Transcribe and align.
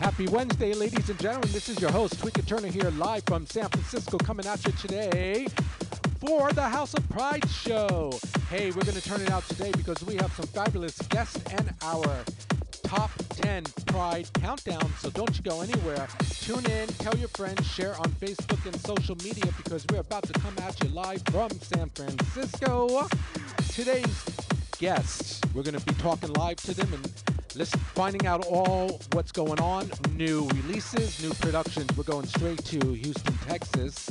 Happy 0.00 0.26
Wednesday, 0.28 0.72
ladies 0.72 1.10
and 1.10 1.18
gentlemen. 1.20 1.52
This 1.52 1.68
is 1.68 1.78
your 1.78 1.90
host, 1.90 2.16
Tweaker 2.16 2.44
Turner, 2.46 2.68
here 2.68 2.90
live 2.92 3.22
from 3.26 3.44
San 3.44 3.68
Francisco, 3.68 4.16
coming 4.16 4.46
at 4.46 4.64
you 4.64 4.72
today 4.72 5.46
for 6.18 6.50
the 6.54 6.62
House 6.62 6.94
of 6.94 7.06
Pride 7.10 7.46
show. 7.50 8.10
Hey, 8.48 8.70
we're 8.70 8.80
going 8.80 8.96
to 8.96 9.02
turn 9.02 9.20
it 9.20 9.30
out 9.30 9.46
today 9.48 9.70
because 9.72 10.02
we 10.06 10.14
have 10.16 10.32
some 10.32 10.46
fabulous 10.46 10.96
guests 11.08 11.38
and 11.52 11.74
our 11.82 12.06
top 12.82 13.10
10 13.42 13.64
Pride 13.88 14.26
countdown. 14.40 14.90
So 15.00 15.10
don't 15.10 15.36
you 15.36 15.42
go 15.42 15.60
anywhere. 15.60 16.08
Tune 16.30 16.64
in, 16.70 16.88
tell 16.88 17.14
your 17.18 17.28
friends, 17.28 17.66
share 17.66 17.94
on 17.98 18.08
Facebook 18.12 18.64
and 18.64 18.80
social 18.80 19.16
media 19.16 19.52
because 19.58 19.84
we're 19.92 20.00
about 20.00 20.22
to 20.22 20.32
come 20.40 20.54
at 20.62 20.82
you 20.82 20.88
live 20.88 21.22
from 21.30 21.50
San 21.60 21.90
Francisco. 21.90 23.06
Today's 23.68 24.24
guests, 24.78 25.42
we're 25.52 25.62
going 25.62 25.78
to 25.78 25.84
be 25.84 25.92
talking 26.00 26.32
live 26.32 26.56
to 26.56 26.72
them 26.72 26.88
and 26.94 27.29
Let's 27.56 27.74
finding 27.94 28.26
out 28.26 28.46
all 28.46 29.00
what's 29.12 29.32
going 29.32 29.58
on, 29.60 29.90
new 30.14 30.48
releases, 30.48 31.20
new 31.22 31.34
productions. 31.34 31.88
We're 31.96 32.04
going 32.04 32.26
straight 32.26 32.64
to 32.66 32.92
Houston, 32.92 33.36
Texas 33.38 34.08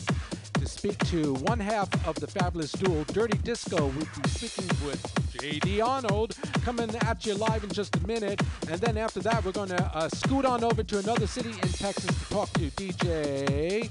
to 0.60 0.66
speak 0.68 0.98
to 1.06 1.36
one 1.36 1.60
half 1.60 1.88
of 2.06 2.16
the 2.16 2.28
fabulous 2.28 2.74
duo 2.74 3.06
Dirty 3.06 3.38
Disco. 3.38 3.78
We'll 3.78 4.08
be 4.22 4.30
speaking 4.30 4.68
with 4.86 5.02
JD 5.32 5.86
Arnold 5.86 6.36
coming 6.66 6.94
at 6.98 7.26
you 7.26 7.36
live 7.36 7.64
in 7.64 7.70
just 7.70 7.96
a 7.96 8.06
minute. 8.06 8.42
And 8.70 8.82
then 8.82 8.98
after 8.98 9.22
that, 9.22 9.46
we're 9.46 9.54
going 9.54 9.70
to 9.70 9.84
uh, 9.96 10.10
scoot 10.10 10.44
on 10.44 10.66
over 10.66 10.84
to 10.84 11.00
another 11.00 11.28
city 11.28 11.52
in 11.52 11.70
Texas 11.70 12.08
to 12.08 12.34
talk 12.34 12.52
to 12.54 12.70
DJ 12.72 13.90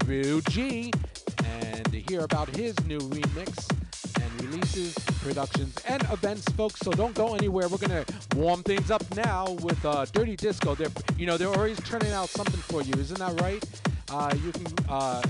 Drew 0.00 0.42
G 0.42 0.92
and 1.44 1.90
to 1.90 2.00
hear 2.00 2.20
about 2.20 2.54
his 2.54 2.78
new 2.84 2.98
remix 2.98 3.66
and 4.20 4.42
releases, 4.42 4.94
productions, 5.22 5.74
and 5.88 6.02
events, 6.04 6.44
folks. 6.50 6.80
So 6.80 6.92
don't 6.92 7.14
go 7.14 7.34
anywhere. 7.34 7.68
We're 7.68 7.78
gonna 7.78 8.04
warm 8.34 8.62
things 8.62 8.90
up 8.90 9.02
now 9.16 9.52
with 9.62 9.84
uh, 9.84 10.04
Dirty 10.12 10.36
Disco. 10.36 10.74
They're, 10.74 10.88
you 11.16 11.26
know, 11.26 11.36
they're 11.36 11.48
always 11.48 11.80
turning 11.80 12.12
out 12.12 12.28
something 12.28 12.60
for 12.60 12.82
you. 12.82 12.92
Isn't 12.94 13.18
that 13.18 13.40
right? 13.40 13.64
Uh, 14.10 14.34
you 14.44 14.52
can 14.52 14.66
uh, 14.88 15.22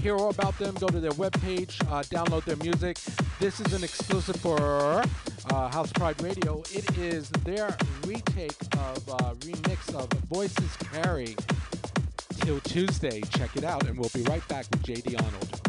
hear 0.00 0.16
all 0.16 0.30
about 0.30 0.58
them. 0.58 0.74
Go 0.74 0.88
to 0.88 1.00
their 1.00 1.12
webpage, 1.12 1.80
uh, 1.90 2.02
download 2.04 2.44
their 2.44 2.56
music. 2.56 2.98
This 3.40 3.60
is 3.60 3.72
an 3.72 3.82
exclusive 3.84 4.36
for 4.36 5.02
uh, 5.50 5.68
House 5.68 5.92
Pride 5.92 6.20
Radio. 6.22 6.62
It 6.72 6.96
is 6.98 7.30
their 7.44 7.76
retake 8.06 8.56
of 8.72 9.08
uh, 9.08 9.34
remix 9.40 9.94
of 9.94 10.08
Voices 10.28 10.76
Carry. 10.92 11.36
Till 12.40 12.60
Tuesday, 12.60 13.22
check 13.30 13.56
it 13.56 13.64
out, 13.64 13.86
and 13.88 13.98
we'll 13.98 14.10
be 14.14 14.22
right 14.22 14.46
back 14.46 14.66
with 14.70 14.82
JD 14.82 15.20
Arnold. 15.20 15.65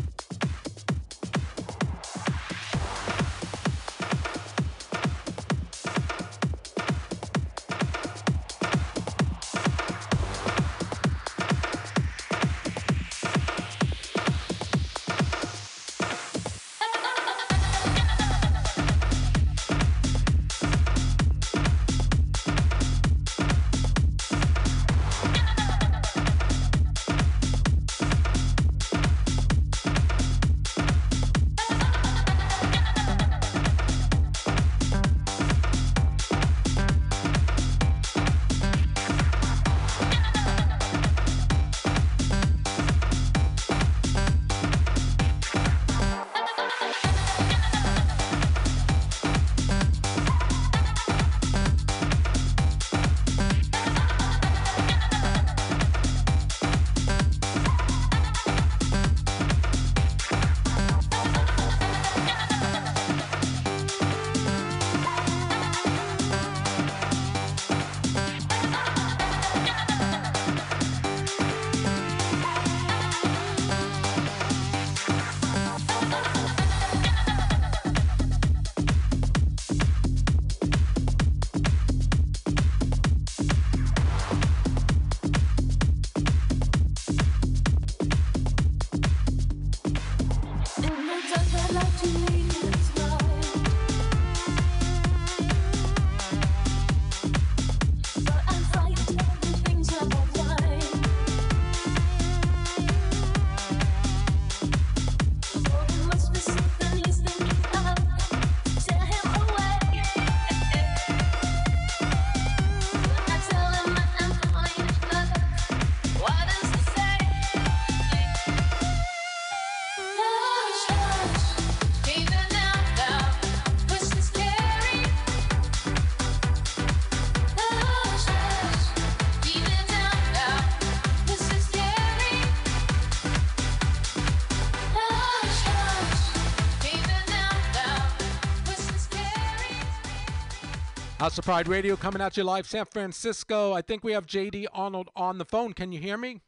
House 141.20 141.36
of 141.40 141.46
Pride 141.46 141.68
Radio 141.68 141.96
coming 141.96 142.22
at 142.22 142.38
you 142.38 142.44
live, 142.44 142.68
San 142.68 142.86
Francisco. 142.86 143.74
I 143.74 143.82
think 143.82 144.04
we 144.04 144.12
have 144.12 144.28
JD 144.28 144.68
Arnold 144.72 145.10
on 145.16 145.40
the 145.40 145.46
phone. 145.46 145.74
Can 145.74 145.92
you 145.92 146.00
hear 146.00 146.16
me? 146.16 146.42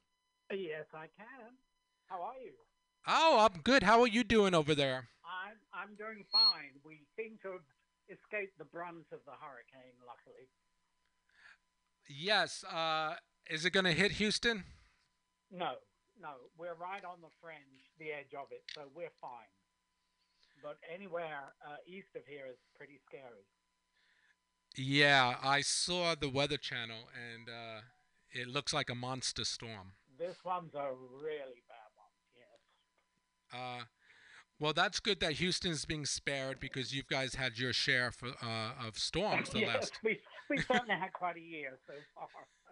Yes, 0.52 0.86
I 0.94 1.10
can. 1.18 1.58
How 2.06 2.22
are 2.22 2.38
you? 2.38 2.54
Oh, 3.08 3.50
I'm 3.50 3.62
good. 3.62 3.82
How 3.82 4.02
are 4.02 4.08
you 4.08 4.24
doing 4.24 4.54
over 4.54 4.76
there? 4.76 5.10
I'm 5.26 5.58
I'm 5.74 5.96
doing 5.96 6.24
fine. 6.32 6.78
We 6.86 7.02
seem 7.18 7.40
to 7.42 7.54
have 7.54 7.66
escaped 8.14 8.60
the 8.60 8.66
brunt 8.66 9.10
of 9.12 9.26
the 9.26 9.34
hurricane, 9.42 9.98
luckily. 10.06 10.46
Yes. 12.08 12.64
Uh, 12.64 13.16
is 13.50 13.66
it 13.66 13.74
going 13.74 13.86
to 13.86 13.92
hit 13.92 14.12
Houston? 14.22 14.64
No, 15.50 15.82
no. 16.22 16.46
We're 16.60 16.78
right 16.78 17.04
on 17.04 17.22
the 17.22 17.34
fringe, 17.42 17.90
the 17.98 18.12
edge 18.12 18.38
of 18.38 18.52
it, 18.52 18.62
so 18.76 18.82
we're 18.94 19.14
fine. 19.20 19.50
But 20.62 20.78
anywhere 20.94 21.54
uh, 21.66 21.78
east 21.88 22.14
of 22.16 22.22
here 22.28 22.46
is 22.52 22.60
pretty 22.78 23.00
scary. 23.10 23.50
Yeah, 24.78 25.36
I 25.44 25.62
saw 25.62 26.16
the 26.16 26.30
Weather 26.30 26.58
Channel, 26.58 27.10
and 27.14 27.50
uh, 27.50 27.82
it 28.32 28.48
looks 28.48 28.74
like 28.74 28.90
a 28.90 28.96
monster 28.96 29.44
storm. 29.44 29.94
This 30.18 30.38
one's 30.44 30.74
a 30.74 30.92
really 31.22 31.64
bad 31.68 31.90
one. 31.96 32.10
Yes. 32.36 33.60
Uh, 33.62 33.84
well, 34.60 34.74
that's 34.74 35.00
good 35.00 35.22
that 35.22 35.34
Houston's 35.34 35.86
being 35.86 36.06
spared 36.06 36.60
because 36.60 36.94
you 36.94 37.04
guys 37.10 37.36
had 37.36 37.58
your 37.58 37.72
share 37.72 38.12
for, 38.12 38.28
uh, 38.42 38.72
of 38.86 38.98
storms 39.00 39.50
the 39.50 39.60
yes, 39.62 39.74
last. 39.74 39.94
we 40.04 40.20
we 40.50 40.58
certainly 40.58 40.96
had 40.96 41.14
quite 41.14 41.38
a 41.38 41.42
year 41.42 41.78
so 41.88 41.94
far. 42.14 42.28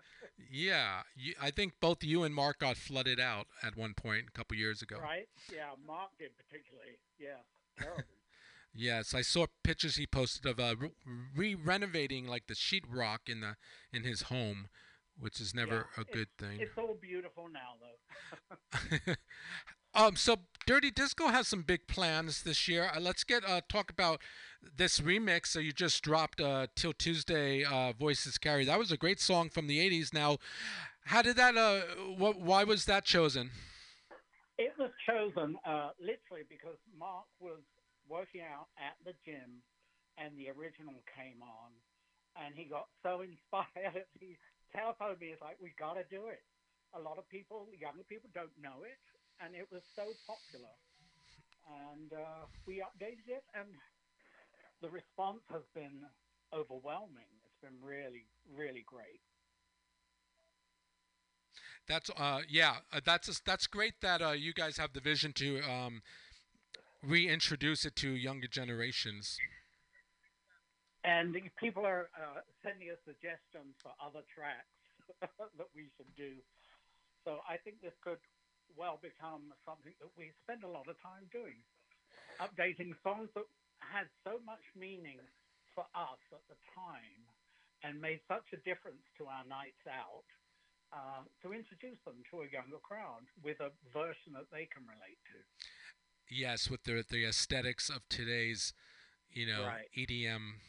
yeah, 0.51 1.03
you, 1.15 1.33
I 1.41 1.51
think 1.51 1.73
both 1.79 2.03
you 2.03 2.23
and 2.23 2.35
Mark 2.35 2.59
got 2.59 2.75
flooded 2.75 3.19
out 3.19 3.47
at 3.63 3.77
one 3.77 3.93
point 3.93 4.25
a 4.27 4.31
couple 4.31 4.57
years 4.57 4.81
ago. 4.81 4.97
Right? 5.01 5.27
Yeah, 5.53 5.71
Mark 5.85 6.09
did 6.19 6.31
particularly. 6.37 6.99
Yeah, 7.17 7.39
terrible. 7.79 8.03
Yes, 8.77 9.15
I 9.15 9.21
saw 9.21 9.47
pictures 9.63 9.95
he 9.95 10.05
posted 10.05 10.45
of 10.45 10.59
uh, 10.59 10.75
re 11.35 11.55
renovating 11.55 12.27
like 12.27 12.45
the 12.45 12.53
sheetrock 12.53 13.27
in 13.27 13.41
the 13.41 13.55
in 13.91 14.03
his 14.03 14.23
home, 14.23 14.67
which 15.19 15.41
is 15.41 15.55
never 15.55 15.87
yeah, 15.97 16.03
a 16.03 16.05
good 16.05 16.27
thing. 16.37 16.59
It's 16.59 16.77
all 16.77 16.95
beautiful 17.01 17.47
now, 17.51 17.73
though. 17.81 19.15
Um, 19.95 20.15
so 20.15 20.35
Dirty 20.67 20.91
Disco 20.91 21.29
has 21.29 21.47
some 21.47 21.63
big 21.63 21.87
plans 21.87 22.43
this 22.43 22.67
year. 22.67 22.91
Uh, 22.95 22.99
let's 22.99 23.23
get 23.23 23.43
uh, 23.43 23.61
talk 23.67 23.89
about 23.89 24.21
this 24.61 24.99
remix. 24.99 25.47
So 25.47 25.59
you 25.59 25.71
just 25.71 26.03
dropped 26.03 26.39
uh, 26.39 26.67
till 26.75 26.93
Tuesday. 26.93 27.63
Uh, 27.63 27.93
Voices 27.93 28.37
Carry. 28.37 28.63
That 28.63 28.77
was 28.77 28.91
a 28.91 28.97
great 28.97 29.19
song 29.19 29.49
from 29.49 29.65
the 29.65 29.79
'80s. 29.79 30.13
Now, 30.13 30.37
how 31.05 31.23
did 31.23 31.35
that? 31.37 31.57
Uh, 31.57 31.81
wh- 32.15 32.39
why 32.39 32.63
was 32.63 32.85
that 32.85 33.05
chosen? 33.05 33.49
It 34.59 34.73
was 34.77 34.91
chosen 35.07 35.57
uh, 35.65 35.89
literally 35.99 36.43
because 36.47 36.77
Mark 36.99 37.25
was 37.39 37.61
working 38.09 38.41
out 38.41 38.67
at 38.79 38.95
the 39.05 39.13
gym, 39.25 39.63
and 40.17 40.35
the 40.37 40.49
original 40.49 40.99
came 41.15 41.41
on, 41.43 41.71
and 42.39 42.55
he 42.55 42.65
got 42.65 42.87
so 43.03 43.21
inspired. 43.27 44.07
He 44.19 44.37
telephoned 44.73 45.19
me. 45.19 45.33
It's 45.35 45.41
like 45.41 45.57
we 45.61 45.73
got 45.77 45.95
to 45.95 46.05
do 46.09 46.27
it. 46.27 46.41
A 46.95 46.99
lot 46.99 47.19
of 47.19 47.27
people, 47.29 47.67
younger 47.75 48.03
people, 48.07 48.29
don't 48.33 48.53
know 48.61 48.83
it, 48.87 48.97
and 49.43 49.53
it 49.55 49.67
was 49.71 49.83
so 49.95 50.07
popular. 50.25 50.73
And 51.67 52.13
uh, 52.13 52.47
we 52.65 52.79
updated 52.81 53.27
it, 53.27 53.43
and 53.53 53.67
the 54.81 54.89
response 54.89 55.41
has 55.51 55.63
been 55.73 56.05
overwhelming. 56.53 57.29
It's 57.45 57.59
been 57.61 57.77
really, 57.81 58.25
really 58.55 58.83
great. 58.87 59.21
That's 61.87 62.09
uh 62.17 62.41
yeah 62.49 62.77
uh, 62.91 62.99
that's 63.03 63.39
that's 63.45 63.67
great 63.67 63.95
that 64.01 64.21
uh, 64.21 64.31
you 64.31 64.53
guys 64.53 64.77
have 64.77 64.93
the 64.93 64.99
vision 64.99 65.33
to 65.33 65.61
um, 65.63 66.01
reintroduce 67.07 67.87
it 67.87 67.95
to 67.95 68.11
younger 68.11 68.51
generations. 68.51 69.39
And 71.07 71.31
people 71.55 71.87
are 71.87 72.11
uh, 72.11 72.43
sending 72.59 72.91
us 72.91 72.99
suggestions 73.07 73.79
for 73.79 73.95
other 74.03 74.27
tracks 74.27 74.75
that 75.23 75.71
we 75.71 75.87
should 75.95 76.11
do. 76.19 76.35
So 77.23 77.39
I 77.47 77.55
think 77.63 77.79
this 77.79 77.95
could 78.03 78.19
well 78.75 78.99
become 78.99 79.55
something 79.63 79.95
that 80.03 80.11
we 80.19 80.35
spend 80.43 80.67
a 80.67 80.71
lot 80.71 80.91
of 80.91 80.99
time 80.99 81.23
doing, 81.31 81.63
updating 82.43 82.91
songs 83.07 83.31
that 83.39 83.47
had 83.79 84.11
so 84.27 84.43
much 84.43 84.61
meaning 84.75 85.23
for 85.71 85.87
us 85.95 86.19
at 86.35 86.43
the 86.51 86.59
time 86.75 87.23
and 87.87 88.03
made 88.03 88.19
such 88.27 88.51
a 88.51 88.59
difference 88.67 89.03
to 89.15 89.31
our 89.31 89.47
nights 89.47 89.87
out. 89.87 90.27
Uh, 90.87 91.19
to 91.43 91.51
introduce 91.51 91.99
them 92.07 92.15
to 92.31 92.47
a 92.47 92.47
younger 92.47 92.79
crowd 92.79 93.27
with 93.43 93.59
a 93.59 93.75
version 93.91 94.31
that 94.31 94.47
they 94.55 94.63
can 94.71 94.87
relate 94.87 95.19
to. 95.27 95.35
Yes, 96.29 96.69
with 96.69 96.83
the 96.83 97.03
the 97.09 97.25
aesthetics 97.25 97.89
of 97.89 98.07
today's, 98.09 98.73
you 99.31 99.47
know, 99.47 99.65
right. 99.65 99.85
EDM 99.97 100.59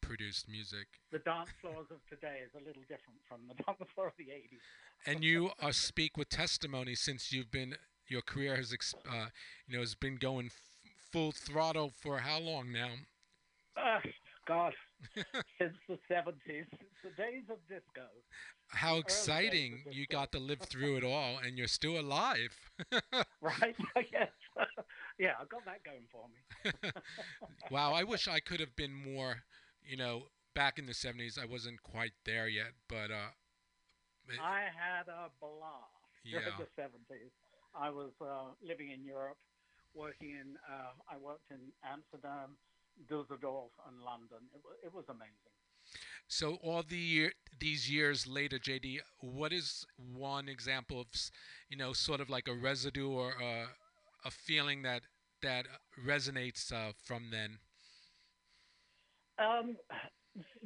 produced 0.00 0.48
music. 0.48 0.86
The 1.12 1.18
dance 1.18 1.50
floors 1.60 1.86
of 1.90 1.98
today 2.08 2.38
is 2.44 2.50
a 2.54 2.64
little 2.64 2.82
different 2.82 3.20
from 3.28 3.40
the 3.48 3.54
dance 3.66 3.90
floor 3.94 4.08
of 4.08 4.14
the 4.18 4.24
80s. 4.24 4.58
and 5.06 5.22
you 5.22 5.50
uh, 5.62 5.72
speak 5.72 6.16
with 6.16 6.28
testimony 6.28 6.94
since 6.94 7.32
you've 7.32 7.50
been 7.50 7.76
your 8.08 8.22
career 8.22 8.56
has 8.56 8.74
uh, 9.08 9.26
you 9.66 9.74
know 9.74 9.80
has 9.80 9.94
been 9.94 10.16
going 10.16 10.46
f- 10.46 10.90
full 11.12 11.32
throttle 11.32 11.92
for 11.96 12.18
how 12.18 12.38
long 12.38 12.72
now? 12.72 12.90
Uh, 13.76 14.00
God, 14.46 14.74
since 15.58 15.76
the 15.88 15.98
70s, 16.10 16.66
the 17.02 17.10
days 17.16 17.44
of 17.50 17.58
disco. 17.68 18.06
How 18.68 18.98
exciting 18.98 19.82
you 19.90 20.06
got 20.06 20.32
to 20.32 20.38
live 20.38 20.60
through 20.60 20.96
it 20.96 21.04
all 21.04 21.38
and 21.44 21.58
you're 21.58 21.66
still 21.66 21.98
alive. 21.98 22.56
right? 23.40 23.76
yes. 24.12 24.28
yeah, 25.18 25.32
I 25.40 25.44
got 25.48 25.64
that 25.64 25.82
going 25.84 26.06
for 26.10 26.26
me. 26.28 26.90
wow, 27.70 27.92
I 27.92 28.04
wish 28.04 28.28
I 28.28 28.40
could 28.40 28.60
have 28.60 28.76
been 28.76 28.94
more, 28.94 29.42
you 29.84 29.96
know, 29.96 30.24
back 30.54 30.78
in 30.78 30.86
the 30.86 30.92
70s. 30.92 31.38
I 31.38 31.46
wasn't 31.46 31.82
quite 31.82 32.12
there 32.24 32.48
yet, 32.48 32.72
but 32.88 33.10
uh 33.10 33.34
it, 34.28 34.38
I 34.38 34.70
had 34.70 35.10
a 35.10 35.30
blast 35.40 35.90
yeah. 36.24 36.40
during 36.40 36.54
the 36.58 36.70
70s. 36.78 37.34
I 37.74 37.90
was 37.90 38.10
uh, 38.20 38.54
living 38.62 38.90
in 38.90 39.04
Europe, 39.04 39.38
working 39.94 40.30
in 40.30 40.54
uh, 40.70 40.94
I 41.08 41.16
worked 41.18 41.50
in 41.50 41.72
Amsterdam, 41.82 42.54
Dusseldorf 43.08 43.72
and 43.88 44.02
London. 44.02 44.48
It, 44.54 44.86
it 44.86 44.94
was 44.94 45.04
amazing. 45.08 45.54
So 46.28 46.58
all 46.62 46.84
the 46.86 46.96
year, 46.96 47.32
these 47.58 47.90
years 47.90 48.26
later, 48.26 48.58
JD, 48.58 49.00
what 49.18 49.52
is 49.52 49.84
one 49.96 50.48
example 50.48 51.00
of, 51.00 51.06
you 51.68 51.76
know, 51.76 51.92
sort 51.92 52.20
of 52.20 52.30
like 52.30 52.46
a 52.46 52.54
residue 52.54 53.08
or 53.08 53.34
a, 53.42 53.66
a 54.24 54.30
feeling 54.30 54.82
that 54.82 55.02
that 55.42 55.66
resonates 56.06 56.72
uh, 56.72 56.92
from 57.02 57.30
then? 57.32 57.58
Um, 59.38 59.76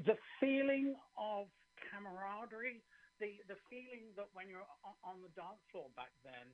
the 0.04 0.16
feeling 0.40 0.96
of 1.16 1.46
camaraderie, 1.90 2.82
the 3.20 3.38
the 3.48 3.56
feeling 3.70 4.12
that 4.16 4.26
when 4.34 4.50
you're 4.50 4.68
on 5.04 5.22
the 5.22 5.30
dance 5.40 5.62
floor 5.70 5.86
back 5.96 6.12
then, 6.24 6.52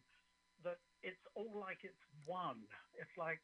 that 0.62 0.78
it's 1.02 1.24
all 1.34 1.58
like 1.58 1.78
it's 1.82 2.04
one. 2.26 2.62
It's 2.94 3.16
like 3.18 3.42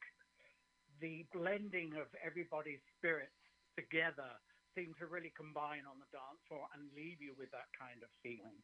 the 1.01 1.27
blending 1.33 1.93
of 2.01 2.07
everybody's 2.25 2.83
spirits 2.99 3.37
together 3.77 4.31
seemed 4.75 4.95
to 4.99 5.07
really 5.07 5.33
combine 5.37 5.85
on 5.89 5.97
the 6.01 6.09
dance 6.13 6.41
floor 6.49 6.69
and 6.75 6.89
leave 6.95 7.21
you 7.21 7.33
with 7.39 7.51
that 7.51 7.69
kind 7.79 8.03
of 8.03 8.09
feeling, 8.23 8.61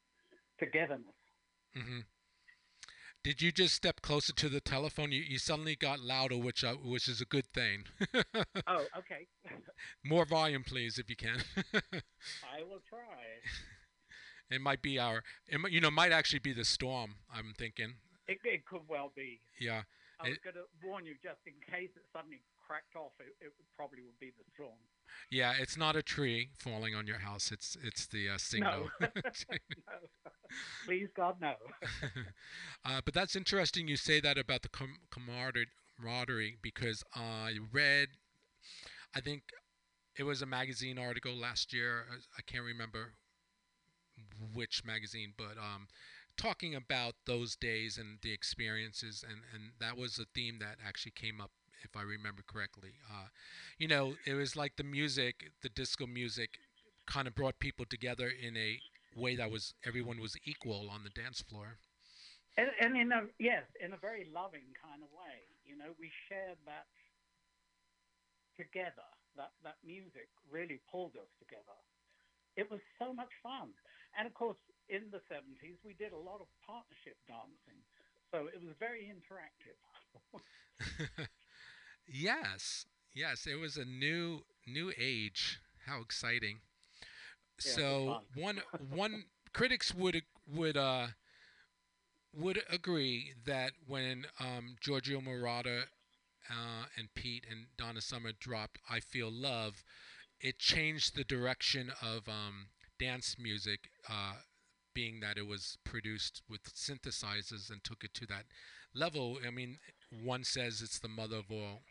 togetherness. 0.58 1.16
Mm-hmm. 1.76 2.00
Did 3.24 3.40
you 3.40 3.52
just 3.52 3.74
step 3.74 4.02
closer 4.02 4.32
to 4.32 4.48
the 4.48 4.60
telephone? 4.60 5.12
You, 5.12 5.22
you 5.22 5.38
suddenly 5.38 5.76
got 5.76 6.00
louder, 6.00 6.36
which 6.36 6.64
uh, 6.64 6.74
which 6.74 7.06
is 7.06 7.20
a 7.20 7.24
good 7.24 7.46
thing. 7.54 7.84
oh, 8.66 8.84
okay. 8.98 9.28
More 10.04 10.24
volume, 10.24 10.64
please, 10.64 10.98
if 10.98 11.08
you 11.08 11.14
can. 11.14 11.38
I 11.72 12.62
will 12.68 12.82
try. 12.88 13.40
It 14.50 14.60
might 14.60 14.82
be 14.82 14.98
our, 14.98 15.22
it, 15.46 15.60
you 15.70 15.80
know, 15.80 15.90
might 15.90 16.10
actually 16.10 16.40
be 16.40 16.52
the 16.52 16.64
storm. 16.64 17.14
I'm 17.32 17.54
thinking. 17.56 17.94
It, 18.26 18.38
it 18.44 18.66
could 18.66 18.82
well 18.88 19.12
be. 19.14 19.40
Yeah. 19.60 19.82
I 20.24 20.28
was 20.30 20.38
going 20.38 20.56
to 20.56 20.66
warn 20.82 21.06
you 21.06 21.14
just 21.22 21.40
in 21.46 21.54
case 21.66 21.90
it 21.96 22.04
suddenly 22.12 22.42
cracked 22.66 22.96
off. 22.96 23.12
It, 23.20 23.34
it 23.40 23.52
probably 23.76 24.02
would 24.02 24.18
be 24.20 24.32
the 24.36 24.44
storm. 24.54 24.78
Yeah, 25.30 25.54
it's 25.58 25.76
not 25.76 25.96
a 25.96 26.02
tree 26.02 26.50
falling 26.58 26.94
on 26.94 27.06
your 27.06 27.18
house. 27.18 27.50
It's 27.52 27.76
it's 27.82 28.06
the 28.06 28.30
uh, 28.30 28.38
signal. 28.38 28.90
No. 29.00 29.08
no. 29.14 29.58
Please 30.86 31.08
God, 31.14 31.36
no. 31.40 31.54
uh, 32.84 33.00
but 33.04 33.14
that's 33.14 33.36
interesting. 33.36 33.88
You 33.88 33.96
say 33.96 34.20
that 34.20 34.38
about 34.38 34.62
the 34.62 34.68
com- 34.68 35.00
camaraderie 35.10 36.56
because 36.62 37.02
uh, 37.16 37.20
I 37.20 37.56
read, 37.72 38.08
I 39.14 39.20
think 39.20 39.42
it 40.18 40.24
was 40.24 40.42
a 40.42 40.46
magazine 40.46 40.98
article 40.98 41.34
last 41.34 41.72
year. 41.72 42.04
I 42.38 42.42
can't 42.42 42.64
remember 42.64 43.14
which 44.54 44.84
magazine, 44.84 45.32
but 45.36 45.56
um, 45.58 45.88
talking 46.42 46.74
about 46.74 47.14
those 47.24 47.54
days 47.54 47.96
and 47.96 48.18
the 48.22 48.32
experiences, 48.32 49.24
and, 49.26 49.42
and 49.54 49.70
that 49.78 49.96
was 49.96 50.18
a 50.18 50.26
theme 50.34 50.58
that 50.58 50.76
actually 50.84 51.12
came 51.14 51.40
up, 51.40 51.52
if 51.84 51.96
I 51.96 52.02
remember 52.02 52.42
correctly. 52.42 52.94
Uh, 53.08 53.28
you 53.78 53.86
know, 53.86 54.14
it 54.26 54.34
was 54.34 54.56
like 54.56 54.74
the 54.76 54.82
music, 54.82 55.50
the 55.62 55.68
disco 55.68 56.06
music, 56.06 56.58
kind 57.06 57.28
of 57.28 57.34
brought 57.34 57.60
people 57.60 57.86
together 57.88 58.26
in 58.26 58.56
a 58.56 58.78
way 59.14 59.36
that 59.36 59.50
was 59.50 59.74
everyone 59.86 60.18
was 60.18 60.34
equal 60.44 60.88
on 60.90 61.04
the 61.04 61.10
dance 61.10 61.40
floor. 61.40 61.78
And, 62.58 62.68
and 62.80 62.96
in 62.96 63.12
a 63.12 63.22
yes, 63.38 63.62
in 63.80 63.92
a 63.92 63.96
very 63.96 64.26
loving 64.34 64.66
kind 64.82 65.02
of 65.02 65.08
way. 65.14 65.46
You 65.64 65.78
know, 65.78 65.94
we 65.98 66.10
shared 66.28 66.58
that 66.66 66.86
together. 68.58 69.08
That 69.36 69.52
that 69.64 69.76
music 69.86 70.28
really 70.50 70.80
pulled 70.90 71.16
us 71.16 71.30
together. 71.38 71.78
It 72.56 72.70
was 72.70 72.80
so 72.98 73.14
much 73.14 73.32
fun. 73.42 73.72
And 74.18 74.26
of 74.26 74.34
course, 74.34 74.58
in 74.88 75.10
the 75.10 75.20
70s, 75.28 75.78
we 75.84 75.94
did 75.94 76.12
a 76.12 76.18
lot 76.18 76.40
of 76.40 76.48
partnership 76.66 77.16
dancing. 77.28 77.80
So 78.30 78.48
it 78.48 78.60
was 78.62 78.74
very 78.78 79.10
interactive. 79.10 79.78
yes. 82.06 82.86
Yes, 83.14 83.46
it 83.46 83.56
was 83.56 83.76
a 83.76 83.84
new 83.84 84.42
new 84.66 84.92
age. 84.98 85.60
How 85.86 86.00
exciting. 86.00 86.60
Yeah, 87.64 87.72
so 87.74 88.18
one 88.34 88.62
one 88.78 89.24
critics 89.52 89.94
would 89.94 90.22
would 90.46 90.76
uh 90.76 91.08
would 92.34 92.62
agree 92.70 93.34
that 93.44 93.72
when 93.86 94.26
um, 94.40 94.76
Giorgio 94.80 95.20
Moroder 95.20 95.84
uh, 96.50 96.84
and 96.96 97.12
Pete 97.14 97.46
and 97.50 97.66
Donna 97.76 98.00
Summer 98.00 98.32
dropped 98.32 98.78
"I 98.90 99.00
Feel 99.00 99.30
Love," 99.30 99.84
it 100.40 100.58
changed 100.58 101.14
the 101.14 101.24
direction 101.24 101.92
of 102.02 102.28
um, 102.28 102.68
dance 102.98 103.36
music, 103.38 103.90
uh, 104.08 104.34
being 104.94 105.20
that 105.20 105.38
it 105.38 105.46
was 105.46 105.78
produced 105.84 106.42
with 106.48 106.62
synthesizers 106.74 107.70
and 107.70 107.82
took 107.82 108.04
it 108.04 108.14
to 108.14 108.26
that 108.26 108.44
level. 108.94 109.38
I 109.46 109.50
mean, 109.50 109.78
one 110.22 110.44
says 110.44 110.80
it's 110.82 110.98
the 110.98 111.08
mother 111.08 111.36
of 111.36 111.50
all, 111.50 111.82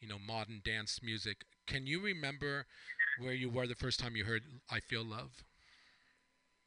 you 0.00 0.08
know, 0.08 0.18
modern 0.18 0.60
dance 0.64 1.00
music. 1.02 1.44
Can 1.66 1.86
you 1.86 2.00
remember 2.00 2.66
where 3.20 3.34
you 3.34 3.50
were 3.50 3.66
the 3.66 3.74
first 3.74 4.00
time 4.00 4.16
you 4.16 4.24
heard 4.24 4.42
"I 4.70 4.80
Feel 4.80 5.04
Love"? 5.04 5.44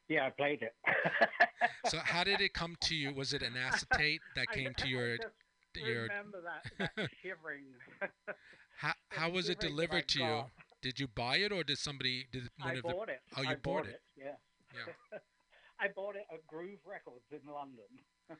Yeah, 0.08 0.28
I 0.28 0.30
played 0.30 0.62
it. 0.62 0.75
so, 1.88 2.00
how 2.00 2.24
did 2.24 2.42
it 2.42 2.54
come 2.54 2.75
to 2.82 2.96
you? 2.96 3.13
Was 3.13 3.34
it 3.34 3.42
an 3.42 3.54
acetate 3.56 4.22
that 4.36 4.51
came 4.51 4.74
to 4.78 4.88
your? 4.88 5.18
your 5.80 6.04
remember 6.04 6.42
that, 6.42 6.92
that 6.98 7.10
shivering. 7.24 7.63
how 8.78 8.92
how 9.10 9.30
was 9.30 9.50
it 9.50 9.60
delivered 9.60 10.08
to 10.10 10.20
you? 10.20 10.44
Did 10.82 11.00
you 11.00 11.08
buy 11.08 11.38
it 11.38 11.51
or 11.51 11.63
did 11.63 11.78
somebody 11.78 12.25
did 12.32 12.50
one 12.58 12.72
I 12.72 12.74
of 12.74 12.84
bought 12.84 13.08
the, 13.08 13.13
it. 13.13 13.22
Oh, 13.38 13.42
you 13.44 13.50
I 13.50 13.54
bought, 13.54 13.63
bought 13.63 13.86
it. 13.86 13.90
it. 13.90 14.01
Yeah. 14.18 14.36
Yeah. 14.74 15.20
I 15.82 15.88
bought 15.96 16.16
it 16.16 16.26
at 16.32 16.46
Groove 16.48 16.80
Records 16.86 17.26
in 17.32 17.52
London. 17.52 17.90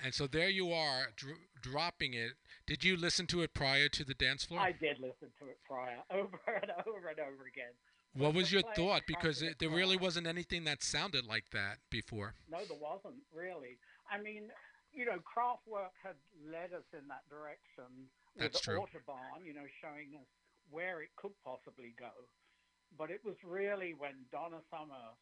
And 0.00 0.14
so 0.14 0.28
there 0.28 0.48
you 0.48 0.72
are, 0.72 1.08
dr- 1.16 1.42
dropping 1.60 2.14
it. 2.14 2.34
Did 2.66 2.84
you 2.84 2.96
listen 2.96 3.26
to 3.34 3.42
it 3.42 3.52
prior 3.52 3.88
to 3.88 4.04
the 4.04 4.14
dance 4.14 4.44
floor? 4.44 4.60
I 4.60 4.70
did 4.70 5.00
listen 5.00 5.34
to 5.40 5.50
it 5.50 5.58
prior, 5.66 5.98
over 6.10 6.38
and 6.46 6.70
over 6.86 7.08
and 7.08 7.18
over 7.18 7.42
again. 7.50 7.74
What 8.14 8.34
was 8.34 8.52
your 8.52 8.62
thought? 8.74 9.02
Because 9.06 9.42
it, 9.42 9.58
there 9.58 9.70
really 9.70 9.96
wasn't 9.96 10.26
anything 10.26 10.64
that 10.64 10.82
sounded 10.82 11.26
like 11.26 11.50
that 11.50 11.78
before. 11.90 12.34
No, 12.48 12.58
there 12.58 12.78
wasn't 12.80 13.22
really. 13.34 13.78
I 14.10 14.22
mean, 14.22 14.50
you 14.92 15.04
know, 15.04 15.18
Kraftwerk 15.26 15.94
had 16.02 16.14
led 16.46 16.72
us 16.72 16.86
in 16.94 17.06
that 17.08 17.26
direction 17.28 18.08
with 18.34 18.52
That's 18.52 18.60
true. 18.60 18.78
Autobahn, 18.78 19.44
you 19.44 19.52
know, 19.52 19.66
showing 19.82 20.14
us 20.14 20.26
where 20.70 21.02
it 21.02 21.10
could 21.16 21.34
possibly 21.44 21.94
go. 21.98 22.10
But 22.96 23.10
it 23.10 23.20
was 23.24 23.36
really 23.44 23.94
when 23.98 24.14
Donna 24.32 24.62
Summer 24.70 25.14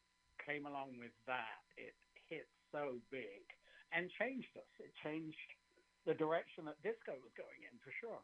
came 0.45 0.67
along 0.67 0.99
with 0.99 1.15
that, 1.27 1.65
it 1.77 1.95
hit 2.29 2.49
so 2.73 2.99
big 3.11 3.45
and 3.93 4.11
changed 4.19 4.51
us. 4.57 4.71
It 4.81 4.93
changed 5.03 5.51
the 6.07 6.15
direction 6.15 6.65
that 6.67 6.81
disco 6.83 7.13
was 7.23 7.33
going 7.37 7.63
in 7.63 7.77
for 7.83 7.93
sure. 8.01 8.23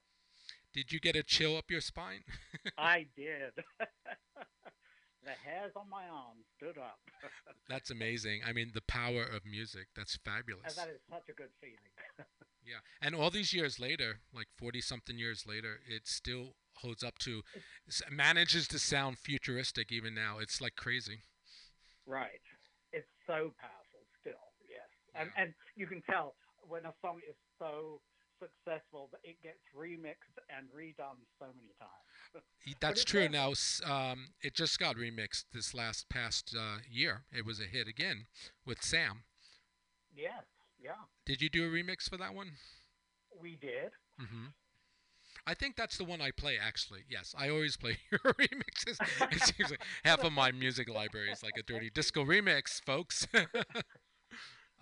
Did 0.72 0.92
you 0.92 1.00
get 1.00 1.16
a 1.16 1.22
chill 1.22 1.56
up 1.56 1.70
your 1.70 1.80
spine? 1.80 2.24
I 2.78 3.06
did. 3.16 3.52
the 5.24 5.36
hairs 5.44 5.72
on 5.76 5.88
my 5.90 6.04
arms 6.08 6.44
stood 6.56 6.78
up. 6.78 6.98
That's 7.68 7.90
amazing. 7.90 8.40
I 8.46 8.52
mean, 8.52 8.72
the 8.74 8.82
power 8.82 9.22
of 9.22 9.44
music. 9.44 9.88
That's 9.94 10.16
fabulous. 10.24 10.64
and 10.66 10.76
that 10.76 10.94
is 10.94 11.00
such 11.10 11.28
a 11.28 11.32
good 11.32 11.50
feeling. 11.60 12.26
Yeah. 12.64 12.78
And 13.00 13.14
all 13.14 13.30
these 13.30 13.52
years 13.52 13.78
later, 13.80 14.20
like 14.32 14.46
40 14.56 14.80
something 14.80 15.18
years 15.18 15.44
later, 15.46 15.80
it 15.86 16.06
still 16.06 16.54
holds 16.76 17.02
up 17.02 17.18
to, 17.18 17.42
manages 18.10 18.68
to 18.68 18.78
sound 18.78 19.18
futuristic 19.18 19.90
even 19.92 20.14
now. 20.14 20.38
It's 20.38 20.60
like 20.60 20.76
crazy. 20.76 21.22
Right. 22.06 22.40
It's 22.92 23.08
so 23.26 23.52
powerful 23.60 24.04
still, 24.20 24.52
yes. 24.68 24.88
And 25.14 25.30
Yeah. 25.34 25.42
and 25.42 25.54
you 25.76 25.86
can 25.86 26.02
tell 26.02 26.34
when 26.62 26.84
a 26.86 26.94
song 27.00 27.20
is 27.28 27.36
so 27.58 28.00
successful 28.38 29.08
that 29.12 29.20
it 29.24 29.40
gets 29.42 29.60
remixed 29.76 30.36
and 30.50 30.68
redone 30.70 31.18
so 31.38 31.46
many 31.54 31.72
times. 31.78 32.44
That's 32.80 33.04
true. 33.04 33.28
Now, 33.28 33.52
um, 33.84 34.34
it 34.42 34.54
just 34.54 34.78
got 34.78 34.96
remixed 34.96 35.44
this 35.52 35.74
last 35.74 36.08
past 36.08 36.54
uh, 36.58 36.78
year. 36.90 37.24
It 37.32 37.44
was 37.46 37.60
a 37.60 37.64
hit 37.64 37.86
again 37.88 38.26
with 38.66 38.82
Sam. 38.82 39.24
Yes, 40.14 40.44
yeah. 40.78 40.92
Did 41.24 41.40
you 41.40 41.48
do 41.48 41.64
a 41.64 41.70
remix 41.70 42.08
for 42.08 42.16
that 42.16 42.34
one? 42.34 42.52
We 43.40 43.56
did. 43.56 43.90
hmm 44.18 44.48
I 45.46 45.54
think 45.54 45.76
that's 45.76 45.98
the 45.98 46.04
one 46.04 46.20
I 46.20 46.30
play, 46.30 46.56
actually. 46.60 47.00
Yes, 47.08 47.34
I 47.36 47.48
always 47.48 47.76
play 47.76 47.98
your 48.10 48.20
remixes. 48.20 48.98
It 49.32 49.42
seems 49.42 49.70
like 49.70 49.82
half 50.04 50.22
of 50.22 50.32
my 50.32 50.52
music 50.52 50.88
library 50.88 51.30
is 51.30 51.42
like 51.42 51.56
a 51.58 51.62
dirty 51.62 51.90
disco 51.90 52.24
remix, 52.24 52.80
folks. 52.84 53.26
and 53.34 53.46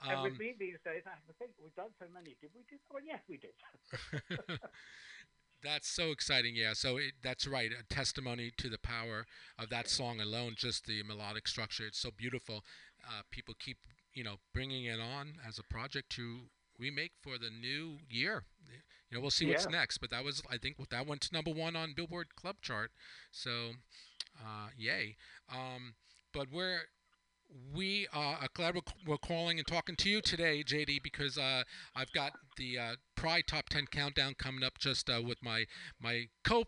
um, 0.06 0.22
with 0.22 0.38
me 0.38 0.54
these 0.58 0.78
days, 0.84 1.02
I 1.06 1.10
have 1.10 1.26
to 1.26 1.32
think 1.38 1.52
we've 1.62 1.74
done 1.74 1.90
so 1.98 2.06
many. 2.12 2.36
Did 2.40 2.50
we 2.54 2.62
do? 2.68 2.76
Oh, 2.92 2.98
yes, 3.04 3.20
we 3.28 3.38
did. 3.38 4.58
that's 5.62 5.88
so 5.88 6.10
exciting, 6.10 6.56
yeah. 6.56 6.74
So 6.74 6.98
it, 6.98 7.12
that's 7.22 7.46
right, 7.46 7.70
a 7.72 7.82
testimony 7.92 8.52
to 8.58 8.68
the 8.68 8.78
power 8.78 9.26
of 9.58 9.70
that 9.70 9.88
song 9.88 10.20
alone, 10.20 10.54
just 10.56 10.86
the 10.86 11.02
melodic 11.02 11.48
structure. 11.48 11.86
It's 11.86 12.00
so 12.00 12.10
beautiful. 12.14 12.64
Uh, 13.02 13.22
people 13.30 13.54
keep, 13.58 13.78
you 14.12 14.24
know, 14.24 14.36
bringing 14.52 14.84
it 14.84 15.00
on 15.00 15.34
as 15.46 15.58
a 15.58 15.62
project 15.62 16.10
to 16.12 16.50
remake 16.78 17.12
for 17.22 17.38
the 17.38 17.50
new 17.50 17.98
year. 18.08 18.44
You 19.10 19.16
know, 19.18 19.22
we'll 19.22 19.30
see 19.30 19.46
what's 19.46 19.64
Yeah. 19.64 19.70
next. 19.70 19.98
But 19.98 20.10
that 20.10 20.24
was, 20.24 20.42
I 20.50 20.58
think, 20.58 20.76
that 20.90 21.06
went 21.06 21.20
to 21.22 21.32
number 21.32 21.50
one 21.50 21.76
on 21.76 21.94
Billboard 21.94 22.34
Club 22.36 22.56
chart. 22.62 22.92
So, 23.30 23.72
uh, 24.40 24.68
yay. 24.76 25.16
Um, 25.48 25.94
but 26.32 26.50
we're 26.50 26.82
we 27.74 28.06
uh, 28.14 28.18
are 28.40 28.48
glad 28.54 28.74
we're, 28.76 28.80
we're 29.06 29.18
calling 29.18 29.58
and 29.58 29.66
talking 29.66 29.96
to 29.96 30.08
you 30.08 30.20
today, 30.20 30.62
JD, 30.62 31.02
because 31.02 31.36
uh, 31.36 31.64
I've 31.96 32.12
got 32.12 32.32
the 32.56 32.78
uh, 32.78 32.94
Pride 33.16 33.44
Top 33.48 33.68
10 33.68 33.86
countdown 33.90 34.34
coming 34.38 34.62
up 34.62 34.78
just 34.78 35.10
uh, 35.10 35.20
with 35.24 35.38
my 35.42 35.64
my 36.00 36.28
co 36.44 36.64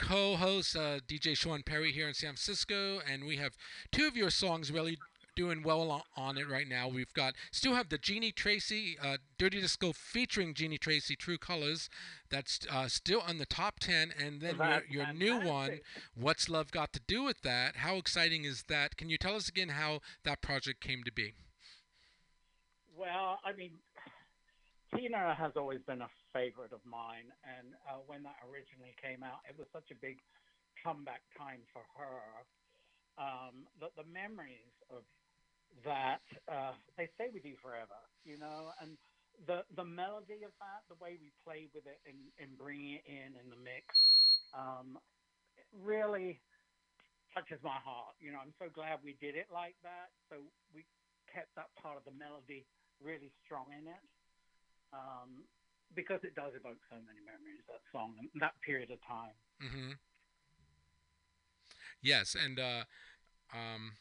co-host 0.00 0.74
uh, 0.76 1.00
DJ 1.06 1.36
Sean 1.36 1.62
Perry 1.62 1.92
here 1.92 2.08
in 2.08 2.14
San 2.14 2.30
Francisco, 2.30 3.00
and 3.10 3.24
we 3.26 3.36
have 3.36 3.52
two 3.92 4.06
of 4.06 4.16
your 4.16 4.30
songs 4.30 4.72
really 4.72 4.96
doing 5.34 5.62
well 5.62 6.04
on, 6.16 6.38
it 6.38 6.48
right 6.48 6.68
now. 6.68 6.88
We've 6.88 7.12
got 7.12 7.34
still 7.50 7.74
have 7.74 7.88
the 7.88 7.98
Jeanie 7.98 8.32
Tracy 8.32 8.96
uh, 9.02 9.18
Dirty 9.38 9.60
Disco 9.60 9.92
featuring 9.92 10.54
Jeanie 10.54 10.78
Tracy 10.78 11.16
True 11.16 11.38
Colors. 11.38 11.88
That's 12.30 12.60
uh, 12.70 12.88
still 12.88 13.22
on 13.26 13.38
the 13.38 13.46
top 13.46 13.80
10, 13.80 14.12
and 14.18 14.40
then 14.40 14.56
your, 14.56 14.82
your 14.88 15.12
new 15.12 15.40
one. 15.40 15.80
What's 16.14 16.48
Love 16.48 16.70
Got 16.70 16.92
to 16.94 17.00
Do 17.06 17.24
with 17.24 17.42
That? 17.42 17.76
How 17.76 17.96
exciting 17.96 18.44
is 18.44 18.64
that? 18.68 18.96
Can 18.96 19.08
you 19.10 19.18
tell 19.18 19.36
us 19.36 19.48
again 19.48 19.70
how 19.70 20.00
that 20.24 20.40
project 20.40 20.80
came 20.80 21.02
to 21.04 21.12
be? 21.12 21.34
Well, 22.96 23.40
I 23.44 23.52
mean, 23.52 23.72
Tina 24.94 25.34
has 25.34 25.52
always 25.56 25.80
been 25.86 26.02
a 26.02 26.10
favorite 26.32 26.72
of 26.72 26.80
mine, 26.84 27.32
and 27.44 27.72
uh, 27.88 28.04
when 28.06 28.22
that 28.22 28.36
originally 28.44 28.94
came 29.00 29.22
out, 29.24 29.40
it 29.48 29.56
was 29.56 29.66
such 29.72 29.88
a 29.90 29.96
big 29.96 30.20
comeback 30.84 31.22
time 31.36 31.60
for 31.72 31.82
her. 31.96 32.44
Um, 33.20 33.68
that 33.80 33.92
the 33.96 34.08
memories 34.08 34.72
of 34.88 35.04
that 35.84 36.24
uh, 36.48 36.76
they 36.96 37.08
stay 37.16 37.32
with 37.32 37.44
you 37.44 37.56
forever, 37.62 37.96
you 38.24 38.38
know, 38.38 38.72
and 38.80 38.96
the 39.48 39.64
the 39.74 39.84
melody 39.84 40.44
of 40.44 40.52
that, 40.60 40.84
the 40.92 40.98
way 41.02 41.16
we 41.18 41.32
played 41.42 41.72
with 41.74 41.88
it 41.88 41.98
and, 42.04 42.18
and 42.38 42.54
bringing 42.56 43.00
it 43.00 43.06
in 43.08 43.34
in 43.40 43.48
the 43.48 43.58
mix, 43.58 43.88
um, 44.52 45.00
really 45.72 46.40
touches 47.32 47.58
my 47.64 47.80
heart. 47.80 48.14
You 48.20 48.32
know, 48.32 48.40
I'm 48.44 48.54
so 48.60 48.68
glad 48.68 49.00
we 49.00 49.16
did 49.18 49.34
it 49.34 49.48
like 49.48 49.74
that. 49.82 50.12
So 50.28 50.44
we 50.76 50.84
kept 51.32 51.48
that 51.56 51.72
part 51.80 51.96
of 51.96 52.04
the 52.04 52.12
melody 52.12 52.68
really 53.00 53.32
strong 53.42 53.72
in 53.72 53.88
it 53.88 54.04
um, 54.92 55.48
because 55.96 56.20
it 56.22 56.36
does 56.36 56.52
evoke 56.52 56.80
so 56.92 57.00
many 57.02 57.24
memories. 57.24 57.64
That 57.68 57.82
song 57.90 58.14
and 58.20 58.28
that 58.40 58.54
period 58.64 58.92
of 58.92 59.00
time. 59.08 59.36
hmm 59.60 59.96
Yes, 62.02 62.34
and 62.34 62.58
uh, 62.58 62.82
um, 63.54 63.92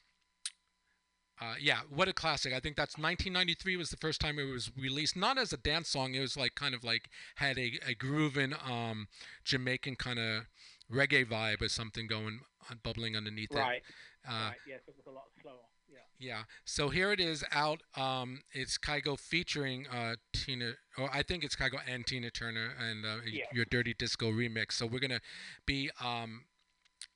uh, 1.41 1.55
yeah, 1.59 1.79
what 1.89 2.07
a 2.07 2.13
classic! 2.13 2.53
I 2.53 2.59
think 2.59 2.75
that's 2.75 2.97
1993 2.97 3.75
was 3.77 3.89
the 3.89 3.97
first 3.97 4.21
time 4.21 4.37
it 4.37 4.43
was 4.43 4.71
released. 4.77 5.15
Not 5.15 5.37
as 5.37 5.51
a 5.51 5.57
dance 5.57 5.89
song; 5.89 6.13
it 6.13 6.19
was 6.19 6.37
like 6.37 6.55
kind 6.55 6.75
of 6.75 6.83
like 6.83 7.09
had 7.35 7.57
a 7.57 7.79
a 7.87 7.95
grooving 7.95 8.53
um, 8.63 9.07
Jamaican 9.43 9.95
kind 9.95 10.19
of 10.19 10.43
reggae 10.91 11.25
vibe 11.25 11.61
or 11.61 11.69
something 11.69 12.05
going 12.07 12.41
uh, 12.69 12.75
bubbling 12.83 13.15
underneath 13.17 13.53
Right. 13.53 13.77
it. 13.77 14.29
Uh, 14.29 14.49
right. 14.49 14.55
Yes, 14.67 14.81
it 14.87 14.93
was 14.95 15.07
a 15.07 15.11
lot 15.11 15.25
slower. 15.41 15.55
Yeah. 15.91 15.97
Yeah. 16.19 16.43
So 16.63 16.89
here 16.89 17.11
it 17.11 17.19
is 17.19 17.43
out. 17.51 17.81
Um, 17.97 18.41
it's 18.51 18.77
Kygo 18.77 19.17
featuring 19.19 19.87
uh, 19.87 20.15
Tina, 20.33 20.73
or 20.97 21.09
I 21.11 21.23
think 21.23 21.43
it's 21.43 21.55
Kygo 21.55 21.79
and 21.87 22.05
Tina 22.05 22.29
Turner 22.29 22.69
and 22.79 23.05
uh, 23.05 23.17
Yeah. 23.25 23.45
your 23.51 23.65
Dirty 23.65 23.93
Disco 23.97 24.31
remix. 24.31 24.73
So 24.73 24.85
we're 24.85 24.99
gonna 24.99 25.21
be 25.65 25.89
um, 26.03 26.43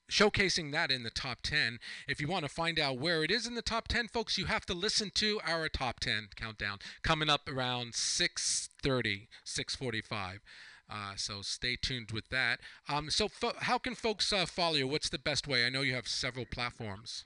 showcasing 0.09 0.71
that 0.71 0.91
in 0.91 1.03
the 1.03 1.09
top 1.09 1.41
10. 1.41 1.79
If 2.07 2.21
you 2.21 2.27
want 2.27 2.45
to 2.45 2.50
find 2.50 2.79
out 2.79 3.00
where 3.00 3.24
it 3.24 3.31
is 3.31 3.47
in 3.47 3.55
the 3.55 3.62
top 3.62 3.88
10, 3.88 4.07
folks, 4.07 4.38
you 4.38 4.45
have 4.45 4.65
to 4.67 4.74
listen 4.74 5.12
to 5.15 5.39
our 5.45 5.69
top 5.69 6.00
10 6.00 6.29
countdown 6.35 6.79
coming 7.03 7.29
up 7.29 7.50
around 7.50 7.93
6:30, 7.93 9.27
6:45. 9.43 10.39
Uh, 10.88 11.15
so 11.15 11.41
stay 11.41 11.75
tuned 11.75 12.12
with 12.12 12.29
that. 12.29 12.59
Um, 12.88 13.09
so 13.09 13.27
fo- 13.27 13.57
how 13.62 13.77
can 13.77 13.95
folks 13.95 14.31
uh, 14.31 14.45
follow 14.45 14.75
you? 14.75 14.88
What's 14.88 15.09
the 15.09 15.17
best 15.17 15.47
way? 15.47 15.65
I 15.65 15.69
know 15.69 15.81
you 15.81 15.95
have 15.95 16.07
several 16.07 16.45
platforms. 16.45 17.25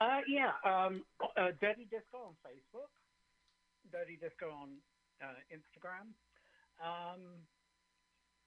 Uh, 0.00 0.20
yeah. 0.28 0.52
Um, 0.64 1.02
uh, 1.36 1.50
Dirty 1.60 1.86
Disco 1.90 2.18
on 2.28 2.34
Facebook. 2.46 2.94
Dirty 3.92 4.16
Disco 4.20 4.50
on 4.50 4.68
uh, 5.20 5.34
Instagram. 5.52 6.14
Um, 6.80 7.20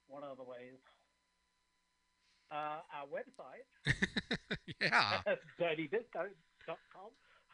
what 0.07 0.23
other 0.23 0.43
ways? 0.43 0.79
Uh, 2.51 2.81
our 2.93 3.07
website, 3.07 3.65
yeah. 4.81 5.21
dirtydisco.com. 5.59 7.09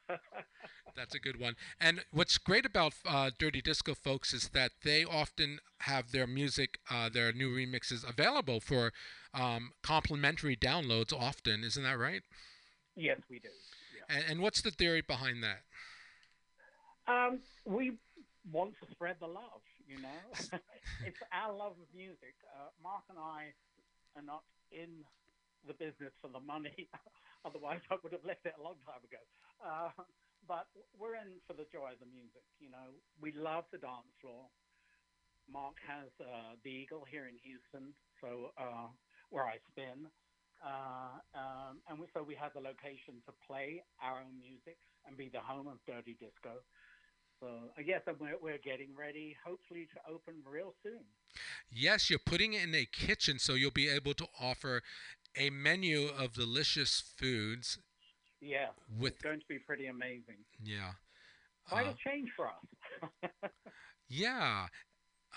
That's 0.96 1.16
a 1.16 1.20
good 1.20 1.40
one. 1.40 1.56
And 1.80 2.04
what's 2.12 2.38
great 2.38 2.66
about 2.66 2.94
uh, 3.06 3.32
Dirty 3.38 3.62
Disco 3.62 3.94
folks 3.94 4.34
is 4.34 4.50
that 4.50 4.72
they 4.84 5.04
often 5.06 5.60
have 5.82 6.12
their 6.12 6.28
music, 6.28 6.80
uh, 6.90 7.10
their 7.10 7.32
new 7.32 7.50
remixes 7.50 8.08
available 8.08 8.60
for 8.60 8.92
um, 9.34 9.72
complimentary 9.84 10.58
downloads 10.58 11.14
often. 11.14 11.64
Isn't 11.64 11.84
that 11.84 11.98
right? 11.98 12.24
yes, 12.96 13.20
we 13.30 13.40
do. 13.40 13.50
Yeah. 13.96 14.18
And, 14.18 14.26
and 14.30 14.42
what's 14.42 14.62
the 14.62 14.72
theory 14.72 15.02
behind 15.02 15.44
that? 15.44 15.62
Um, 17.08 17.40
we 17.66 17.94
want 18.52 18.74
to 18.82 18.92
spread 18.92 19.16
the 19.20 19.28
love, 19.28 19.62
you 19.88 20.02
know. 20.02 20.60
it's 21.06 21.20
our 21.32 21.56
love 21.56 21.74
of 21.74 21.88
music. 21.96 22.36
Uh, 22.56 22.68
Mark 22.84 23.04
and 23.10 23.18
I 23.18 23.54
are 24.16 24.22
not 24.22 24.44
in 24.72 25.04
the 25.68 25.74
business 25.76 26.14
for 26.22 26.30
the 26.30 26.40
money. 26.40 26.88
Otherwise, 27.46 27.82
I 27.92 27.98
would 28.04 28.14
have 28.14 28.26
left 28.26 28.46
it 28.46 28.56
a 28.60 28.64
long 28.64 28.80
time 28.86 29.04
ago. 29.04 29.22
Uh, 29.64 29.92
but 30.48 30.68
we're 30.98 31.16
in 31.16 31.40
for 31.48 31.54
the 31.54 31.68
joy 31.72 31.94
of 31.94 32.00
the 32.00 32.10
music. 32.10 32.44
You 32.60 32.70
know, 32.72 32.96
we 33.22 33.32
love 33.34 33.66
the 33.72 33.80
dance 33.80 34.10
floor. 34.22 34.48
Mark 35.52 35.76
has 35.88 36.10
uh, 36.22 36.56
the 36.64 36.70
Eagle 36.70 37.04
here 37.10 37.26
in 37.26 37.36
Houston, 37.42 37.94
so 38.22 38.54
uh, 38.58 38.88
where 39.30 39.46
I 39.46 39.58
spin. 39.74 40.08
Uh, 40.62 41.18
um, 41.34 41.82
and 41.90 41.98
we, 42.00 42.06
so 42.14 42.22
we 42.22 42.36
have 42.36 42.54
the 42.54 42.62
location 42.62 43.24
to 43.26 43.32
play 43.48 43.82
our 44.04 44.20
own 44.22 44.38
music 44.38 44.78
and 45.08 45.16
be 45.18 45.30
the 45.32 45.40
home 45.42 45.68
of 45.68 45.80
dirty 45.88 46.16
disco. 46.20 46.62
So 47.40 47.48
I 47.78 47.84
guess 47.84 48.02
we're, 48.20 48.36
we're 48.42 48.58
getting 48.58 48.90
ready, 48.98 49.36
hopefully, 49.46 49.88
to 49.94 50.12
open 50.12 50.36
real 50.46 50.74
soon. 50.84 51.00
Yes, 51.72 52.10
you're 52.10 52.20
putting 52.20 52.54
it 52.54 52.64
in 52.64 52.76
a 52.76 52.86
kitchen, 52.86 53.40
so 53.40 53.54
you'll 53.54 53.72
be 53.72 53.88
able 53.88 54.14
to 54.16 54.28
offer 54.40 54.82
a 55.38 55.50
menu 55.50 56.08
of 56.08 56.34
delicious 56.34 57.14
foods. 57.18 57.78
Yeah, 58.42 58.68
with 58.98 59.14
it's 59.14 59.22
going 59.22 59.40
to 59.40 59.46
be 59.48 59.60
pretty 59.60 59.88
amazing. 59.88 60.38
Yeah, 60.64 60.92
quite 61.68 61.88
uh, 61.88 61.92
a 61.92 62.10
change 62.10 62.30
for 62.36 62.48
us. 62.48 63.32
yeah. 64.10 64.68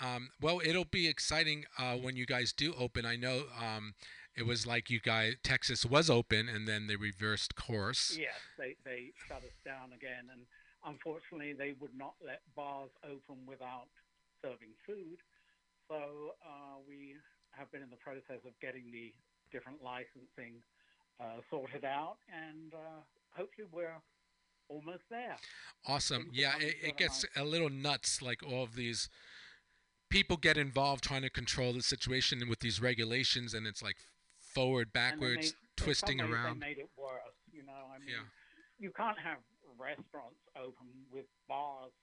Um, 0.01 0.29
well, 0.41 0.59
it'll 0.63 0.85
be 0.85 1.07
exciting 1.07 1.65
uh, 1.77 1.95
when 1.95 2.15
you 2.15 2.25
guys 2.25 2.51
do 2.51 2.73
open. 2.77 3.05
I 3.05 3.15
know 3.15 3.43
um, 3.61 3.93
it 4.35 4.45
was 4.45 4.65
like 4.65 4.89
you 4.89 4.99
guys, 4.99 5.35
Texas 5.43 5.85
was 5.85 6.09
open, 6.09 6.49
and 6.49 6.67
then 6.67 6.87
they 6.87 6.95
reversed 6.95 7.55
course. 7.55 8.17
Yes, 8.19 8.33
they 8.57 8.75
they 8.83 9.11
shut 9.27 9.43
us 9.43 9.57
down 9.63 9.91
again, 9.93 10.29
and 10.31 10.41
unfortunately, 10.85 11.53
they 11.53 11.73
would 11.79 11.95
not 11.97 12.13
let 12.25 12.41
bars 12.55 12.89
open 13.03 13.45
without 13.47 13.87
serving 14.41 14.75
food. 14.85 15.17
So 15.87 16.35
uh, 16.43 16.79
we 16.87 17.15
have 17.51 17.71
been 17.71 17.81
in 17.81 17.89
the 17.89 17.97
process 17.97 18.43
of 18.45 18.53
getting 18.61 18.91
the 18.91 19.13
different 19.51 19.83
licensing 19.83 20.61
uh, 21.19 21.41
sorted 21.49 21.85
out, 21.85 22.17
and 22.31 22.73
uh, 22.73 23.01
hopefully 23.31 23.67
we're 23.71 24.01
almost 24.69 25.03
there. 25.09 25.37
Awesome. 25.87 26.29
Yeah, 26.33 26.53
it, 26.59 26.75
it 26.81 26.97
gets 26.97 27.25
a 27.35 27.43
little 27.43 27.69
nuts, 27.69 28.21
like 28.21 28.41
all 28.43 28.63
of 28.63 28.75
these 28.75 29.09
people 30.09 30.37
get 30.37 30.57
involved 30.57 31.03
trying 31.03 31.23
to 31.23 31.29
control 31.29 31.73
the 31.73 31.81
situation 31.81 32.41
with 32.49 32.59
these 32.59 32.81
regulations, 32.81 33.53
and 33.53 33.67
it's 33.67 33.83
like 33.83 33.97
forward, 34.39 34.93
backwards, 34.93 35.55
twisting 35.75 36.21
around. 36.21 36.61
They 36.61 36.67
made 36.67 36.77
it 36.77 36.89
worse. 36.97 37.19
You 37.51 37.63
know, 37.63 37.89
I 37.93 37.99
mean, 37.99 38.09
yeah. 38.09 38.23
you 38.79 38.91
can't 38.95 39.17
have 39.19 39.37
restaurants 39.77 40.41
open 40.55 40.87
with 41.11 41.25
bars, 41.47 41.93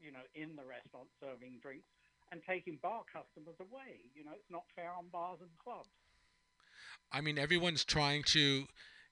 you 0.00 0.12
know, 0.12 0.24
in 0.34 0.56
the 0.56 0.64
restaurant 0.64 1.08
serving 1.20 1.60
drinks 1.62 1.88
and 2.32 2.40
taking 2.46 2.78
bar 2.82 3.02
customers 3.12 3.58
away. 3.60 4.10
You 4.14 4.24
know, 4.24 4.32
it's 4.34 4.50
not 4.50 4.64
fair 4.74 4.90
on 4.96 5.06
bars 5.12 5.38
and 5.40 5.50
clubs. 5.62 5.90
I 7.12 7.20
mean, 7.20 7.38
everyone's 7.38 7.84
trying 7.84 8.22
to, 8.34 8.66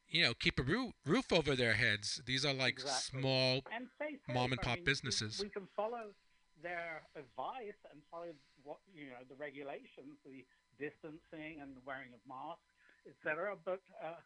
you 0.09 0.23
know, 0.23 0.35
keep 0.39 0.59
a 0.59 0.63
roof, 0.63 0.93
roof 1.05 1.33
over 1.33 1.55
their 1.57 1.75
heads. 1.75 2.23
These 2.25 2.45
are 2.45 2.55
like 2.55 2.79
exactly. 2.79 3.21
small 3.21 3.61
and 3.75 3.89
mom 4.33 4.53
and 4.53 4.61
pop 4.61 4.73
I 4.73 4.77
mean, 4.77 4.85
businesses. 4.85 5.39
We, 5.39 5.47
we, 5.47 5.51
can 5.51 5.69
follow 5.77 6.15
their 6.63 7.03
advice 7.17 7.79
and 7.91 8.01
follow 8.11 8.31
what 8.63 8.79
you 8.95 9.11
know 9.11 9.23
the 9.29 9.37
regulations, 9.37 10.19
the 10.25 10.45
distancing 10.79 11.59
and 11.61 11.75
the 11.75 11.83
wearing 11.85 12.15
of 12.15 12.23
masks, 12.27 12.71
etc. 13.07 13.57
But 13.65 13.83
uh, 14.03 14.19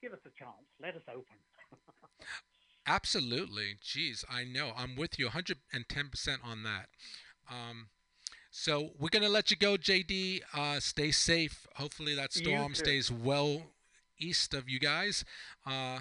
give 0.00 0.12
us 0.12 0.24
a 0.24 0.32
chance. 0.32 0.64
Let 0.80 0.96
us 0.96 1.04
open. 1.08 1.38
Absolutely. 2.90 3.76
Jeez, 3.84 4.24
I 4.28 4.42
know. 4.42 4.72
I'm 4.76 4.96
with 4.96 5.16
you 5.16 5.28
110% 5.28 5.54
on 6.44 6.64
that. 6.64 6.88
Um, 7.48 7.88
so 8.50 8.90
we're 8.98 9.10
going 9.10 9.22
to 9.22 9.28
let 9.28 9.52
you 9.52 9.56
go, 9.56 9.76
JD. 9.76 10.40
Uh, 10.52 10.80
stay 10.80 11.12
safe. 11.12 11.68
Hopefully 11.76 12.16
that 12.16 12.32
storm 12.32 12.74
stays 12.74 13.10
well 13.10 13.62
east 14.18 14.54
of 14.54 14.68
you 14.68 14.80
guys. 14.80 15.24
Uh, 15.64 16.00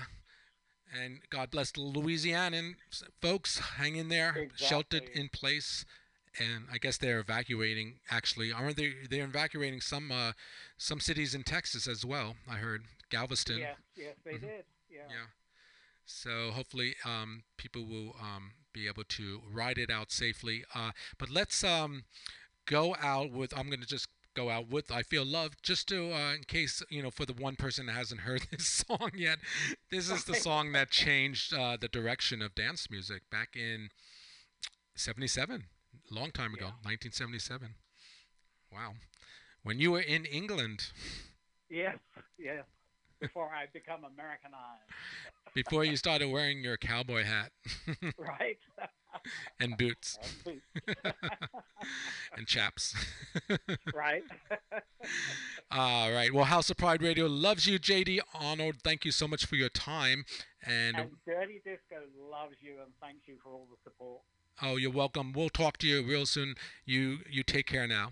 and 0.91 1.19
God 1.29 1.51
bless 1.51 1.72
the 1.72 1.81
Louisianan 1.81 2.74
folks. 3.22 3.60
Hang 3.60 3.96
in 3.96 4.10
there, 4.10 4.29
exactly. 4.29 4.67
sheltered 4.67 5.10
in 5.13 5.29
place. 5.29 5.86
And 6.39 6.65
I 6.72 6.79
guess 6.79 6.98
they're 6.98 7.19
evacuating. 7.19 8.00
Actually, 8.10 8.51
aren't 8.51 8.77
they? 8.77 8.93
They're 9.08 9.25
evacuating 9.25 9.81
some 9.81 10.12
uh, 10.12 10.31
some 10.77 11.00
cities 11.00 11.36
in 11.36 11.43
Texas 11.43 11.88
as 11.88 12.05
well. 12.05 12.36
I 12.50 12.55
heard 12.55 12.86
Galveston. 13.10 13.60
Yes, 13.60 13.75
yes, 13.96 14.15
they 14.24 14.34
mm-hmm. 14.34 14.46
did. 14.46 14.63
Yeah. 14.89 15.01
Yeah. 15.10 15.25
So 16.10 16.50
hopefully 16.51 16.96
um, 17.06 17.44
people 17.58 17.86
will 17.86 18.16
um, 18.20 18.54
be 18.74 18.88
able 18.88 19.04
to 19.04 19.42
ride 19.50 19.78
it 19.78 19.92
out 19.92 20.12
safely. 20.12 20.63
Uh, 20.74 20.92
but 21.20 21.30
let's 21.30 21.63
um, 21.63 22.06
go 22.66 22.96
out 23.00 23.32
with. 23.32 23.56
I'm 23.56 23.68
going 23.68 23.82
to 23.82 23.88
just 23.88 24.08
go 24.36 24.50
out 24.50 24.70
with 24.70 24.92
I 24.92 25.04
Feel 25.04 25.25
Love 25.25 25.54
just 25.62 25.88
to 25.89 26.12
uh, 26.12 26.34
in 26.34 26.44
case 26.48 26.82
you 26.89 27.04
know 27.04 27.12
for 27.12 27.25
the 27.25 27.34
one 27.34 27.56
person 27.56 27.86
that 27.86 27.94
hasn't 27.94 28.22
heard 28.22 28.42
this 28.51 28.68
song 28.68 29.12
yet. 29.16 29.38
This 29.92 30.10
is 30.10 30.24
the 30.24 30.34
song 30.34 30.72
that 30.72 30.89
changed 30.89 31.54
uh, 31.54 31.78
the 31.80 31.88
direction 31.88 32.41
of 32.41 32.56
dance 32.56 32.89
music 32.89 33.22
back 33.32 33.56
in 33.56 33.89
'77, 34.95 35.65
long 36.10 36.32
time 36.32 36.54
ago, 36.56 36.65
yeah. 36.65 36.89
1977. 36.89 37.76
Wow, 38.74 38.93
when 39.62 39.80
you 39.80 39.91
were 39.91 40.02
in 40.02 40.26
England. 40.26 40.91
Yes, 41.69 41.98
yes. 42.39 42.63
Before 43.19 43.51
I 43.53 43.65
become 43.73 44.05
Americanized 44.05 44.88
before 45.53 45.84
you 45.84 45.95
started 45.95 46.29
wearing 46.29 46.63
your 46.63 46.77
cowboy 46.77 47.23
hat. 47.23 47.51
right. 48.17 48.58
and 49.60 49.77
boots. 49.77 50.17
And, 50.21 50.62
boots. 50.86 51.01
and 52.38 52.47
chaps. 52.47 52.95
right. 53.93 54.23
All 55.71 56.12
right. 56.12 56.34
Well, 56.34 56.45
House 56.45 56.69
of 56.69 56.77
Pride 56.77 57.01
Radio 57.01 57.25
loves 57.25 57.67
you, 57.67 57.79
JD 57.79 58.19
Arnold. 58.34 58.75
Thank 58.84 59.05
you 59.05 59.12
so 59.12 59.27
much 59.27 59.45
for 59.45 59.55
your 59.55 59.69
time. 59.69 60.25
And, 60.65 60.97
and 60.97 61.10
Dirty 61.25 61.62
Disco 61.63 61.97
loves 62.29 62.55
you 62.62 62.75
and 62.84 62.91
thanks 63.01 63.27
you 63.27 63.36
for 63.43 63.49
all 63.49 63.67
the 63.69 63.77
support. 63.84 64.21
Oh, 64.62 64.75
you're 64.75 64.91
welcome. 64.91 65.32
We'll 65.34 65.49
talk 65.49 65.77
to 65.79 65.88
you 65.88 66.03
real 66.03 66.25
soon. 66.25 66.55
You 66.86 67.19
you 67.29 67.43
take 67.43 67.65
care 67.65 67.88
now. 67.88 68.10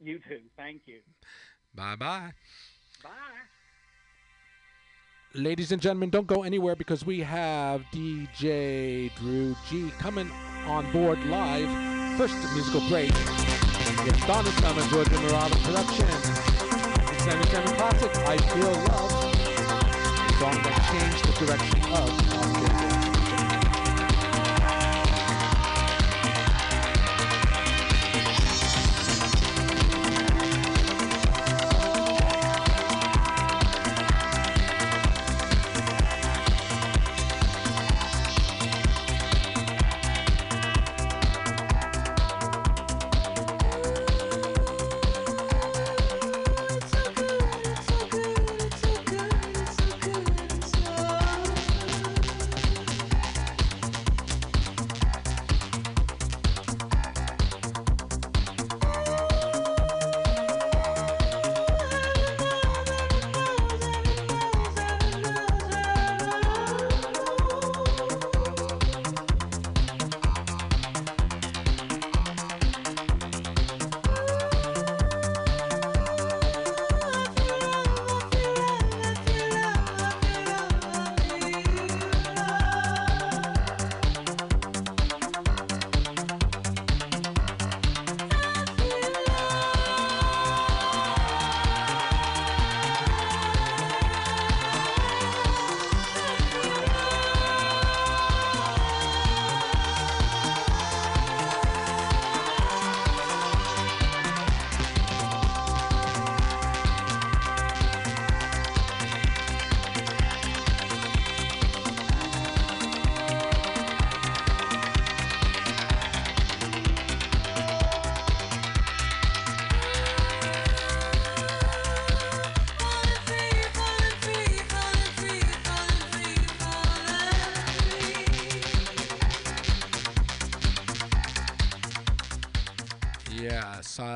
You 0.00 0.18
too. 0.18 0.40
Thank 0.56 0.82
you. 0.86 1.00
Bye-bye. 1.74 2.32
Bye 3.02 3.10
ladies 5.34 5.72
and 5.72 5.82
gentlemen, 5.82 6.10
don't 6.10 6.26
go 6.26 6.42
anywhere 6.42 6.76
because 6.76 7.04
we 7.04 7.20
have 7.20 7.82
DJ 7.92 9.12
Drew 9.16 9.56
G 9.68 9.90
coming 9.98 10.30
on 10.66 10.90
board 10.92 11.22
live. 11.26 11.68
First 12.16 12.34
musical 12.54 12.80
break. 12.88 13.10
It's 14.06 14.26
Donna 14.26 14.50
Summer, 14.50 14.82
Giorgio 14.88 15.18
Moroder 15.18 15.62
production. 15.64 16.06
It's 17.12 17.24
77 17.24 17.76
Classic, 17.76 18.16
I 18.28 18.36
Feel 18.36 18.72
Love. 18.72 19.10
The 20.26 20.32
song 20.38 20.62
that 20.62 20.74
changed 20.92 21.24
the 21.26 21.46
direction 21.46 21.82
of 21.92 22.93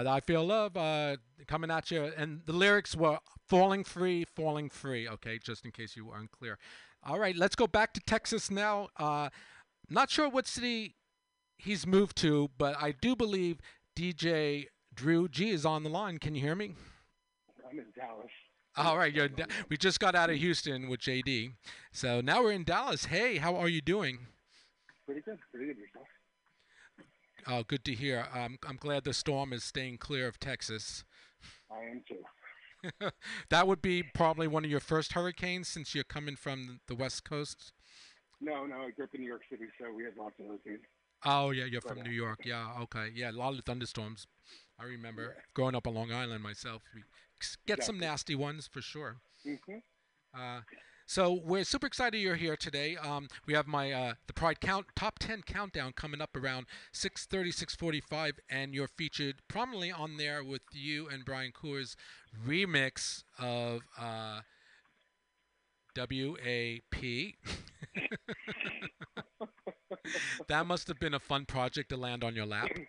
I 0.07 0.21
feel 0.21 0.45
love 0.45 0.77
uh, 0.77 1.17
coming 1.47 1.71
at 1.71 1.91
you, 1.91 2.13
and 2.17 2.43
the 2.47 2.53
lyrics 2.53 2.97
were 2.97 3.19
"falling 3.49 3.85
free, 3.85 4.25
falling 4.25 4.71
free." 4.71 5.09
Okay, 5.09 5.39
just 5.39 5.65
in 5.65 5.71
case 5.71 5.97
you 5.97 6.07
were 6.07 6.17
unclear. 6.17 6.59
All 7.03 7.19
right, 7.19 7.37
let's 7.37 7.57
go 7.57 7.67
back 7.67 7.93
to 7.95 8.01
Texas 8.01 8.51
now. 8.51 8.89
Uh, 8.97 9.29
not 9.89 10.11
sure 10.11 10.29
what 10.29 10.47
city 10.47 10.97
he's 11.57 11.87
moved 11.87 12.17
to, 12.19 12.51
but 12.59 12.77
I 12.81 12.93
do 12.93 13.17
believe 13.17 13.59
DJ 13.97 14.67
Drew 14.95 15.29
G 15.29 15.51
is 15.51 15.65
on 15.65 15.83
the 15.83 15.91
line. 15.91 16.19
Can 16.19 16.35
you 16.35 16.41
hear 16.41 16.55
me? 16.55 16.75
I'm 17.69 17.79
in 17.79 17.87
Dallas. 17.95 18.31
All 18.77 18.97
right, 18.97 19.13
you're, 19.13 19.29
we 19.69 19.77
just 19.77 19.99
got 19.99 20.15
out 20.15 20.31
of 20.31 20.37
Houston 20.37 20.89
with 20.89 21.01
JD, 21.01 21.55
so 21.91 22.21
now 22.21 22.43
we're 22.43 22.53
in 22.53 22.63
Dallas. 22.63 23.07
Hey, 23.07 23.39
how 23.39 23.57
are 23.57 23.69
you 23.69 23.81
doing? 23.81 24.29
Pretty 25.05 25.21
good. 25.23 25.39
Pretty 25.53 25.67
good. 25.67 25.77
Oh, 27.51 27.63
good 27.63 27.83
to 27.87 27.95
hear. 27.95 28.27
Um, 28.35 28.59
I'm 28.69 28.77
glad 28.77 29.05
the 29.05 29.15
storm 29.15 29.55
is 29.55 29.65
staying 29.65 29.99
clear 29.99 30.29
of 30.29 30.39
Texas. 30.39 31.05
I 31.71 31.83
am 31.91 32.03
too. 32.07 33.11
that 33.49 33.67
would 33.67 33.81
be 33.81 34.03
probably 34.03 34.47
one 34.47 34.67
of 34.67 34.71
your 34.71 34.81
first 34.81 35.15
hurricanes 35.15 35.67
since 35.67 35.95
you're 35.95 36.05
coming 36.05 36.37
from 36.37 36.81
the 36.89 36.95
West 36.95 37.25
Coast. 37.25 37.73
No, 38.41 38.67
no, 38.67 38.83
I 38.83 38.91
grew 38.91 39.07
up 39.07 39.15
in 39.15 39.23
New 39.23 39.27
York 39.27 39.43
City, 39.51 39.65
so 39.81 39.91
we 39.93 40.05
had 40.05 40.13
lots 40.19 40.35
of 40.39 40.47
hurricanes. 40.47 40.85
Oh 41.25 41.51
yeah, 41.51 41.65
you're 41.65 41.81
from 41.81 42.03
New 42.03 42.11
York. 42.11 42.41
Yeah, 42.45 42.69
okay. 42.83 43.09
Yeah, 43.15 43.31
a 43.31 43.33
lot 43.33 43.55
of 43.55 43.65
thunderstorms. 43.65 44.27
I 44.79 44.85
remember 44.85 45.23
yeah. 45.23 45.43
growing 45.55 45.75
up 45.75 45.89
on 45.89 45.95
Long 45.95 46.13
Island 46.13 46.43
myself. 46.43 46.83
We 46.95 47.01
get 47.67 47.79
exactly. 47.79 47.85
some 47.87 47.99
nasty 47.99 48.35
ones 48.35 48.69
for 48.71 48.83
sure. 48.83 49.17
Mm-hmm. 49.47 49.79
Uh, 50.39 50.61
so 51.09 51.33
we're 51.33 51.65
super 51.65 51.87
excited 51.87 52.19
you're 52.19 52.37
here 52.37 52.55
today. 52.55 52.95
Um, 52.97 53.29
we 53.47 53.55
have 53.55 53.67
my 53.67 53.93
uh, 53.93 54.13
the 54.27 54.35
Pride 54.35 54.61
count 54.61 54.89
top 54.95 55.19
10 55.19 55.41
countdown 55.47 55.93
coming 55.93 56.21
up 56.21 56.37
around 56.37 56.67
6:30, 56.93 57.49
6:45, 57.49 58.33
and 58.51 58.75
you're 58.75 58.89
featured 58.89 59.37
prominently 59.49 59.91
on 59.91 60.19
there 60.19 60.45
with 60.45 60.61
you 60.71 61.09
and 61.09 61.25
Brian 61.25 61.51
Coors 61.51 61.97
remix 62.47 63.25
of 63.39 63.81
uh, 63.99 64.41
WAP. 65.97 66.93
that 70.49 70.67
must 70.67 70.89
have 70.89 71.01
been 71.01 71.15
a 71.15 71.21
fun 71.21 71.47
project 71.47 71.89
to 71.89 71.97
land 71.97 72.23
on 72.23 72.37
your 72.37 72.45
lap. 72.45 72.69
It 72.71 72.87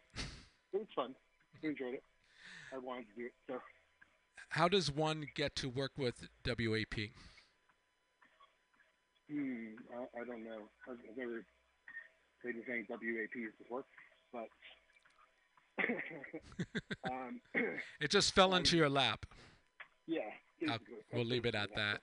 was 0.73 0.88
fun. 0.93 1.15
I 1.63 1.67
enjoyed 1.67 1.93
it. 1.93 2.03
I 2.73 2.79
wanted 2.79 3.05
to 3.15 3.21
do 3.21 3.27
it. 3.27 3.34
So. 3.47 3.62
How 4.49 4.67
does 4.67 4.91
one 4.91 5.27
get 5.36 5.55
to 5.55 5.69
work 5.69 5.91
with 5.97 6.27
WAP? 6.45 7.12
Hmm, 9.31 9.75
I, 9.93 10.21
I 10.21 10.25
don't 10.25 10.43
know. 10.43 10.69
I've, 10.89 11.17
never 11.17 11.45
played 12.41 12.55
anything 12.55 12.85
WAP 12.89 13.53
before, 13.59 13.83
but 14.33 14.47
um, 17.11 17.41
it 18.01 18.09
just 18.09 18.33
fell 18.33 18.55
into 18.55 18.75
your 18.75 18.89
lap. 18.89 19.25
Yeah. 20.07 20.21
we'll 21.13 21.25
leave 21.25 21.45
it 21.45 21.55
at 21.55 21.69
that. 21.75 22.01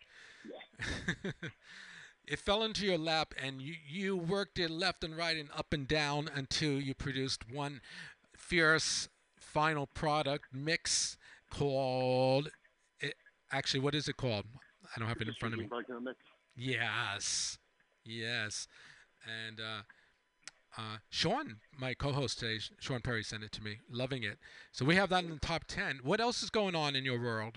Yeah. 0.49 1.31
it 2.27 2.39
fell 2.39 2.63
into 2.63 2.87
your 2.87 2.99
lap 2.99 3.35
and 3.43 3.61
you, 3.61 3.75
you 3.89 4.17
worked 4.17 4.59
it 4.59 4.71
left 4.71 5.03
and 5.03 5.17
right 5.17 5.37
and 5.37 5.49
up 5.57 5.73
and 5.73 5.89
down 5.89 6.31
until 6.33 6.81
you 6.81 6.95
produced 6.95 7.51
one 7.51 7.81
fierce 8.37 9.09
final 9.37 9.87
product 9.87 10.47
mix 10.53 11.17
called 11.51 12.51
it, 13.01 13.15
actually 13.51 13.81
what 13.81 13.95
is 13.95 14.09
it 14.09 14.17
called 14.17 14.45
i 14.95 14.99
don't 14.99 15.09
have 15.09 15.21
it 15.21 15.29
in 15.29 15.35
front 15.35 15.55
of 15.55 15.61
me 15.61 15.69
yes 16.57 17.59
yes 18.05 18.67
and 19.27 19.61
uh, 19.61 19.83
uh, 20.79 20.99
Sean, 21.09 21.57
my 21.79 21.95
co-host 21.95 22.39
today, 22.39 22.61
Sean 22.81 23.01
Perry, 23.01 23.23
sent 23.23 23.43
it 23.43 23.51
to 23.53 23.63
me. 23.63 23.79
Loving 23.91 24.23
it. 24.23 24.39
So 24.73 24.85
we 24.85 24.95
have 24.97 25.09
that 25.09 25.25
in 25.25 25.31
the 25.31 25.39
top 25.39 25.65
ten. 25.67 26.01
What 26.03 26.21
else 26.21 26.43
is 26.43 26.51
going 26.51 26.75
on 26.75 26.95
in 26.95 27.05
your 27.05 27.21
world? 27.21 27.57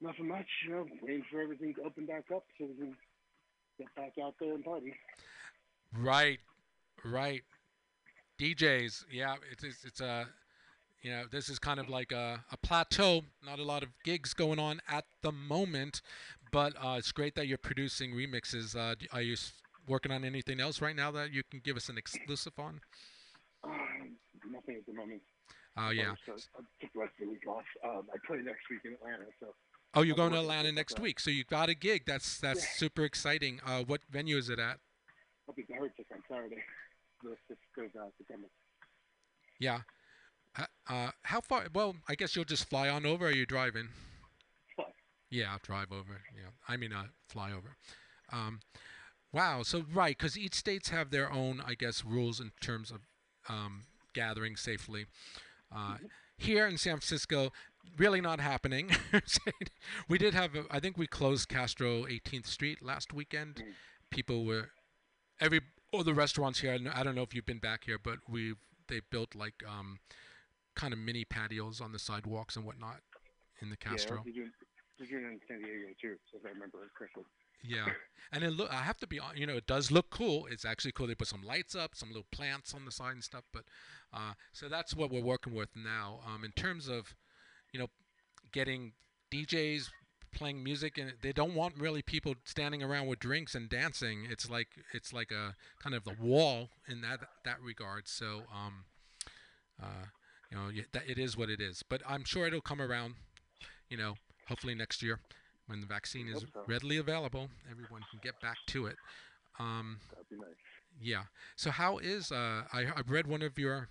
Nothing 0.00 0.28
much. 0.28 0.46
You 0.66 0.74
know, 0.74 0.86
waiting 1.00 1.24
for 1.30 1.40
everything 1.40 1.74
to 1.74 1.82
open 1.82 2.06
back 2.06 2.24
up 2.34 2.44
so 2.58 2.66
we 2.66 2.74
can 2.74 2.96
get 3.78 3.94
back 3.94 4.12
out 4.22 4.34
there 4.40 4.54
and 4.54 4.64
party. 4.64 4.94
Right, 5.96 6.40
right. 7.04 7.42
DJs, 8.40 9.04
yeah, 9.12 9.36
it's 9.52 9.62
it's, 9.62 9.84
it's 9.84 10.00
a, 10.00 10.26
you 11.02 11.10
know, 11.12 11.24
this 11.30 11.48
is 11.48 11.60
kind 11.60 11.78
of 11.78 11.88
like 11.88 12.10
a, 12.10 12.42
a 12.50 12.56
plateau. 12.56 13.22
Not 13.46 13.60
a 13.60 13.64
lot 13.64 13.84
of 13.84 13.90
gigs 14.04 14.34
going 14.34 14.58
on 14.58 14.80
at 14.88 15.04
the 15.22 15.30
moment, 15.30 16.02
but 16.52 16.74
uh, 16.76 16.96
it's 16.98 17.10
great 17.12 17.34
that 17.34 17.48
you're 17.48 17.58
producing 17.58 18.12
remixes. 18.12 18.76
Uh, 18.76 18.94
are 19.12 19.22
you 19.22 19.36
working 19.88 20.12
on 20.12 20.24
anything 20.24 20.60
else 20.60 20.80
right 20.80 20.94
now 20.94 21.10
that 21.10 21.32
you 21.32 21.42
can 21.50 21.60
give 21.64 21.76
us 21.76 21.88
an 21.88 21.98
exclusive 21.98 22.52
on? 22.58 22.80
Um, 23.64 24.16
nothing 24.50 24.76
at 24.76 24.86
the 24.86 24.92
moment. 24.92 25.22
Oh 25.76 25.90
yeah. 25.90 26.12
I 26.12 26.30
took 26.30 26.92
the 26.92 27.00
rest 27.00 27.12
of 27.20 27.26
the 27.26 27.30
week 27.32 27.48
off. 27.48 27.64
Um, 27.84 28.02
I 28.12 28.18
play 28.26 28.38
next 28.38 28.68
week 28.70 28.80
in 28.84 28.92
Atlanta, 28.92 29.24
so 29.40 29.54
Oh, 29.94 30.00
you're 30.00 30.16
going 30.16 30.32
to 30.32 30.38
Atlanta 30.38 30.72
next 30.72 30.98
week, 30.98 31.20
so 31.20 31.30
you 31.30 31.44
got 31.44 31.68
a 31.68 31.74
gig. 31.74 32.04
That's 32.06 32.38
that's 32.38 32.60
yeah. 32.60 32.76
super 32.76 33.04
exciting. 33.04 33.60
Uh, 33.66 33.82
what 33.86 34.00
venue 34.10 34.38
is 34.38 34.48
it 34.48 34.58
at? 34.58 34.78
I'll 35.48 35.54
be 35.54 35.66
there 35.68 35.82
on 35.82 35.90
Saturday, 36.30 36.62
the 37.22 37.36
fifth 37.46 37.58
of 37.76 38.00
uh, 38.00 38.36
Yeah. 39.58 39.80
Uh, 40.88 41.10
how 41.22 41.40
far? 41.40 41.66
Well, 41.74 41.96
I 42.08 42.14
guess 42.14 42.34
you'll 42.36 42.44
just 42.46 42.68
fly 42.68 42.88
on 42.88 43.04
over. 43.04 43.26
Or 43.26 43.28
are 43.28 43.32
you 43.32 43.44
driving? 43.44 43.88
Yeah, 45.32 45.52
I'll 45.52 45.60
drive 45.62 45.90
over. 45.90 46.20
Yeah, 46.34 46.50
I 46.68 46.76
mean, 46.76 46.92
uh, 46.92 47.04
fly 47.28 47.50
over. 47.52 47.76
Um, 48.32 48.60
wow. 49.32 49.62
So 49.62 49.84
right, 49.92 50.16
because 50.16 50.38
each 50.38 50.54
states 50.54 50.90
have 50.90 51.10
their 51.10 51.32
own, 51.32 51.62
I 51.66 51.74
guess, 51.74 52.04
rules 52.04 52.38
in 52.38 52.52
terms 52.60 52.90
of 52.90 53.00
um, 53.48 53.84
gathering 54.14 54.56
safely. 54.56 55.06
Uh, 55.74 55.94
mm-hmm. 55.94 56.06
Here 56.36 56.66
in 56.66 56.76
San 56.76 56.94
Francisco, 56.94 57.50
really 57.96 58.20
not 58.20 58.40
happening. 58.40 58.90
we 60.08 60.18
did 60.18 60.34
have, 60.34 60.54
a, 60.54 60.64
I 60.70 60.80
think 60.80 60.98
we 60.98 61.06
closed 61.06 61.48
Castro 61.48 62.04
18th 62.04 62.46
Street 62.46 62.82
last 62.82 63.12
weekend. 63.12 63.56
Mm. 63.56 63.72
People 64.10 64.44
were, 64.44 64.70
every, 65.40 65.60
all 65.92 66.04
the 66.04 66.14
restaurants 66.14 66.60
here, 66.60 66.78
I 66.94 67.02
don't 67.02 67.14
know 67.14 67.22
if 67.22 67.34
you've 67.34 67.46
been 67.46 67.58
back 67.58 67.84
here, 67.84 67.98
but 68.02 68.18
we 68.28 68.54
they 68.88 69.00
built 69.10 69.34
like 69.34 69.62
um, 69.66 69.98
kind 70.74 70.92
of 70.92 70.98
mini 70.98 71.24
patios 71.24 71.80
on 71.80 71.92
the 71.92 71.98
sidewalks 71.98 72.56
and 72.56 72.64
whatnot 72.64 73.00
in 73.60 73.70
the 73.70 73.76
Castro. 73.76 74.22
Yeah, 74.26 74.44
you 74.98 75.18
in 75.18 75.40
San 75.48 75.58
Diego 75.58 75.92
too, 76.00 76.16
if 76.34 76.44
I 76.44 76.50
remember 76.50 76.78
correctly. 76.96 77.24
Yeah, 77.64 77.86
and 78.32 78.42
it 78.42 78.50
look. 78.50 78.72
I 78.72 78.82
have 78.82 78.98
to 78.98 79.06
be 79.06 79.20
on. 79.20 79.36
You 79.36 79.46
know, 79.46 79.56
it 79.56 79.66
does 79.66 79.90
look 79.90 80.10
cool. 80.10 80.46
It's 80.50 80.64
actually 80.64 80.92
cool. 80.92 81.06
They 81.06 81.14
put 81.14 81.28
some 81.28 81.42
lights 81.42 81.74
up, 81.74 81.94
some 81.94 82.08
little 82.08 82.26
plants 82.32 82.74
on 82.74 82.84
the 82.84 82.90
side 82.90 83.12
and 83.12 83.24
stuff. 83.24 83.44
But 83.52 83.64
uh, 84.12 84.32
so 84.52 84.68
that's 84.68 84.94
what 84.94 85.10
we're 85.10 85.22
working 85.22 85.54
with 85.54 85.70
now. 85.76 86.20
Um, 86.26 86.44
in 86.44 86.52
terms 86.52 86.88
of 86.88 87.14
you 87.72 87.80
know, 87.80 87.88
getting 88.52 88.92
DJs 89.30 89.88
playing 90.32 90.62
music 90.64 90.96
and 90.96 91.12
they 91.22 91.32
don't 91.32 91.54
want 91.54 91.76
really 91.78 92.02
people 92.02 92.34
standing 92.44 92.82
around 92.82 93.06
with 93.06 93.18
drinks 93.18 93.54
and 93.54 93.68
dancing 93.68 94.26
it's 94.30 94.48
like 94.48 94.68
it's 94.94 95.12
like 95.12 95.30
a 95.30 95.54
kind 95.78 95.94
of 95.94 96.04
the 96.04 96.14
wall 96.18 96.70
in 96.88 97.02
that 97.02 97.20
that 97.44 97.60
regard 97.62 98.08
so 98.08 98.44
um 98.50 98.84
uh 99.82 100.06
you 100.50 100.56
know 100.56 100.70
it 101.06 101.18
is 101.18 101.36
what 101.36 101.50
it 101.50 101.60
is 101.60 101.82
but 101.86 102.00
i'm 102.08 102.24
sure 102.24 102.46
it'll 102.46 102.62
come 102.62 102.80
around 102.80 103.14
you 103.90 103.96
know 103.98 104.14
hopefully 104.48 104.74
next 104.74 105.02
year 105.02 105.20
when 105.66 105.80
the 105.80 105.86
vaccine 105.86 106.28
is 106.28 106.40
so. 106.40 106.62
readily 106.66 106.96
available 106.96 107.48
everyone 107.70 108.02
can 108.10 108.20
get 108.22 108.40
back 108.40 108.56
to 108.66 108.86
it 108.86 108.96
um 109.60 109.98
that'd 110.10 110.28
be 110.28 110.36
nice 110.36 110.54
yeah 111.00 111.22
so 111.56 111.70
how 111.70 111.98
is 111.98 112.32
uh 112.32 112.62
i 112.72 112.86
i've 112.96 113.10
read 113.10 113.26
one 113.26 113.42
of 113.42 113.58
your 113.58 113.88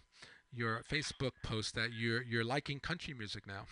your 0.54 0.84
Facebook 0.90 1.32
posts 1.44 1.72
that 1.74 1.94
you're 1.94 2.24
you're 2.24 2.44
liking 2.44 2.80
country 2.80 3.14
music 3.14 3.48
now. 3.48 3.66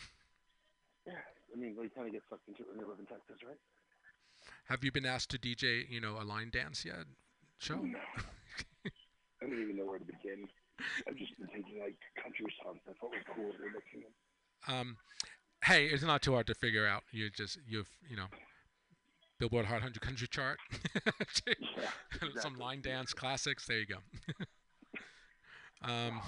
Yeah, 1.05 1.13
I 1.53 1.59
mean, 1.59 1.75
we 1.79 1.89
kind 1.89 2.07
of 2.07 2.13
get 2.13 2.23
sucked 2.29 2.47
into 2.47 2.63
it 2.63 2.69
when 2.69 2.79
you 2.79 2.87
live 2.87 2.99
in 2.99 3.05
Texas, 3.05 3.37
right? 3.45 3.59
Have 4.65 4.83
you 4.83 4.91
been 4.91 5.05
asked 5.05 5.29
to 5.31 5.37
DJ, 5.37 5.89
you 5.89 5.99
know, 5.99 6.17
a 6.19 6.23
line 6.23 6.49
dance 6.51 6.85
yet? 6.85 7.05
Show? 7.57 7.75
No. 7.75 7.99
I 8.85 9.47
don't 9.47 9.61
even 9.61 9.77
know 9.77 9.85
where 9.85 9.99
to 9.99 10.05
begin. 10.05 10.47
I've 11.07 11.17
just 11.17 11.37
been 11.37 11.47
taking 11.47 11.81
like 11.81 11.95
country 12.21 12.45
songs. 12.63 12.79
I 12.87 12.93
thought 12.99 13.11
were 13.11 13.35
cool 13.35 13.51
and 13.51 13.73
mixing 13.73 14.01
them. 14.01 14.13
Um, 14.67 14.97
hey, 15.63 15.85
it's 15.85 16.03
not 16.03 16.21
too 16.21 16.33
hard 16.33 16.47
to 16.47 16.55
figure 16.55 16.87
out. 16.87 17.03
You 17.11 17.29
just 17.29 17.59
you've 17.67 17.89
you 18.09 18.15
know. 18.15 18.27
Billboard 19.39 19.67
Hot 19.67 19.75
100 19.75 20.01
Country 20.01 20.27
Chart, 20.27 20.57
yeah, 21.47 22.29
some 22.41 22.57
line 22.57 22.81
dance 22.81 23.13
classics. 23.13 23.65
There 23.65 23.79
you 23.79 23.85
go. 23.85 23.99
um, 25.89 26.19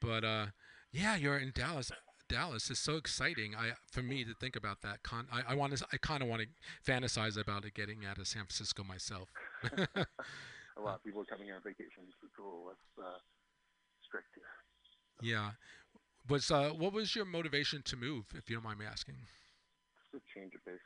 but 0.00 0.24
uh, 0.24 0.46
yeah, 0.92 1.14
you're 1.14 1.36
in 1.36 1.52
Dallas. 1.54 1.92
Dallas 2.28 2.70
is 2.70 2.78
so 2.78 2.96
exciting. 2.96 3.54
I 3.54 3.72
for 3.90 4.02
me 4.02 4.24
to 4.24 4.32
think 4.32 4.56
about 4.56 4.80
that. 4.80 5.02
Con- 5.02 5.28
I, 5.30 5.52
I 5.52 5.54
want 5.54 5.76
to. 5.76 5.86
I 5.92 5.98
kind 5.98 6.22
of 6.22 6.28
want 6.28 6.40
to 6.42 6.90
fantasize 6.90 7.38
about 7.38 7.66
it 7.66 7.74
getting 7.74 8.06
out 8.08 8.16
of 8.16 8.26
San 8.26 8.44
Francisco 8.44 8.82
myself. 8.82 9.28
a 9.64 10.80
lot 10.80 10.96
of 10.96 11.04
people 11.04 11.20
are 11.20 11.26
coming 11.26 11.46
here 11.46 11.56
on 11.56 11.62
vacation. 11.62 12.04
It's 12.08 12.16
cool. 12.34 12.68
Less 12.68 12.76
uh, 12.98 13.18
strict 14.02 14.28
here. 14.34 14.44
Yeah. 15.20 15.50
Was 16.28 16.50
uh, 16.50 16.70
what 16.70 16.92
was 16.92 17.16
your 17.16 17.24
motivation 17.24 17.82
to 17.82 17.96
move, 17.96 18.26
if 18.34 18.48
you 18.48 18.56
don't 18.56 18.64
mind 18.64 18.78
me 18.78 18.86
asking? 18.86 19.16
Just 20.12 20.22
a 20.22 20.38
change 20.38 20.54
of 20.54 20.64
pace. 20.64 20.78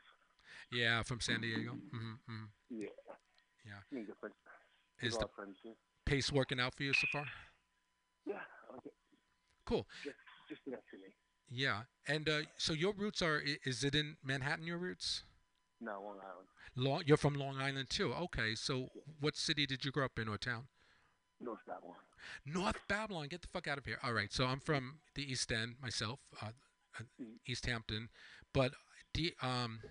Yeah, 0.71 1.03
from 1.03 1.21
San 1.21 1.41
Diego. 1.41 1.73
Mm-hmm, 1.73 2.13
mm-hmm. 2.29 2.45
Yeah. 2.69 2.87
Yeah. 3.65 3.99
different. 4.05 4.35
Is 5.01 5.17
the 5.17 5.27
pace 6.05 6.31
working 6.31 6.59
out 6.59 6.73
for 6.75 6.83
you 6.83 6.93
so 6.93 7.07
far? 7.11 7.25
Yeah, 8.25 8.35
it. 8.83 8.93
cool. 9.65 9.85
Just, 10.03 10.15
just 10.49 10.61
enough 10.67 10.81
for 10.89 10.97
me. 10.97 11.13
Yeah, 11.49 11.83
and 12.07 12.27
uh, 12.27 12.41
so 12.57 12.73
your 12.73 12.93
roots 12.93 13.21
are? 13.21 13.41
Is 13.63 13.83
it 13.83 13.95
in 13.95 14.17
Manhattan? 14.23 14.65
Your 14.65 14.77
roots? 14.77 15.23
No, 15.79 15.91
Long 15.91 16.17
Island. 16.19 16.47
Long, 16.75 17.03
you're 17.05 17.17
from 17.17 17.35
Long 17.35 17.57
Island 17.57 17.89
too. 17.89 18.13
Okay, 18.13 18.55
so 18.55 18.87
what 19.19 19.35
city 19.35 19.65
did 19.65 19.85
you 19.85 19.91
grow 19.91 20.05
up 20.05 20.19
in 20.19 20.27
or 20.27 20.37
town? 20.37 20.67
North 21.39 21.59
Babylon. 21.67 21.95
North 22.45 22.79
Babylon. 22.87 23.27
Get 23.27 23.41
the 23.41 23.47
fuck 23.47 23.67
out 23.67 23.77
of 23.77 23.85
here. 23.85 23.99
All 24.03 24.13
right, 24.13 24.31
so 24.33 24.45
I'm 24.45 24.59
from 24.59 24.99
the 25.15 25.23
East 25.29 25.51
End 25.51 25.75
myself, 25.81 26.19
uh, 26.41 26.51
uh, 26.99 27.03
Mhm. 27.21 27.39
East 27.45 27.65
Hampton, 27.65 28.09
but 28.53 28.73
D, 29.13 29.33
um, 29.41 29.81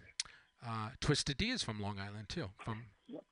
uh, 0.65 0.91
Twisted 1.01 1.37
D 1.39 1.51
is 1.51 1.63
from 1.63 1.81
Long 1.81 1.99
Island 2.01 2.29
too, 2.29 2.51
from 2.65 2.91
Yep. 3.07 3.25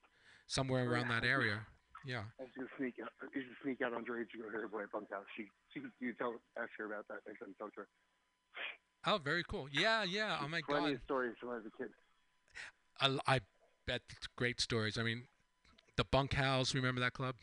somewhere 0.46 0.88
around 0.88 1.08
that 1.08 1.24
area. 1.24 1.66
Yeah. 2.04 2.24
I 2.38 2.42
used 2.44 2.54
to 2.56 2.68
sneak 2.76 2.98
out. 3.00 3.12
I 3.20 3.26
used 3.34 3.48
to 3.48 3.62
sneak 3.62 3.80
out 3.80 3.92
underage 3.92 4.30
to 4.32 4.38
go 4.38 4.44
to 4.50 4.58
her 4.58 4.68
boy 4.68 4.86
bunkhouse. 4.86 5.26
She, 5.36 5.50
she, 5.72 5.80
you 6.00 6.12
tell, 6.14 6.40
ask 6.56 6.70
her 6.76 6.84
about 6.84 7.08
that 7.08 7.26
next 7.26 7.40
time 7.40 7.48
you 7.48 7.54
talk 7.54 7.72
to 7.74 7.80
her. 7.80 7.88
Oh, 9.06 9.18
very 9.18 9.42
cool. 9.44 9.68
Yeah, 9.70 10.02
yeah. 10.04 10.38
Oh 10.40 10.48
my 10.48 10.60
god. 10.60 10.80
Plenty 10.80 10.94
of 10.94 11.02
stories 11.02 11.34
from 11.38 11.48
when 11.48 11.58
I 11.58 11.62
was 11.62 11.66
a 11.66 11.76
kid. 11.76 11.94
I, 13.00 13.36
I 13.36 13.40
bet 13.86 14.02
great 14.36 14.60
stories. 14.60 14.96
I 14.98 15.02
mean, 15.02 15.28
the 15.96 16.04
Bunkhouse. 16.04 16.74
Remember 16.74 17.00
that 17.00 17.12
club? 17.14 17.36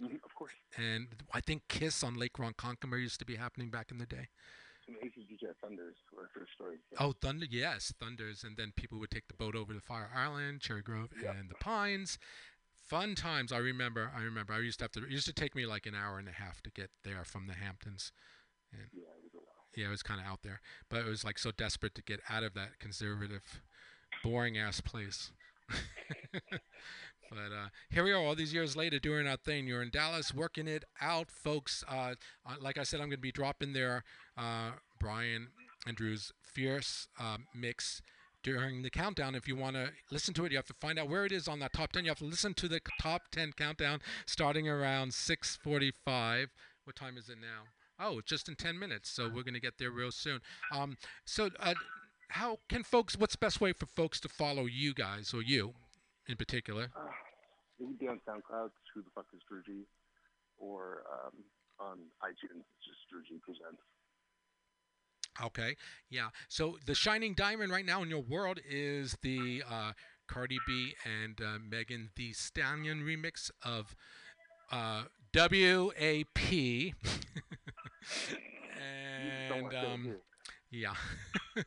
Mhm, 0.00 0.22
Of 0.24 0.34
course. 0.34 0.52
And 0.76 1.08
I 1.32 1.40
think 1.40 1.68
Kiss 1.68 2.02
on 2.02 2.14
Lake 2.16 2.34
Ronkonkoma 2.34 2.98
used 3.00 3.18
to 3.20 3.24
be 3.26 3.36
happening 3.36 3.70
back 3.70 3.90
in 3.90 3.98
the 3.98 4.06
day. 4.06 4.28
Some 4.86 4.96
ACDC 4.96 5.46
Thunders 5.60 5.96
were 6.12 6.28
first 6.34 6.52
story. 6.54 6.78
Yeah. 6.90 6.98
Oh, 7.00 7.12
Thunder, 7.12 7.46
yes, 7.48 7.92
Thunders, 8.00 8.42
and 8.42 8.56
then 8.56 8.72
people 8.76 8.98
would 8.98 9.10
take 9.10 9.28
the 9.28 9.34
boat 9.34 9.54
over 9.54 9.74
to 9.74 9.80
Fire 9.80 10.10
Island, 10.14 10.60
Cherry 10.62 10.82
Grove, 10.82 11.10
Yep. 11.20 11.36
and 11.36 11.50
the 11.50 11.54
Pines. 11.56 12.18
Fun 12.72 13.14
times. 13.14 13.52
I 13.52 13.58
remember. 13.58 14.10
I 14.16 14.22
remember. 14.22 14.52
I 14.52 14.58
used 14.60 14.78
to 14.80 14.84
have 14.84 14.92
to. 14.92 15.04
It 15.04 15.10
used 15.10 15.26
to 15.26 15.32
take 15.32 15.54
me 15.54 15.64
like 15.66 15.86
an 15.86 15.94
hour 15.94 16.18
and 16.18 16.28
a 16.28 16.32
half 16.32 16.60
to 16.62 16.70
get 16.70 16.90
there 17.04 17.24
from 17.24 17.46
the 17.46 17.54
Hamptons. 17.54 18.10
Yeah, 18.72 18.78
it 18.84 19.22
was 19.22 19.34
a 19.34 19.36
while. 19.38 19.66
Yeah, 19.76 19.86
it 19.86 19.90
was 19.90 20.02
kind 20.02 20.20
of 20.20 20.26
out 20.26 20.42
there, 20.42 20.60
but 20.88 21.00
it 21.00 21.06
was 21.06 21.22
like 21.24 21.38
so 21.38 21.52
desperate 21.52 21.94
to 21.94 22.02
get 22.02 22.20
out 22.28 22.42
of 22.42 22.54
that 22.54 22.78
conservative, 22.80 23.62
boring 24.24 24.58
ass 24.58 24.80
place. 24.80 25.30
but 27.30 27.38
uh, 27.38 27.68
here 27.90 28.02
we 28.02 28.12
are, 28.12 28.18
all 28.18 28.34
these 28.34 28.52
years 28.52 28.76
later, 28.76 28.98
doing 28.98 29.26
our 29.28 29.36
thing. 29.36 29.66
You're 29.66 29.82
in 29.82 29.90
Dallas, 29.90 30.34
working 30.34 30.66
it 30.66 30.84
out, 31.00 31.30
folks. 31.30 31.84
Uh, 31.88 32.14
uh, 32.44 32.56
like 32.60 32.76
I 32.76 32.82
said, 32.82 33.00
I'm 33.00 33.06
going 33.06 33.18
to 33.18 33.18
be 33.18 33.32
dropping 33.32 33.72
there, 33.72 34.02
uh, 34.36 34.72
Brian 34.98 35.48
Andrews' 35.86 36.32
fierce 36.42 37.06
uh, 37.20 37.38
mix 37.54 38.02
during 38.42 38.82
the 38.82 38.90
countdown. 38.90 39.34
If 39.34 39.46
you 39.46 39.54
want 39.54 39.76
to 39.76 39.90
listen 40.10 40.34
to 40.34 40.44
it, 40.44 40.50
you 40.50 40.58
have 40.58 40.66
to 40.66 40.74
find 40.74 40.98
out 40.98 41.08
where 41.08 41.24
it 41.24 41.32
is 41.32 41.46
on 41.46 41.60
that 41.60 41.72
top 41.72 41.92
10. 41.92 42.04
You 42.04 42.10
have 42.10 42.18
to 42.18 42.24
listen 42.24 42.54
to 42.54 42.68
the 42.68 42.80
top 43.00 43.22
10 43.30 43.52
countdown 43.52 44.00
starting 44.26 44.68
around 44.68 45.12
6:45. 45.12 46.48
What 46.84 46.96
time 46.96 47.16
is 47.16 47.28
it 47.28 47.38
now? 47.40 47.68
Oh, 47.98 48.20
just 48.24 48.48
in 48.48 48.56
10 48.56 48.78
minutes. 48.78 49.10
So 49.10 49.26
we're 49.26 49.42
going 49.42 49.54
to 49.54 49.60
get 49.60 49.78
there 49.78 49.90
real 49.90 50.10
soon. 50.10 50.40
Um, 50.72 50.96
so, 51.24 51.50
uh, 51.60 51.74
how 52.30 52.58
can 52.68 52.82
folks? 52.82 53.16
What's 53.16 53.34
the 53.34 53.44
best 53.44 53.60
way 53.60 53.72
for 53.72 53.86
folks 53.86 54.20
to 54.20 54.28
follow 54.28 54.66
you 54.66 54.94
guys 54.94 55.34
or 55.34 55.42
you, 55.42 55.74
in 56.30 56.36
particular? 56.36 56.90
Uh, 56.96 57.10
it 57.80 57.86
would 57.86 57.98
be 57.98 58.08
on 58.08 58.20
SoundCloud, 58.28 58.70
Who 58.94 59.02
the 59.02 59.10
Fuck 59.14 59.26
is 59.34 59.40
Drew 59.48 59.62
G? 59.62 59.84
Or 60.58 61.02
um, 61.12 61.32
on 61.80 61.96
iTunes, 62.22 62.60
it's 62.60 62.86
just 62.86 62.98
Drew 63.10 63.22
G 63.22 63.40
Presents. 63.42 63.82
Okay, 65.42 65.76
yeah. 66.10 66.28
So 66.48 66.76
the 66.86 66.94
shining 66.94 67.34
diamond 67.34 67.72
right 67.72 67.84
now 67.84 68.02
in 68.02 68.10
your 68.10 68.20
world 68.20 68.60
is 68.68 69.16
the 69.22 69.62
uh, 69.68 69.92
Cardi 70.28 70.58
B 70.66 70.94
and 71.04 71.40
uh, 71.40 71.58
Megan 71.66 72.10
Thee 72.14 72.32
Stallion 72.32 73.02
remix 73.02 73.50
of 73.64 73.96
uh, 74.70 75.04
WAP. 75.34 76.36
And 79.50 79.74
um, 79.74 80.16
yeah. 80.70 80.94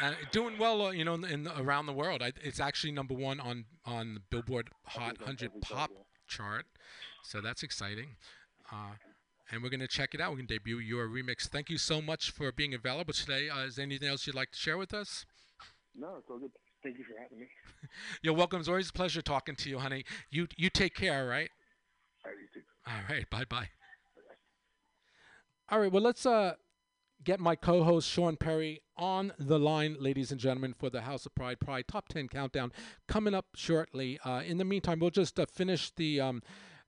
Uh, 0.00 0.12
doing 0.32 0.56
well, 0.58 0.86
uh, 0.86 0.90
you 0.90 1.04
know, 1.04 1.14
in, 1.14 1.24
in 1.24 1.48
around 1.58 1.86
the 1.86 1.92
world. 1.92 2.22
I, 2.22 2.32
it's 2.42 2.60
actually 2.60 2.92
number 2.92 3.14
one 3.14 3.38
on 3.38 3.64
on 3.84 4.14
the 4.14 4.20
Billboard 4.30 4.70
Hot 4.86 5.18
100 5.18 5.60
Pop 5.60 5.90
chart, 6.26 6.64
so 7.22 7.40
that's 7.40 7.62
exciting. 7.62 8.16
Uh, 8.72 8.94
and 9.50 9.62
we're 9.62 9.68
going 9.68 9.80
to 9.80 9.88
check 9.88 10.14
it 10.14 10.20
out. 10.20 10.30
We're 10.30 10.36
going 10.36 10.46
to 10.46 10.54
debut 10.54 10.78
your 10.78 11.08
remix. 11.08 11.48
Thank 11.48 11.70
you 11.70 11.76
so 11.76 12.00
much 12.00 12.30
for 12.30 12.52
being 12.52 12.72
available 12.72 13.12
today. 13.12 13.48
Uh, 13.48 13.64
is 13.66 13.76
there 13.76 13.84
anything 13.84 14.08
else 14.08 14.26
you'd 14.26 14.36
like 14.36 14.52
to 14.52 14.58
share 14.58 14.78
with 14.78 14.94
us? 14.94 15.26
No, 15.94 16.16
it's 16.18 16.30
all 16.30 16.38
good. 16.38 16.52
Thank 16.82 16.98
you 16.98 17.04
for 17.04 17.20
having 17.20 17.40
me. 17.40 17.46
You're 18.22 18.34
welcome. 18.34 18.60
It's 18.60 18.68
always 18.68 18.88
a 18.88 18.92
pleasure 18.92 19.20
talking 19.20 19.56
to 19.56 19.68
you, 19.68 19.78
honey. 19.80 20.04
You 20.30 20.46
you 20.56 20.70
take 20.70 20.94
care, 20.94 21.20
all 21.20 21.26
right? 21.26 21.50
All 22.24 22.30
right, 22.30 22.38
you 22.40 22.60
too. 22.60 22.66
All 22.86 23.14
right. 23.14 23.28
Bye 23.28 23.44
bye. 23.44 23.68
All 25.68 25.80
right. 25.80 25.92
Well, 25.92 26.02
let's 26.02 26.24
uh 26.24 26.54
get 27.24 27.40
my 27.40 27.56
co-host 27.56 28.08
Sean 28.08 28.36
Perry 28.36 28.82
on 28.96 29.32
the 29.38 29.58
line, 29.58 29.96
ladies 29.98 30.30
and 30.30 30.40
gentlemen, 30.40 30.74
for 30.78 30.90
the 30.90 31.02
House 31.02 31.26
of 31.26 31.34
Pride 31.34 31.60
Pride 31.60 31.86
Top 31.88 32.08
10 32.08 32.28
Countdown 32.28 32.72
coming 33.06 33.34
up 33.34 33.46
shortly. 33.54 34.18
Uh, 34.24 34.42
in 34.44 34.58
the 34.58 34.64
meantime, 34.64 34.98
we'll 35.00 35.10
just 35.10 35.38
uh, 35.38 35.46
finish 35.46 35.90
the 35.90 36.20
um, 36.20 36.42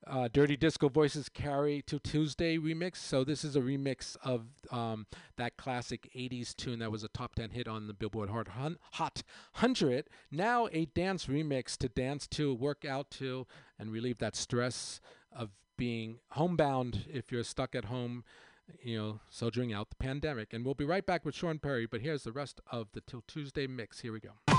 uh, 0.07 0.29
Dirty 0.33 0.57
Disco 0.57 0.89
Voices 0.89 1.29
Carry 1.29 1.83
to 1.83 1.99
Tuesday 1.99 2.59
remix. 2.59 2.97
So 2.97 3.25
this 3.25 3.45
is 3.45 3.57
a 3.57 3.61
remix 3.61 4.17
of 4.25 4.47
um, 4.71 5.07
that 5.37 5.57
classic 5.57 6.11
80s 6.17 6.55
tune 6.57 6.79
that 6.81 6.91
was 6.91 7.05
a 7.05 7.09
top 7.09 7.35
10 7.35 7.51
hit 7.51 7.69
on 7.69 7.87
the 7.87 7.95
Billboard 7.95 8.31
Hot, 8.31 8.49
Hot 8.49 9.23
100. 9.55 10.09
Now 10.31 10.69
a 10.73 10.87
dance 10.87 11.27
remix 11.27 11.77
to 11.79 11.89
dance 11.89 12.27
to, 12.29 12.55
work 12.55 12.85
out 12.85 13.11
to, 13.13 13.47
and 13.79 13.93
relieve 13.93 14.19
that 14.19 14.37
stress 14.37 15.01
of 15.35 15.51
being 15.77 16.19
homebound 16.33 17.07
if 17.11 17.33
you're 17.33 17.45
stuck 17.45 17.75
at 17.75 17.87
home 17.87 18.25
you 18.83 18.99
know, 18.99 19.21
soldiering 19.29 19.73
out 19.73 19.91
the 19.91 19.97
pandemic. 19.97 20.53
And 20.53 20.65
we'll 20.65 20.75
be 20.75 20.85
right 20.85 21.05
back 21.05 21.25
with 21.25 21.35
Sean 21.35 21.59
Perry, 21.59 21.87
but 21.87 22.01
here's 22.01 22.25
the 22.25 22.33
rest 22.33 22.61
of 22.71 22.89
the 22.93 23.01
Till 23.01 23.23
Tuesday 23.27 23.67
mix. 23.67 24.01
Here 24.01 24.13
we 24.13 24.21
go. 24.21 24.52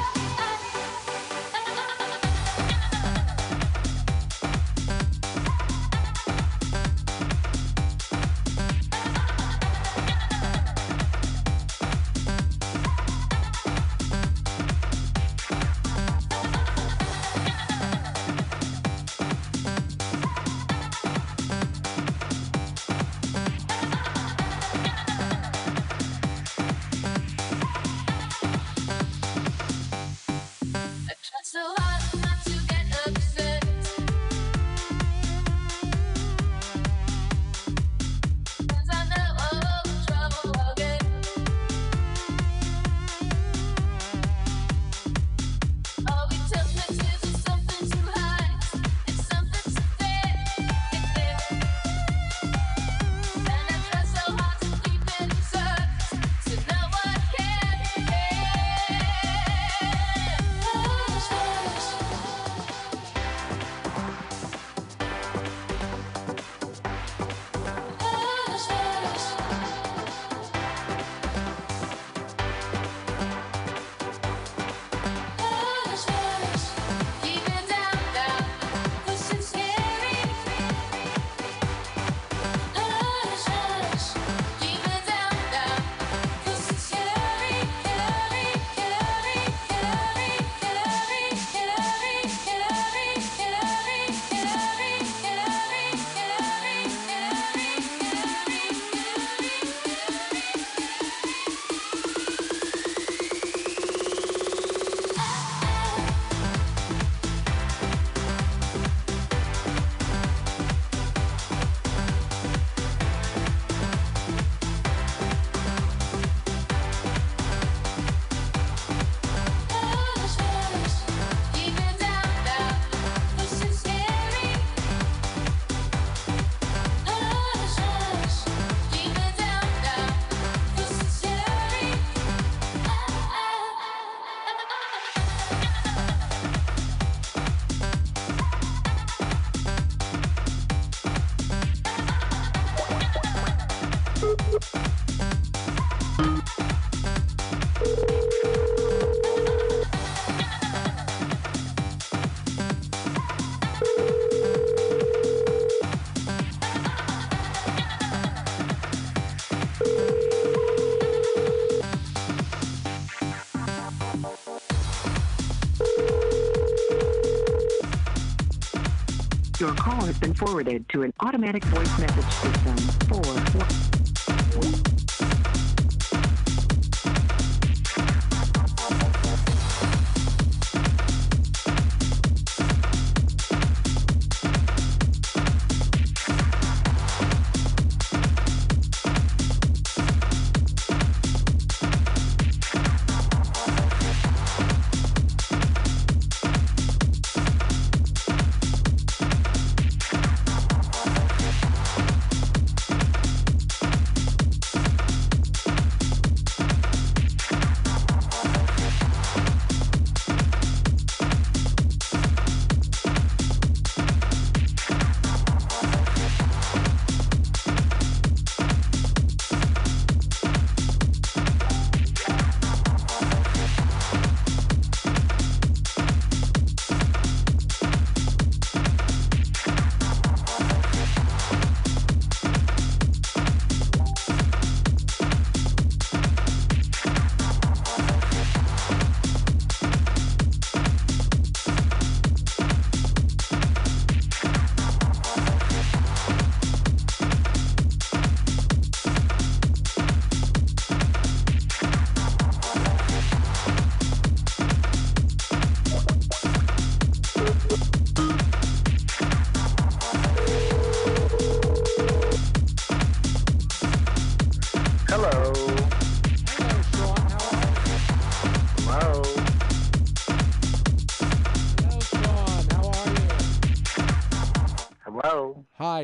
forwarded 170.36 170.88
to 170.90 171.04
an 171.04 171.14
automatic 171.20 171.64
voice 171.66 172.00
message 172.00 172.32
system. 172.34 172.78
4 173.10 174.03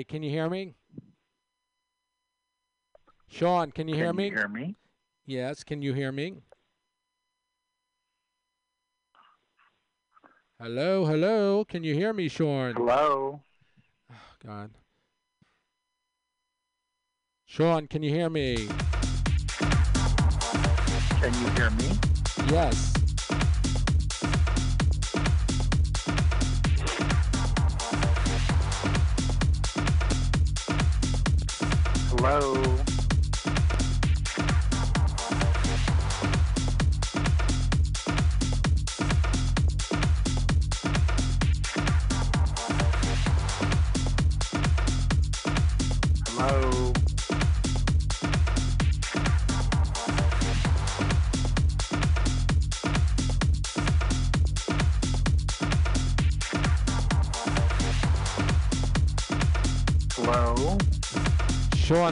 can 0.10 0.24
you 0.24 0.32
hear 0.32 0.50
me? 0.50 0.74
Sean, 3.28 3.72
can 3.72 3.88
you 3.88 3.94
can 3.94 4.04
hear 4.04 4.14
me? 4.14 4.26
You 4.26 4.36
hear 4.36 4.48
me? 4.48 4.76
Yes, 5.28 5.64
can 5.64 5.84
you 5.84 5.94
hear 5.94 6.12
me? 6.12 6.42
Hello, 10.60 11.06
hello. 11.06 11.64
Can 11.64 11.84
you 11.84 11.94
hear 11.94 12.12
me, 12.12 12.28
Sean? 12.28 12.74
Hello. 12.74 13.44
Oh, 14.12 14.16
God. 14.44 14.72
Sean, 17.46 17.86
can 17.88 18.02
you 18.02 18.10
hear 18.10 18.32
me? 18.32 18.68
Can 21.22 21.34
you 21.34 21.50
hear 21.52 21.70
me? 21.70 21.92
Yes. 22.50 22.99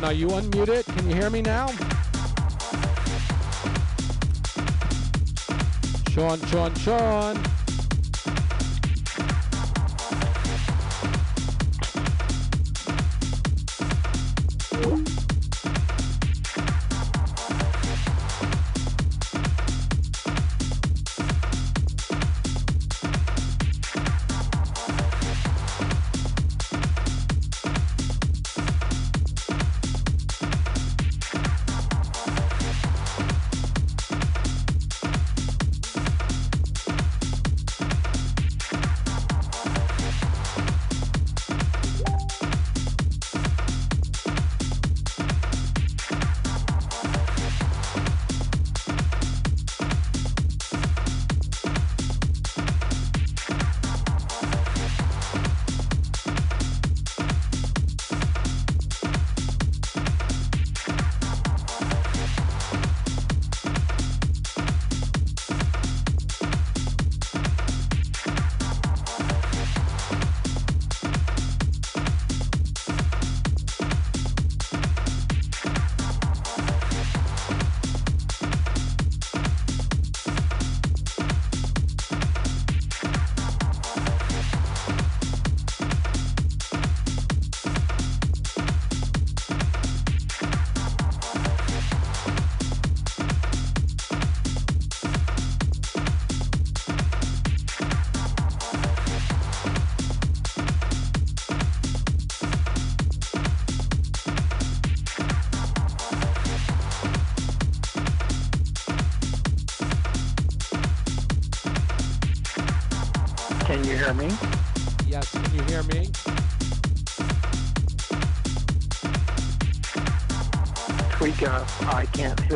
Are 0.08 0.14
you 0.14 0.28
unmuted? 0.28 0.86
Can 0.96 1.10
you 1.10 1.16
hear 1.16 1.30
me 1.30 1.42
now? 1.42 1.68
Sean, 6.14 6.40
Sean, 6.48 6.74
Sean. 6.76 7.67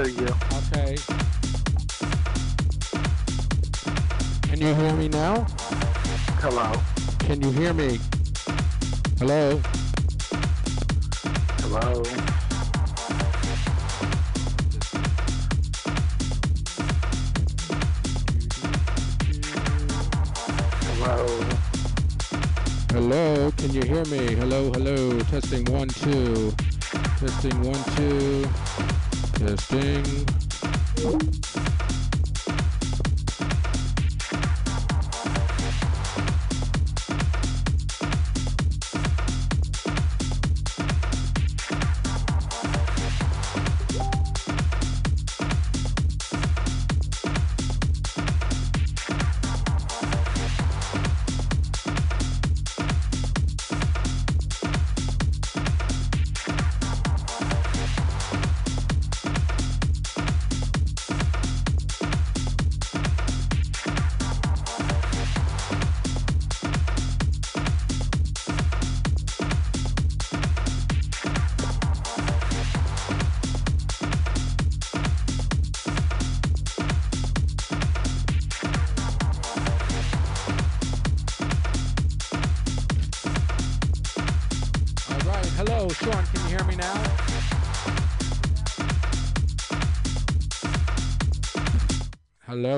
Hear 0.09 0.25
you. 0.27 0.40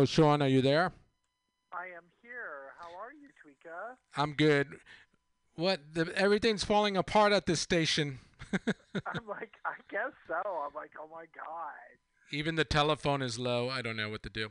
Hello, 0.04 0.08
Sean. 0.08 0.42
Are 0.42 0.50
you 0.50 0.62
there? 0.62 0.92
I 1.72 1.86
am 1.96 2.04
here. 2.22 2.74
How 2.78 2.90
are 2.90 3.14
you, 3.14 3.30
Tweeka? 3.40 3.96
I'm 4.18 4.34
good. 4.34 4.68
What? 5.56 5.80
The, 5.94 6.12
everything's 6.18 6.66
falling 6.66 6.98
apart 6.98 7.32
at 7.32 7.46
this 7.46 7.62
station. 7.62 8.20
I'm 8.52 9.26
like, 9.30 9.54
I 9.66 9.76
guess 9.90 10.12
so. 10.28 10.36
I'm 10.36 10.76
like, 10.76 10.92
oh 11.02 11.08
my 11.10 11.24
god. 11.34 11.96
Even 12.34 12.56
the 12.56 12.66
telephone 12.66 13.22
is 13.22 13.40
low. 13.40 13.70
I 13.70 13.82
don't 13.82 13.96
know 13.96 14.10
what 14.10 14.24
to 14.24 14.30
do. 14.30 14.50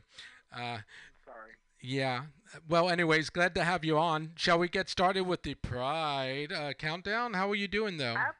Uh, 0.51 0.79
Sorry. 1.23 1.51
yeah. 1.79 2.23
Well, 2.67 2.89
anyways, 2.89 3.29
glad 3.29 3.53
to 3.53 3.63
have 3.63 3.85
you 3.85 3.99
on. 3.99 4.31
Shall 4.35 4.57
we 4.57 4.67
get 4.67 4.89
started 4.89 5.27
with 5.27 5.43
the 5.43 5.53
Pride 5.53 6.51
uh, 6.51 6.73
countdown? 6.73 7.35
How 7.35 7.47
are 7.51 7.55
you 7.55 7.67
doing, 7.67 7.97
though? 7.97 8.15
I'm, 8.15 8.33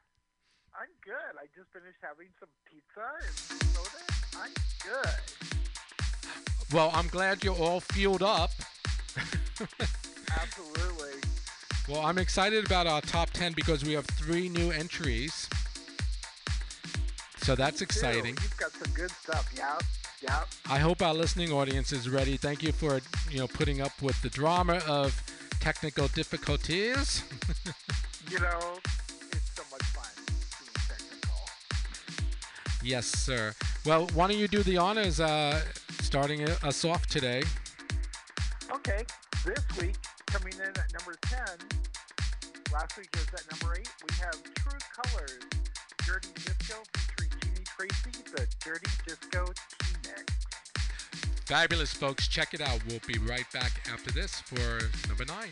I'm 0.74 0.90
good. 1.04 1.38
I 1.40 1.46
just 1.54 1.70
finished 1.72 1.98
having 2.02 2.26
some 2.40 2.48
pizza 2.68 3.06
and 3.22 3.72
soda. 3.72 4.02
I'm 4.42 4.50
good. 4.82 5.60
Well, 6.74 6.90
I'm 6.92 7.06
glad 7.06 7.44
you're 7.44 7.54
all 7.54 7.78
fueled 7.78 8.24
up. 8.24 8.50
Absolutely. 10.40 11.20
Well, 11.88 12.00
I'm 12.00 12.18
excited 12.18 12.66
about 12.66 12.88
our 12.88 13.00
top 13.00 13.30
10 13.30 13.52
because 13.52 13.84
we 13.84 13.92
have 13.92 14.04
three 14.06 14.48
new 14.48 14.72
entries. 14.72 15.48
So 17.36 17.54
that's 17.54 17.80
exciting. 17.80 18.36
You've 18.42 18.56
got 18.56 18.72
some 18.72 18.92
good 18.92 19.12
stuff. 19.12 19.48
Yep. 19.56 19.82
Yep. 20.22 20.48
I 20.68 20.80
hope 20.80 21.00
our 21.00 21.14
listening 21.14 21.52
audience 21.52 21.92
is 21.92 22.08
ready. 22.08 22.36
Thank 22.36 22.64
you 22.64 22.72
for, 22.72 23.00
you 23.30 23.38
know, 23.38 23.46
putting 23.46 23.80
up 23.80 23.92
with 24.02 24.20
the 24.22 24.30
drama 24.30 24.80
of 24.88 25.16
technical 25.60 26.08
difficulties. 26.08 27.22
You 28.30 28.38
know, 28.38 28.78
it's 29.32 29.54
so 29.54 29.62
much 29.70 29.82
fun 29.82 30.24
being 30.26 30.72
technical. 30.88 31.38
yes, 32.82 33.04
sir. 33.04 33.52
Well, 33.84 34.08
why 34.14 34.28
don't 34.28 34.38
you 34.38 34.48
do 34.48 34.62
the 34.62 34.78
honors 34.78 35.20
uh, 35.20 35.60
starting 36.14 36.48
us 36.62 36.84
off 36.84 37.04
today. 37.08 37.42
Okay, 38.72 39.02
this 39.44 39.64
week, 39.80 39.96
coming 40.26 40.52
in 40.52 40.60
at 40.60 40.92
number 40.92 41.18
10, 41.22 41.40
last 42.72 42.96
week 42.96 43.08
was 43.14 43.26
at 43.34 43.50
number 43.50 43.76
8, 43.76 43.88
we 44.08 44.14
have 44.18 44.40
True 44.54 44.78
Colors, 44.94 45.42
Dirty 46.06 46.28
Disco 46.36 46.84
featuring 46.94 47.32
Jeanie 47.42 47.64
Tracy, 47.64 48.22
the 48.32 48.46
Dirty 48.64 48.90
Disco 49.04 49.44
T-Mix. 49.80 50.22
Fabulous, 51.46 51.92
folks. 51.92 52.28
Check 52.28 52.54
it 52.54 52.60
out. 52.60 52.78
We'll 52.86 53.00
be 53.08 53.18
right 53.18 53.50
back 53.52 53.72
after 53.92 54.12
this 54.12 54.38
for 54.42 55.08
number 55.08 55.24
9. 55.24 55.48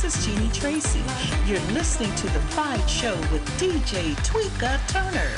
This 0.00 0.16
is 0.16 0.26
Jeanie 0.26 0.48
Tracy. 0.52 1.02
You're 1.44 1.58
listening 1.72 2.14
to 2.14 2.26
The 2.28 2.38
Pride 2.50 2.88
Show 2.88 3.16
with 3.32 3.44
DJ 3.58 4.14
Tweeka 4.22 4.78
Turner. 4.86 5.32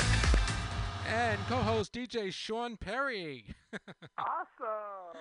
And 1.07 1.39
co-host 1.47 1.91
DJ 1.91 2.31
Sean 2.31 2.77
Perry. 2.77 3.45
awesome. 4.19 5.17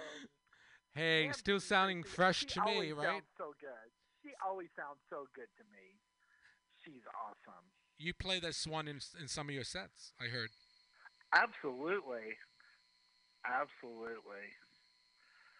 Hey, 0.94 1.24
Damn, 1.24 1.32
still 1.32 1.58
sounding 1.58 2.02
Tracy. 2.02 2.14
fresh 2.16 2.38
She 2.40 2.46
to 2.48 2.60
me, 2.66 2.72
always 2.74 2.92
right? 2.92 3.06
Sounds 3.06 3.24
so 3.38 3.54
good. 3.62 3.88
She 4.22 4.28
always 4.46 4.68
sounds 4.76 5.00
so 5.08 5.24
good 5.34 5.48
to 5.56 5.64
me. 5.72 5.96
She's 6.84 7.00
awesome. 7.24 7.64
You 7.96 8.12
play 8.12 8.40
this 8.40 8.66
one 8.66 8.88
in, 8.88 9.00
in 9.18 9.26
some 9.26 9.48
of 9.48 9.54
your 9.54 9.64
sets, 9.64 10.12
I 10.20 10.26
heard. 10.26 10.50
Absolutely. 11.32 12.36
Absolutely. 13.46 14.52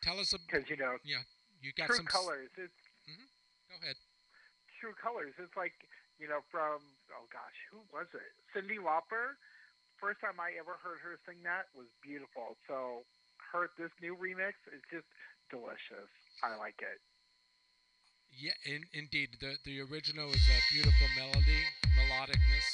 Tell 0.03 0.21
us 0.21 0.35
a 0.35 0.39
Because, 0.39 0.69
you 0.69 0.77
know, 0.77 0.97
yeah, 1.03 1.25
you 1.63 1.73
got 1.79 1.87
True 1.87 1.97
some 1.97 2.07
s- 2.09 2.13
Colors, 2.13 2.51
it's 2.59 2.69
mm-hmm. 3.09 3.25
Go 3.71 3.79
ahead. 3.79 3.97
True 4.83 4.97
Colors. 4.99 5.33
It's 5.39 5.55
like, 5.55 5.77
you 6.19 6.27
know, 6.27 6.43
from, 6.51 6.83
oh 7.15 7.27
gosh, 7.31 7.59
who 7.71 7.81
was 7.95 8.11
it? 8.13 8.35
Cyndi 8.51 8.83
Lauper. 8.83 9.39
First 10.03 10.19
time 10.25 10.41
I 10.41 10.57
ever 10.59 10.81
heard 10.81 10.99
her 11.05 11.21
sing 11.29 11.45
that 11.45 11.69
was 11.77 11.87
beautiful. 12.01 12.57
So, 12.67 13.05
her, 13.53 13.69
this 13.77 13.93
new 14.01 14.17
remix 14.17 14.57
is 14.73 14.81
just 14.89 15.07
delicious. 15.53 16.09
I 16.43 16.57
like 16.57 16.81
it. 16.81 16.99
Yeah, 18.33 18.57
in, 18.65 18.87
indeed. 18.95 19.37
The 19.43 19.59
the 19.67 19.83
original 19.85 20.31
is 20.31 20.41
a 20.49 20.59
beautiful 20.73 21.09
melody, 21.19 21.63
melodicness, 21.99 22.67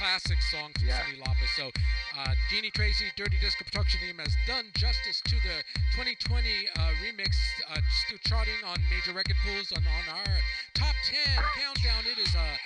classic 0.00 0.40
song 0.50 0.72
from 0.74 0.88
Yeah. 0.88 0.98
Cyndi 1.06 1.20
Lauper. 1.22 1.48
So, 1.54 1.70
uh, 2.18 2.34
Jeanie 2.50 2.70
Tracy, 2.70 3.06
Dirty 3.16 3.38
Disco 3.40 3.64
production 3.64 4.00
team 4.00 4.18
has 4.18 4.34
done 4.46 4.66
justice 4.74 5.20
to 5.24 5.36
the 5.40 5.56
2020 5.96 6.18
uh, 6.76 6.92
remix, 7.00 7.32
uh, 7.70 7.80
still 8.04 8.18
charting 8.24 8.60
on 8.66 8.76
major 8.90 9.12
record 9.12 9.36
pools 9.44 9.72
on, 9.72 9.80
on 9.80 10.04
our 10.12 10.36
top 10.74 10.94
10 11.08 11.16
countdown. 11.56 12.04
It 12.04 12.18
is 12.20 12.34
uh, 12.34 12.56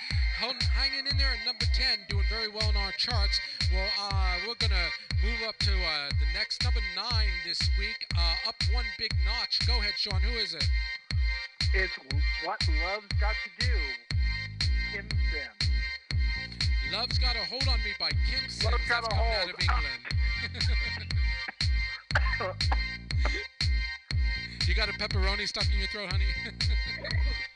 hanging 0.75 1.07
in 1.07 1.17
there 1.17 1.31
at 1.31 1.45
number 1.45 1.65
10, 1.73 2.07
doing 2.09 2.25
very 2.29 2.47
well 2.47 2.69
in 2.69 2.77
our 2.77 2.91
charts. 2.97 3.39
Well, 3.71 3.89
uh, 4.11 4.35
we're 4.47 4.59
gonna 4.59 4.87
move 5.23 5.47
up 5.47 5.57
to 5.63 5.71
uh, 5.71 6.09
the 6.19 6.27
next 6.33 6.63
number 6.63 6.81
nine 6.95 7.31
this 7.45 7.59
week, 7.79 8.07
up 8.47 8.55
one 8.73 8.85
big 8.97 9.13
notch. 9.23 9.65
Go 9.67 9.79
ahead, 9.79 9.95
Sean. 9.95 10.21
Who 10.21 10.35
is 10.37 10.53
it? 10.53 10.67
It's 11.73 11.93
What 12.43 12.59
Love's 12.83 13.07
Got 13.19 13.35
to 13.43 13.65
Do. 13.65 14.06
Love's 16.91 17.17
Got 17.17 17.35
a 17.35 17.39
Hold 17.39 17.67
on 17.67 17.79
Me 17.83 17.91
by 17.99 18.09
Kim 18.29 18.47
Sims. 18.47 18.63
Love's 18.63 18.87
Got 18.87 19.03
That's 19.03 19.13
a 19.13 19.17
coming 19.17 19.33
out 19.33 19.41
Hold. 19.41 19.53
of 19.53 19.59
England. 19.61 20.03
you 24.67 24.75
got 24.75 24.89
a 24.89 24.93
pepperoni 24.93 25.47
stuck 25.47 25.65
in 25.71 25.79
your 25.79 25.87
throat, 25.87 26.11
honey? 26.11 26.25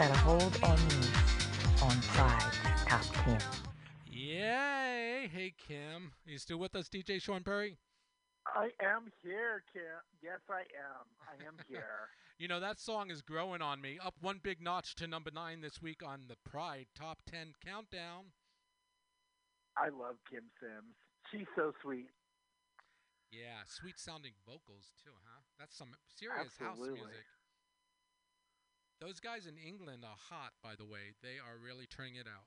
Got 0.00 0.12
a 0.12 0.18
Hold 0.20 0.58
on 0.62 0.78
Me, 0.88 1.06
on 1.82 2.00
Pride's 2.00 2.56
Top 2.86 3.02
10. 3.22 3.38
Yay! 4.10 5.28
Hey, 5.30 5.52
Kim. 5.68 6.12
You 6.24 6.38
still 6.38 6.56
with 6.56 6.74
us, 6.74 6.88
DJ 6.88 7.20
Sean 7.20 7.42
Perry? 7.42 7.76
I 8.46 8.70
am 8.82 9.12
here, 9.22 9.62
Kim. 9.70 9.82
Yes, 10.22 10.38
I 10.48 10.60
am. 10.60 11.04
I 11.28 11.46
am 11.46 11.52
here. 11.68 12.08
you 12.38 12.48
know, 12.48 12.60
that 12.60 12.80
song 12.80 13.10
is 13.10 13.20
growing 13.20 13.60
on 13.60 13.82
me. 13.82 13.98
Up 14.02 14.14
one 14.22 14.40
big 14.42 14.62
notch 14.62 14.94
to 14.94 15.06
number 15.06 15.30
nine 15.34 15.60
this 15.60 15.82
week 15.82 16.00
on 16.02 16.20
the 16.28 16.36
Pride 16.48 16.86
Top 16.98 17.18
10 17.30 17.52
Countdown. 17.62 18.32
I 19.76 19.90
love 19.90 20.16
Kim 20.30 20.44
Sims. 20.60 20.96
She's 21.30 21.46
so 21.54 21.74
sweet. 21.82 22.08
Yeah, 23.30 23.64
sweet 23.66 23.98
sounding 23.98 24.32
vocals 24.46 24.92
too, 25.04 25.12
huh? 25.26 25.42
That's 25.58 25.76
some 25.76 25.90
serious 26.06 26.56
Absolutely. 26.58 26.88
house 26.88 26.96
music. 26.96 27.26
Those 29.00 29.18
guys 29.18 29.46
in 29.48 29.56
England 29.56 30.04
are 30.04 30.16
hot, 30.28 30.52
by 30.62 30.76
the 30.76 30.84
way. 30.84 31.16
They 31.24 31.40
are 31.40 31.56
really 31.56 31.86
turning 31.88 32.16
it 32.16 32.28
out. 32.28 32.44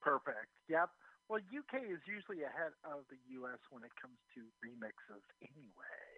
Perfect. 0.00 0.48
Yep. 0.68 0.88
Well, 1.28 1.40
UK 1.44 1.84
is 1.84 2.00
usually 2.08 2.40
ahead 2.42 2.72
of 2.88 3.04
the 3.12 3.20
US 3.36 3.60
when 3.68 3.84
it 3.84 3.92
comes 4.00 4.16
to 4.34 4.40
remixes 4.64 5.20
anyway. 5.44 6.08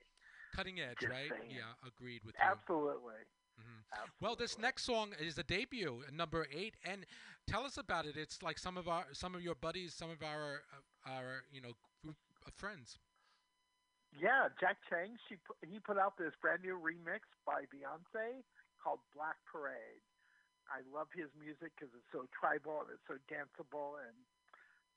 Cutting 0.55 0.79
edge, 0.79 1.03
Just 1.03 1.11
right? 1.11 1.31
saying. 1.31 1.51
Yeah, 1.51 1.75
agreed 1.83 2.23
with 2.25 2.37
you. 2.39 2.47
Absolutely. 2.47 3.27
Mhm. 3.59 3.83
Absolutely. 3.91 4.17
Well, 4.21 4.37
this 4.37 4.57
next 4.59 4.85
song 4.85 5.15
is 5.19 5.37
a 5.39 5.43
debut, 5.43 6.05
uh, 6.07 6.11
number 6.13 6.47
eight, 6.51 6.77
and 6.85 7.05
tell 7.47 7.65
us 7.65 7.77
about 7.77 8.07
it. 8.07 8.17
It's 8.17 8.43
like 8.43 8.59
some 8.59 8.77
of 8.77 8.87
our, 8.89 9.13
some 9.13 9.35
of 9.35 9.43
your 9.43 9.57
buddies, 9.57 9.95
some 9.95 10.11
of 10.11 10.23
our, 10.23 10.63
uh, 10.73 11.11
our, 11.11 11.43
you 11.51 11.61
know, 11.61 11.75
group 12.05 12.17
of 12.47 12.55
friends. 12.55 12.99
Yeah, 14.13 14.49
Jack 14.59 14.79
Chang, 14.89 15.17
she 15.29 15.37
put, 15.37 15.57
he 15.63 15.79
put 15.79 15.99
out 15.99 16.17
this 16.19 16.35
brand 16.41 16.63
new 16.63 16.79
remix 16.79 17.21
by 17.47 17.63
Beyonce 17.67 18.43
called 18.83 19.01
Black 19.15 19.37
Parade. 19.51 20.03
I 20.71 20.81
love 20.95 21.09
his 21.15 21.29
music 21.39 21.73
because 21.75 21.93
it's 21.95 22.11
so 22.13 22.27
tribal 22.31 22.87
and 22.87 22.95
it's 22.95 23.07
so 23.07 23.19
danceable, 23.27 23.99
and 24.01 24.15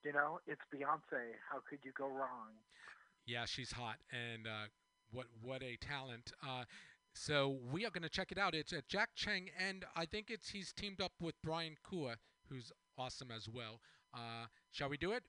you 0.04 0.14
know 0.14 0.40
it's 0.46 0.62
Beyonce. 0.74 1.36
How 1.50 1.60
could 1.68 1.80
you 1.84 1.92
go 1.98 2.08
wrong? 2.08 2.54
Yeah, 3.26 3.46
she's 3.46 3.72
hot, 3.72 3.98
and 4.12 4.48
uh, 4.48 4.70
what 5.12 5.28
what 5.42 5.64
a 5.64 5.78
talent. 5.78 6.32
Uh, 6.46 6.66
so 7.14 7.58
we 7.72 7.86
are 7.86 7.92
going 7.92 8.04
to 8.04 8.10
check 8.10 8.32
it 8.32 8.38
out. 8.38 8.56
It's 8.56 8.74
at 8.74 8.88
Jack 8.88 9.10
Cheng, 9.16 9.50
and 9.58 9.86
I 9.96 10.06
think 10.06 10.30
it's 10.30 10.50
he's 10.50 10.74
teamed 10.74 11.02
up 11.02 11.14
with 11.20 11.36
Brian 11.44 11.76
Kua, 11.88 12.16
who's 12.50 12.72
awesome 12.98 13.32
as 13.32 13.48
well. 13.48 13.80
Uh, 14.14 14.46
shall 14.72 14.90
we 14.90 14.98
do 14.98 15.12
it? 15.12 15.24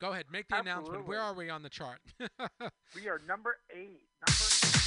Go 0.00 0.12
ahead, 0.12 0.26
make 0.30 0.48
the 0.48 0.58
announcement. 0.58 1.06
Where 1.06 1.20
are 1.20 1.34
we 1.34 1.48
on 1.50 1.62
the 1.62 1.70
chart? 1.70 2.00
We 2.94 3.08
are 3.08 3.20
number 3.26 3.56
eight. 3.70 4.02
Number 4.26 4.74
I'm 4.74 4.83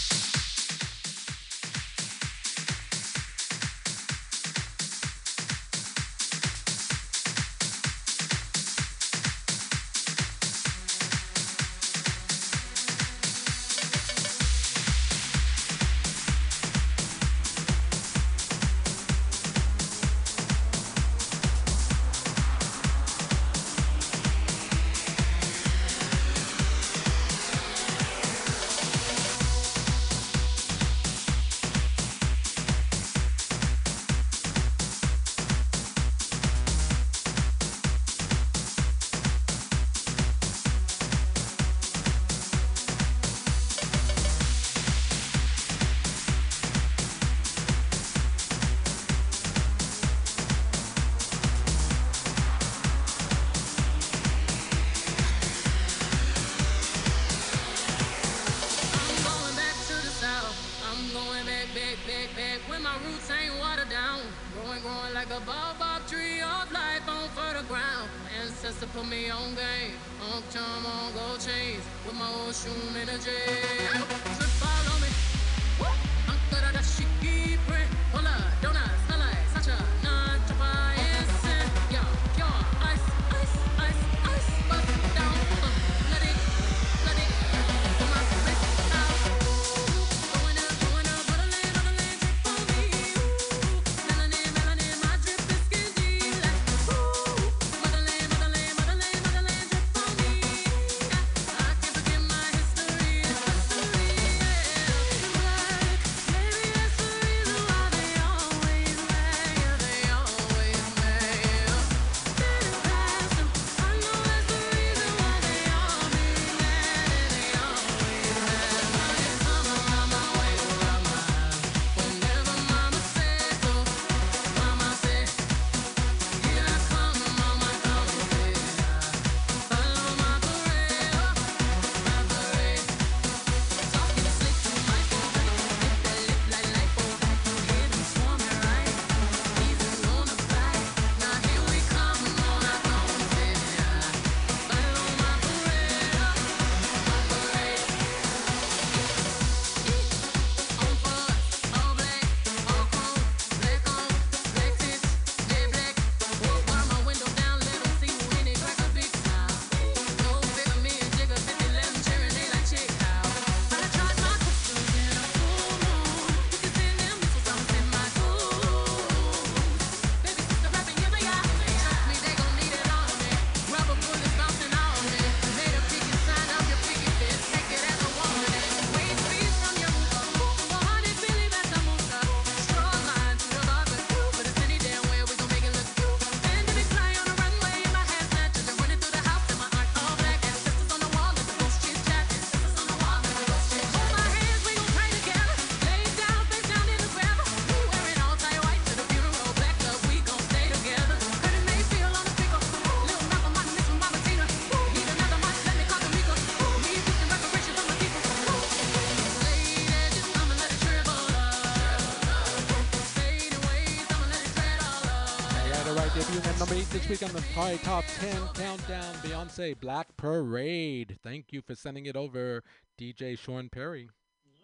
this 217.08 217.22
week 217.22 217.30
on 217.30 217.36
the 217.36 217.41
Pride 217.53 217.80
Top 217.84 218.03
10 218.20 218.36
Countdown 218.53 219.14
Beyonce 219.16 219.80
Black 219.80 220.16
Parade. 220.18 221.18
Thank 221.24 221.47
you 221.51 221.62
for 221.62 221.76
sending 221.76 222.05
it 222.05 222.16
over, 222.16 222.64
DJ 222.99 223.38
Sean 223.38 223.70
Perry. 223.70 224.10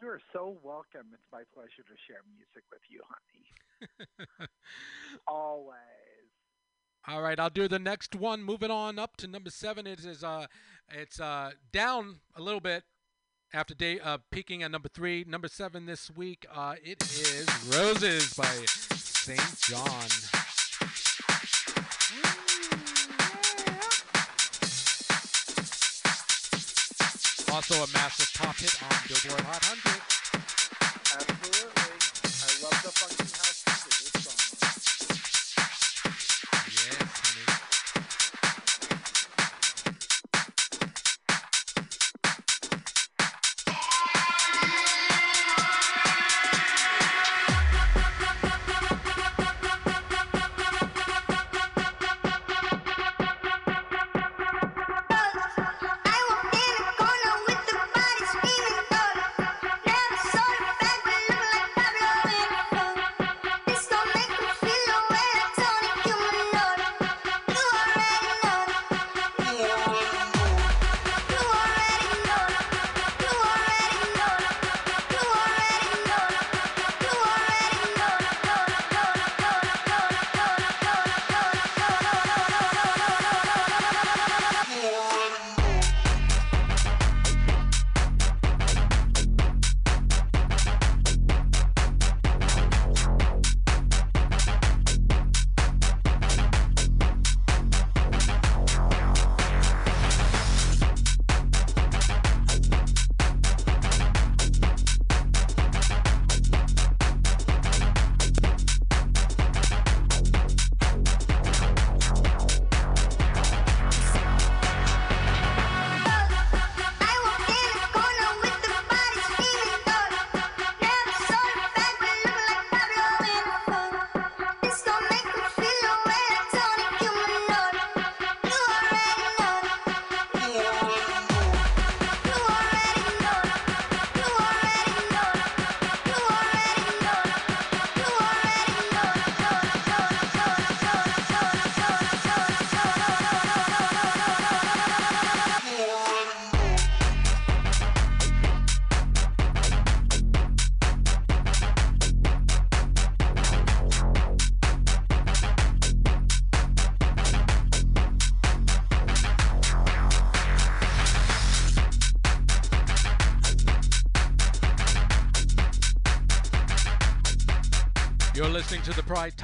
You're 0.02 0.20
so 0.34 0.58
welcome. 0.64 1.08
It's 1.14 1.24
my 1.32 1.44
pleasure 1.54 1.84
to 1.88 1.96
share 2.08 2.22
music 2.36 2.64
with 2.72 2.82
you, 2.90 3.02
honey. 3.08 4.48
Always. 5.28 5.78
All 7.08 7.22
right, 7.22 7.40
I'll 7.40 7.50
do 7.50 7.68
the 7.68 7.80
next 7.80 8.16
one. 8.16 8.44
Moving 8.44 8.72
on 8.72 9.00
up 9.00 9.16
to 9.18 9.28
number 9.28 9.50
seven. 9.50 9.88
It 9.88 10.04
is 10.04 10.24
uh, 10.24 10.48
it's 10.92 11.20
uh 11.20 11.52
down 11.72 12.20
a 12.36 12.42
little 12.42 12.62
bit 12.62 12.84
after 13.54 13.74
day 13.74 14.00
uh 14.00 14.18
peaking 14.32 14.64
at 14.64 14.72
number 14.72 14.90
three. 14.90 15.24
Number 15.28 15.48
seven 15.48 15.86
this 15.86 16.12
week. 16.12 16.46
Uh, 16.54 16.76
it 16.84 17.04
is 17.04 17.48
Roses 17.74 18.34
by 18.34 18.66
St. 18.66 19.60
John. 19.62 20.53
Also 27.54 27.76
a 27.76 27.88
massive 27.94 28.34
top 28.34 28.56
hit 28.58 28.76
on 28.82 28.90
Billboard 29.08 29.42
Hot 29.46 29.62
100. 29.62 30.24
Absolutely. 31.14 31.94
I 32.42 32.50
love 32.64 32.82
the 32.84 32.92
funky 32.92 33.43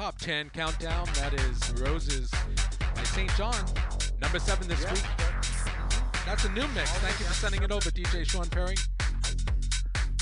Top 0.10 0.18
10 0.22 0.49
Countdown. 0.49 1.05
That 1.22 1.36
is 1.36 1.72
Roses 1.82 2.32
by 2.95 3.03
St. 3.03 3.30
John. 3.36 3.53
Number 4.20 4.39
seven 4.39 4.68
this 4.68 4.82
Yeah. 4.82 4.91
week. 4.91 5.05
That's 6.26 6.45
a 6.45 6.49
new 6.49 6.68
mix. 6.70 6.89
Thank 6.97 7.20
you 7.20 7.28
for 7.28 7.34
sending 7.36 7.62
it 7.62 7.72
over, 7.72 7.91
DJ 7.91 8.24
Sean 8.24 8.49
Perry. 8.49 8.74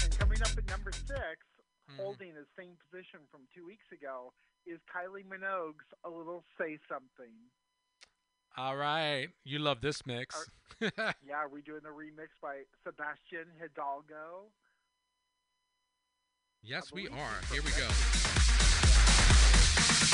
And 0.03 0.19
coming 0.19 0.41
up 0.41 0.49
at 0.57 0.65
number 0.65 0.91
6 0.91 1.41
Mhm. 1.89 1.95
holding 1.95 2.33
the 2.35 2.45
same 2.57 2.75
position 2.75 3.25
from 3.31 3.47
two 3.55 3.65
weeks 3.65 3.89
ago, 3.93 4.33
is 4.65 4.81
Kylie 4.93 5.23
Minogue's 5.25 5.85
"A 6.03 6.09
Little 6.09 6.43
Say 6.57 6.77
Something." 6.89 7.49
All 8.57 8.75
right. 8.75 9.33
You 9.45 9.59
love 9.59 9.79
this 9.79 10.05
mix. 10.05 10.49
Yeah, 11.23 11.45
we're 11.45 11.61
doing 11.61 11.83
the 11.83 11.93
remix 11.95 12.37
by 12.41 12.65
Sebastian 12.83 13.51
Hidalgo. 13.57 14.51
yes, 16.61 16.91
we 16.91 17.07
are. 17.07 17.41
Here 17.53 17.61
we 17.63 17.71
go. 17.71 17.87
Yeah. 19.79 20.07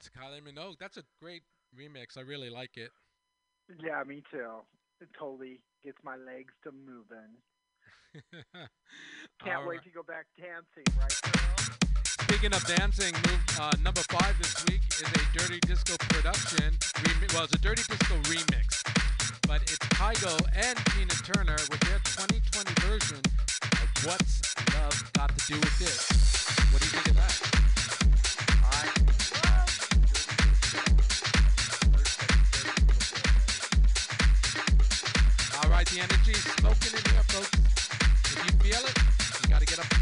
That's 0.00 0.16
Kylie 0.16 0.40
Minogue. 0.40 0.76
That's 0.80 0.96
a 0.96 1.02
great 1.20 1.42
remix. 1.76 2.16
I 2.16 2.22
really 2.22 2.48
like 2.48 2.76
it. 2.76 2.90
Yeah, 3.84 4.02
me 4.06 4.22
too. 4.30 4.64
It 5.00 5.08
totally 5.18 5.60
gets 5.84 5.98
my 6.02 6.16
legs 6.16 6.54
to 6.64 6.72
moving. 6.72 7.36
Can't 9.44 9.60
All 9.60 9.68
wait 9.68 9.76
right. 9.76 9.84
to 9.84 9.90
go 9.90 10.02
back 10.02 10.24
dancing, 10.38 10.88
right, 10.98 11.20
girl? 11.22 11.76
Speaking 12.24 12.54
of 12.54 12.64
dancing, 12.64 13.12
move, 13.28 13.40
uh, 13.60 13.72
number 13.82 14.00
five 14.08 14.38
this 14.38 14.64
week 14.68 14.80
is 14.88 15.02
a 15.02 15.38
Dirty 15.38 15.60
Disco 15.66 15.96
production. 16.08 16.72
Remi- 17.04 17.28
well, 17.34 17.44
it's 17.44 17.52
a 17.54 17.58
Dirty 17.58 17.82
Disco 17.82 18.16
remix, 18.24 18.80
but 19.46 19.60
it's 19.62 19.78
Kygo 20.00 20.32
and 20.56 20.78
Tina 20.96 21.12
Turner 21.28 21.60
with 21.68 21.80
their 21.80 22.00
2020 22.08 22.72
version 22.88 23.20
of 23.20 24.06
What's 24.06 24.40
Love 24.74 25.12
Got 25.12 25.36
to 25.36 25.46
Do 25.46 25.60
with 25.60 25.78
This. 25.78 26.08
What 26.72 26.80
do 26.80 26.86
you 26.88 26.92
think 27.02 27.08
of 27.08 27.16
that? 27.16 27.79
The 35.92 36.00
energy 36.00 36.34
smoking 36.34 36.92
in 36.96 37.10
here, 37.10 37.22
folks. 37.24 37.50
If 38.24 38.38
you 38.46 38.70
feel 38.70 38.86
it, 38.86 39.42
you 39.42 39.50
got 39.50 39.60
to 39.60 39.66
get 39.66 39.78
up 39.80 39.99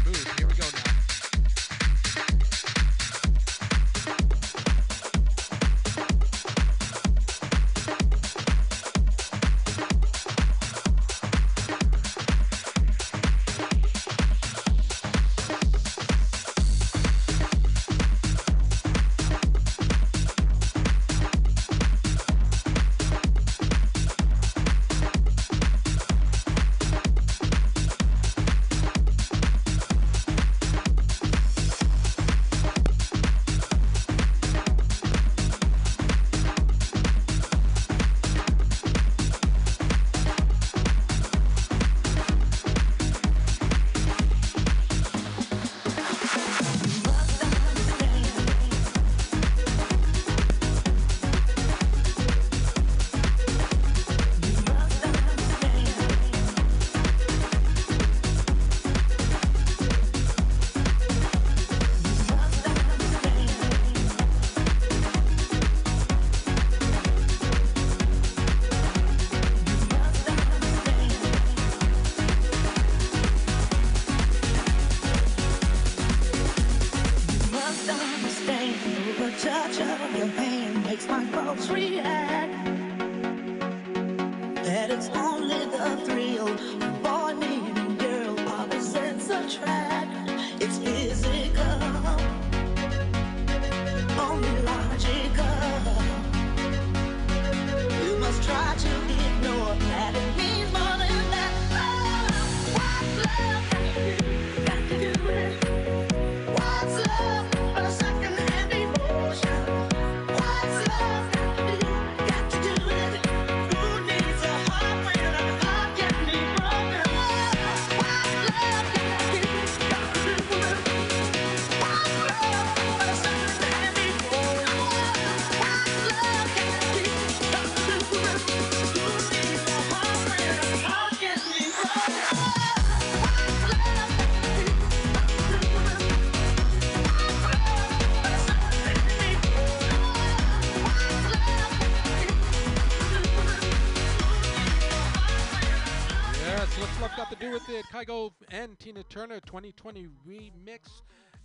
Kygo 147.99 148.31
and 148.51 148.79
Tina 148.79 149.03
Turner 149.03 149.41
2020 149.41 150.07
remix 150.25 151.01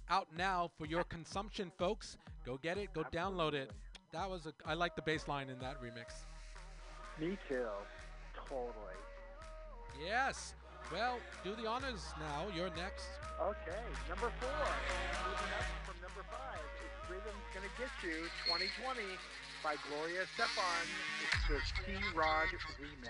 out 0.09 0.29
now 0.37 0.71
for 0.79 0.87
your 0.87 1.03
consumption, 1.05 1.73
folks. 1.77 2.17
Go 2.47 2.59
get 2.63 2.79
it, 2.79 2.93
go 2.95 3.03
download 3.13 3.55
it. 3.55 3.73
That 4.13 4.31
was 4.31 4.47
a 4.47 4.53
I 4.65 4.75
like 4.75 4.95
the 4.95 5.03
bass 5.03 5.27
line 5.27 5.49
in 5.51 5.59
that 5.59 5.83
remix. 5.83 6.23
Me 7.21 7.37
too. 7.49 7.67
Totally. 8.37 8.99
Yes. 10.01 10.55
Well, 10.93 11.19
do 11.43 11.57
the 11.57 11.67
honors 11.67 12.05
now. 12.21 12.47
You're 12.55 12.71
next. 12.77 13.07
Okay, 13.41 13.81
number 14.09 14.31
four. 14.39 14.67
Moving 15.27 15.53
up 15.59 15.67
from 15.83 15.97
number 16.03 16.23
five, 16.31 16.63
Rhythm's 17.11 17.49
Gonna 17.53 17.73
Get 17.79 17.91
You 18.05 18.29
2020 18.47 19.01
by 19.65 19.77
Gloria 19.89 20.21
Estefan. 20.21 20.85
It's 21.25 21.49
the 21.49 21.57
C 21.87 21.99
Rod 22.15 22.49
remix. 22.79 23.09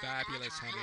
Fabulous, 0.00 0.54
honey. 0.54 0.80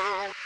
Rhythm 0.00 0.39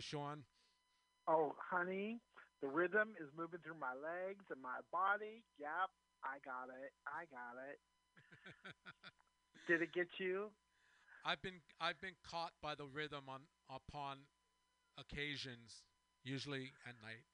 you, 0.00 0.18
Sean? 0.18 0.42
Oh, 1.28 1.54
honey, 1.60 2.20
the 2.62 2.68
rhythm 2.68 3.12
is 3.20 3.28
moving 3.36 3.60
through 3.62 3.78
my 3.78 3.92
legs 3.92 4.44
and 4.50 4.60
my 4.62 4.80
body. 4.90 5.44
Yep, 5.60 5.92
I 6.24 6.40
got 6.40 6.72
it. 6.72 6.92
I 7.04 7.28
got 7.28 7.60
it. 7.68 7.78
Did 9.68 9.82
it 9.82 9.92
get 9.92 10.08
you? 10.18 10.48
I've 11.24 11.42
been 11.42 11.60
I've 11.80 12.00
been 12.00 12.16
caught 12.24 12.52
by 12.62 12.74
the 12.74 12.86
rhythm 12.86 13.28
on 13.28 13.40
upon 13.68 14.24
occasions, 14.96 15.84
usually 16.24 16.72
at 16.88 16.94
night. 17.04 17.28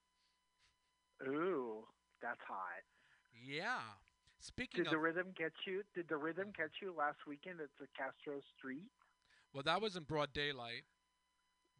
Ooh, 1.31 1.87
that's 2.21 2.43
hot. 2.47 2.83
Yeah. 3.33 3.95
Speaking 4.41 4.83
Did 4.83 4.87
of 4.89 4.93
the 4.93 4.99
rhythm 4.99 5.29
get 5.39 5.53
you? 5.67 5.83
Did 5.95 6.09
the 6.09 6.17
rhythm 6.17 6.49
mm-hmm. 6.49 6.63
catch 6.63 6.83
you 6.83 6.93
last 6.99 7.19
weekend 7.29 7.61
at 7.61 7.71
the 7.79 7.87
Castro 7.97 8.41
Street? 8.59 8.91
well, 9.55 9.63
that 9.63 9.81
was 9.81 9.97
in 9.97 10.03
broad 10.03 10.33
daylight. 10.35 10.85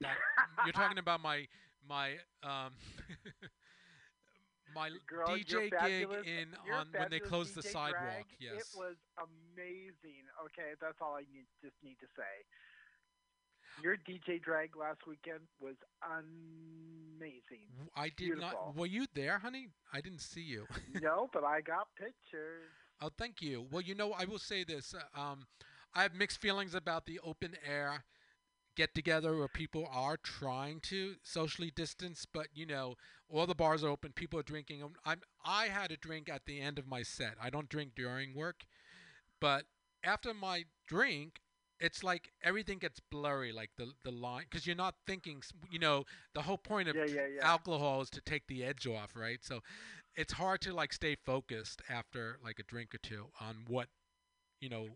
That, 0.01 0.17
you're 0.65 0.73
talking 0.73 0.99
about 0.99 1.21
my 1.21 1.47
my 1.89 2.17
um 2.43 2.73
my 4.75 4.91
Girl, 5.07 5.27
DJ 5.29 5.71
gig 5.79 6.09
in 6.25 6.49
You're 6.65 6.75
on 6.77 6.89
when 6.97 7.09
they 7.11 7.21
closed 7.21 7.55
the 7.55 7.63
sidewalk. 7.63 8.01
Drag. 8.03 8.25
Yes. 8.39 8.75
It 8.75 8.77
was 8.79 8.97
amazing. 9.19 10.25
Okay, 10.47 10.75
that's 10.81 10.99
all 11.01 11.15
I 11.15 11.25
need, 11.33 11.47
just 11.63 11.77
need 11.83 11.97
to 12.01 12.07
say. 12.17 12.45
Your 13.83 13.97
DJ 13.97 14.39
drag 14.41 14.77
last 14.77 15.01
weekend 15.07 15.41
was 15.61 15.77
amazing. 16.03 17.69
I 17.95 18.05
did 18.09 18.17
Beautiful. 18.17 18.41
not. 18.41 18.77
Were 18.77 18.87
you 18.87 19.07
there, 19.15 19.39
honey? 19.39 19.69
I 19.93 20.01
didn't 20.01 20.21
see 20.21 20.41
you. 20.43 20.67
no, 21.03 21.29
but 21.33 21.45
I 21.45 21.61
got 21.61 21.89
pictures. 21.97 22.71
Oh, 23.01 23.11
thank 23.17 23.41
you. 23.43 23.67
Well, 23.71 23.83
you 23.83 23.95
know, 23.95 24.13
I 24.13 24.25
will 24.25 24.39
say 24.39 24.65
this. 24.65 24.95
uh, 24.95 25.21
Um, 25.21 25.47
I 25.95 26.03
have 26.03 26.15
mixed 26.15 26.41
feelings 26.41 26.75
about 26.75 27.07
the 27.07 27.19
open 27.21 27.55
air 27.67 28.05
get 28.77 28.95
together 28.95 29.37
where 29.37 29.49
people 29.49 29.89
are 29.93 30.17
trying 30.19 30.81
to 30.81 31.17
socially 31.25 31.71
distance, 31.71 32.27
but 32.33 32.49
you 32.55 32.67
know, 32.67 32.97
all 33.31 33.47
the 33.47 33.55
bars 33.55 33.85
are 33.85 33.89
open, 33.89 34.13
people 34.13 34.39
are 34.41 34.45
drinking. 34.45 34.83
Um, 34.83 34.95
I'm 35.05 35.21
I 35.45 35.67
had 35.69 35.93
a 35.93 35.97
drink 35.99 36.29
at 36.31 36.47
the 36.47 36.61
end 36.61 36.79
of 36.79 36.87
my 36.89 37.03
set. 37.03 37.35
I 37.43 37.51
don't 37.51 37.69
drink 37.69 37.93
during 37.97 38.35
work, 38.35 38.65
but 39.41 39.65
after 40.05 40.35
my 40.35 40.65
drink, 40.87 41.41
it's 41.81 42.03
like 42.05 42.31
everything 42.43 42.79
gets 42.79 43.01
blurry, 43.01 43.53
like 43.53 43.71
the 43.77 43.93
the 44.05 44.11
line, 44.13 44.45
because 44.51 44.67
you're 44.67 44.77
not 44.77 44.95
thinking. 45.07 45.43
You 45.71 45.79
know, 45.79 46.05
the 46.35 46.43
whole 46.43 46.59
point 46.59 46.89
of 46.89 46.97
Yeah, 46.97 47.05
yeah, 47.05 47.27
yeah. 47.27 47.43
alcohol 47.43 48.03
is 48.03 48.11
to 48.11 48.21
take 48.21 48.47
the 48.49 48.65
edge 48.65 48.87
off, 48.87 49.11
right? 49.17 49.39
So 49.43 49.61
it's 50.17 50.35
hard 50.35 50.61
to 50.63 50.75
like 50.75 50.93
stay 50.93 51.17
focused 51.25 51.83
after 51.89 52.39
like 52.45 52.59
a 52.59 52.65
drink 52.65 52.95
or 52.95 52.99
two 52.99 53.27
on 53.41 53.65
what 53.69 53.89
you 54.61 54.69
know 54.69 54.89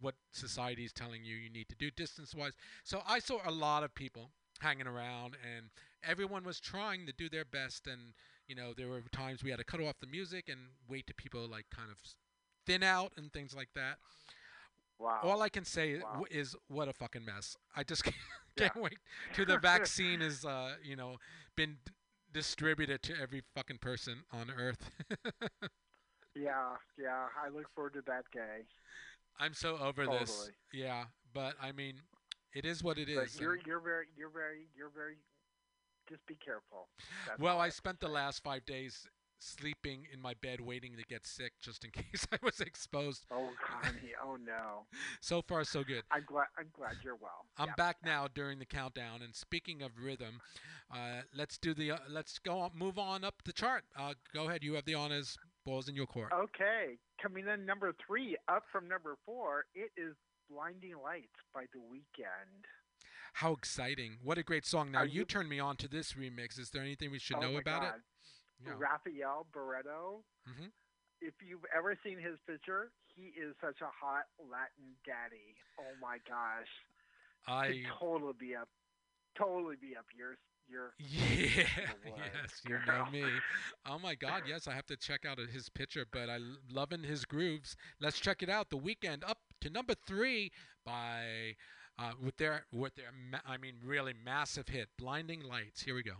what 0.00 0.14
society 0.32 0.84
is 0.84 0.92
telling 0.92 1.24
you 1.24 1.36
you 1.36 1.50
need 1.50 1.68
to 1.68 1.76
do 1.76 1.90
distance 1.90 2.34
wise 2.34 2.52
so 2.84 3.02
i 3.06 3.18
saw 3.18 3.38
a 3.46 3.50
lot 3.50 3.82
of 3.82 3.94
people 3.94 4.30
hanging 4.60 4.86
around 4.86 5.36
and 5.56 5.66
everyone 6.02 6.44
was 6.44 6.60
trying 6.60 7.06
to 7.06 7.12
do 7.12 7.28
their 7.28 7.44
best 7.44 7.86
and 7.86 8.12
you 8.46 8.54
know 8.54 8.72
there 8.76 8.88
were 8.88 9.02
times 9.12 9.42
we 9.42 9.50
had 9.50 9.58
to 9.58 9.64
cut 9.64 9.80
off 9.80 9.94
the 10.00 10.06
music 10.06 10.48
and 10.48 10.58
wait 10.88 11.06
to 11.06 11.14
people 11.14 11.46
like 11.48 11.66
kind 11.74 11.90
of 11.90 11.98
thin 12.66 12.82
out 12.82 13.12
and 13.16 13.32
things 13.32 13.54
like 13.54 13.68
that 13.74 13.98
Wow. 14.98 15.20
all 15.22 15.42
i 15.42 15.48
can 15.48 15.64
say 15.64 16.00
Wow. 16.02 16.24
is 16.30 16.56
what 16.68 16.88
a 16.88 16.92
fucking 16.92 17.24
mess 17.24 17.56
i 17.76 17.82
just 17.84 18.04
can't, 18.04 18.16
Yeah. 18.56 18.68
can't 18.68 18.76
wait 18.82 18.98
till 19.32 19.46
the 19.46 19.56
vaccine 19.62 20.20
is 20.22 20.44
uh 20.44 20.74
you 20.82 20.96
know 20.96 21.16
been 21.56 21.76
d- 21.84 21.92
distributed 22.32 23.02
to 23.02 23.14
every 23.20 23.42
fucking 23.54 23.78
person 23.78 24.24
on 24.32 24.50
earth 24.50 24.90
yeah, 26.34 26.76
yeah. 26.98 27.26
I 27.42 27.48
look 27.48 27.66
forward 27.74 27.94
to 27.94 28.02
that 28.06 28.24
day. 28.32 28.64
I'm 29.38 29.54
so 29.54 29.76
over 29.78 30.06
this. 30.06 30.50
Yeah, 30.72 31.04
but 31.32 31.54
I 31.60 31.72
mean, 31.72 31.94
it 32.54 32.64
is 32.64 32.82
what 32.82 32.98
it 32.98 33.08
But 33.14 33.24
is. 33.26 33.40
you're 33.40 33.56
you're 33.66 33.80
very 33.80 34.06
you're 34.16 34.30
very 34.30 34.66
you're 34.76 34.90
very. 34.90 35.16
Just 36.08 36.26
be 36.26 36.36
careful. 36.36 36.88
That's 37.26 37.38
well, 37.38 37.60
I 37.60 37.68
spent 37.68 38.00
the 38.00 38.08
last 38.08 38.42
five 38.42 38.64
days 38.64 39.06
sleeping 39.40 40.06
in 40.12 40.20
my 40.20 40.34
bed, 40.42 40.60
waiting 40.60 40.96
to 40.96 41.04
get 41.04 41.26
sick, 41.26 41.52
just 41.60 41.84
in 41.84 41.90
case 41.92 42.26
I 42.32 42.38
was 42.42 42.60
exposed. 42.60 43.24
Oh, 43.30 43.50
honey. 43.60 44.12
Oh 44.24 44.36
no. 44.36 44.86
So 45.20 45.42
far, 45.42 45.64
so 45.64 45.84
good. 45.84 46.02
I'm 46.10 46.24
glad. 46.26 46.46
I'm 46.58 46.68
glad 46.72 46.96
you're 47.02 47.16
well. 47.16 47.44
I'm 47.58 47.68
Yep. 47.68 47.76
back 47.76 47.96
now 48.04 48.26
during 48.32 48.58
the 48.58 48.66
countdown. 48.66 49.20
And 49.22 49.34
speaking 49.34 49.82
of 49.82 49.92
rhythm, 50.02 50.40
uh, 50.92 51.22
let's 51.34 51.58
do 51.58 51.74
the 51.74 51.92
uh, 51.92 51.98
let's 52.08 52.38
go 52.38 52.58
on, 52.60 52.70
move 52.74 52.98
on 52.98 53.24
up 53.24 53.42
the 53.44 53.52
chart. 53.52 53.84
Uh, 53.98 54.14
go 54.32 54.48
ahead. 54.48 54.62
You 54.64 54.74
have 54.74 54.84
the 54.86 54.94
honors. 54.94 55.36
Balls 55.68 55.88
in 55.88 55.94
your 55.94 56.06
court. 56.06 56.32
Okay, 56.32 56.96
coming 57.22 57.46
in 57.46 57.66
number 57.66 57.92
three, 58.06 58.36
up 58.48 58.64
from 58.72 58.88
number 58.88 59.16
four, 59.26 59.66
it 59.74 59.90
is 60.00 60.14
"Blinding 60.50 60.94
Lights" 61.04 61.36
by 61.52 61.64
The 61.74 61.78
Weeknd. 61.78 62.64
How 63.34 63.52
exciting! 63.52 64.16
What 64.24 64.38
a 64.38 64.42
great 64.42 64.64
song. 64.64 64.90
Now 64.90 65.02
you, 65.02 65.20
you- 65.20 65.24
turned 65.26 65.50
me 65.50 65.60
on 65.60 65.76
to 65.76 65.88
this 65.88 66.14
remix. 66.14 66.58
Is 66.58 66.70
there 66.70 66.80
anything 66.82 67.10
we 67.10 67.18
should 67.18 67.36
oh 67.36 67.40
know 67.40 67.56
about 67.58 67.82
God. 67.82 67.94
it? 67.96 68.02
Yeah. 68.64 68.72
Raphael 68.78 69.46
Barreto. 69.52 70.24
Mhm. 70.48 70.72
If 71.20 71.34
you've 71.42 71.64
ever 71.76 71.94
seen 72.02 72.18
his 72.18 72.38
picture, 72.46 72.90
he 73.14 73.26
is 73.36 73.54
such 73.60 73.80
a 73.82 73.90
hot 73.90 74.24
Latin 74.40 74.96
daddy. 75.04 75.54
Oh 75.78 75.94
my 76.00 76.16
gosh, 76.26 76.68
I 77.46 77.66
Could 77.68 77.86
totally 78.00 78.32
be 78.40 78.56
up, 78.56 78.68
totally 79.36 79.76
be 79.76 79.94
up 79.96 80.06
your 80.16 80.38
your. 80.68 80.92
Yeah, 80.98 81.64
yes, 82.16 82.62
you 82.68 82.78
know 82.86 83.06
me. 83.10 83.24
Oh 83.86 83.98
my 83.98 84.14
God, 84.26 84.42
yes, 84.48 84.68
I 84.68 84.72
have 84.74 84.86
to 84.86 84.96
check 84.96 85.24
out 85.26 85.38
his 85.38 85.68
picture, 85.68 86.04
but 86.10 86.28
I 86.28 86.38
loving 86.70 87.02
his 87.02 87.24
grooves. 87.24 87.76
Let's 88.00 88.18
check 88.20 88.42
it 88.42 88.48
out. 88.50 88.70
The 88.70 88.78
Weeknd 88.78 89.28
up 89.28 89.38
to 89.60 89.70
number 89.70 89.94
three 90.06 90.52
by 90.84 91.56
uh, 91.98 92.12
with 92.22 92.36
their 92.36 92.64
with 92.72 92.94
their 92.96 93.10
ma- 93.30 93.38
I 93.46 93.56
mean 93.56 93.74
really 93.84 94.14
massive 94.24 94.68
hit, 94.68 94.88
"Blinding 94.98 95.42
Lights." 95.42 95.82
Here 95.82 95.94
we 95.94 96.02
go. 96.02 96.14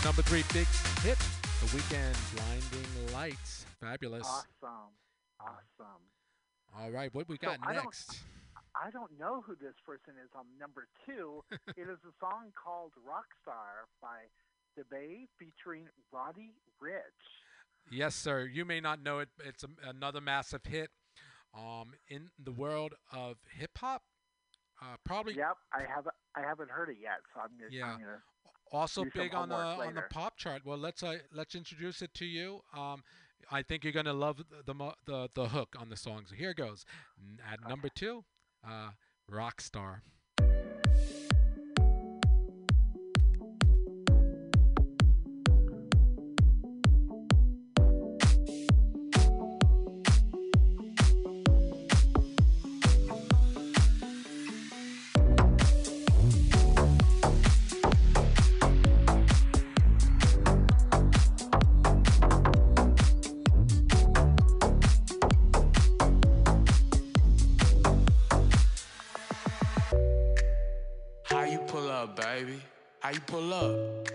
The 0.00 0.04
number 0.04 0.22
three 0.22 0.44
big 0.52 0.66
hit, 1.02 1.18
The 1.60 1.66
Weeknd, 1.76 2.14
Blinding 2.34 3.12
Lights. 3.14 3.66
Fabulous. 3.80 4.26
Awesome. 4.26 4.92
Awesome. 5.40 6.02
All 6.78 6.90
right, 6.90 7.12
what 7.14 7.28
we 7.28 7.36
So 7.36 7.48
got 7.48 7.58
I 7.62 7.74
don't- 7.74 7.84
next? 7.84 8.20
I 8.80 8.90
don't 8.90 9.18
know 9.18 9.40
who 9.40 9.56
this 9.56 9.74
person 9.84 10.14
is 10.22 10.30
on 10.36 10.44
number 10.60 10.86
two. 11.04 11.42
it 11.76 11.88
is 11.88 11.98
a 12.06 12.12
song 12.20 12.52
called 12.54 12.92
Rockstar 13.04 13.86
by 14.00 14.26
DaBaby 14.78 15.26
featuring 15.38 15.88
Roddy 16.12 16.52
Ricch. 16.80 17.02
Yes, 17.90 18.14
sir. 18.14 18.44
You 18.46 18.64
may 18.64 18.80
not 18.80 19.02
know 19.02 19.18
it. 19.18 19.30
It's 19.44 19.64
a, 19.64 19.68
another 19.88 20.20
massive 20.20 20.64
hit 20.64 20.90
um, 21.56 21.92
in 22.08 22.28
the 22.38 22.52
world 22.52 22.94
of 23.12 23.38
hip 23.58 23.72
hop. 23.78 24.02
Uh, 24.80 24.94
probably 25.04 25.34
Yep, 25.34 25.56
I 25.72 25.80
haven't 25.92 26.14
I 26.36 26.42
haven't 26.42 26.70
heard 26.70 26.88
it 26.88 26.98
yet, 27.02 27.18
so 27.34 27.40
I'm 27.40 27.50
gonna, 27.58 27.70
Yeah. 27.72 27.94
I'm 27.94 27.98
gonna 27.98 28.22
also 28.72 29.04
big 29.14 29.34
on 29.34 29.48
the 29.48 29.56
homework 29.56 29.86
on 29.88 29.94
the 29.94 30.02
pop 30.10 30.36
chart. 30.36 30.62
Well, 30.64 30.78
let's 30.78 31.02
uh, 31.02 31.18
let's 31.32 31.54
introduce 31.54 32.02
it 32.02 32.14
to 32.14 32.24
you. 32.24 32.60
Um, 32.76 33.02
I 33.50 33.62
think 33.62 33.84
you're 33.84 33.92
gonna 33.92 34.12
love 34.12 34.38
the 34.38 34.62
the 34.64 34.74
mo- 34.74 34.94
the, 35.06 35.28
the 35.34 35.48
hook 35.48 35.76
on 35.78 35.88
the 35.88 35.96
song. 35.96 36.24
So 36.26 36.34
here 36.34 36.54
goes. 36.54 36.84
At 37.50 37.66
number 37.68 37.88
two, 37.88 38.24
uh, 38.66 38.90
Rockstar. 39.30 40.00
How 73.08 73.14
you 73.14 73.20
pull 73.20 73.54
up? 73.54 74.08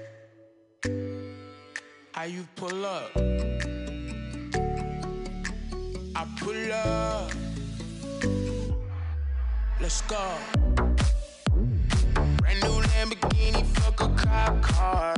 How 2.11 2.25
you 2.25 2.47
pull 2.55 2.85
up? 2.85 3.09
I 6.15 6.27
pull 6.39 6.71
up. 6.71 7.31
Let's 9.81 10.01
go. 10.01 10.37
Brand 12.37 12.61
new 12.61 12.81
Lamborghini, 12.91 13.65
fuck 13.65 13.99
a 13.99 14.09
cop 14.09 14.61
car. 14.61 15.15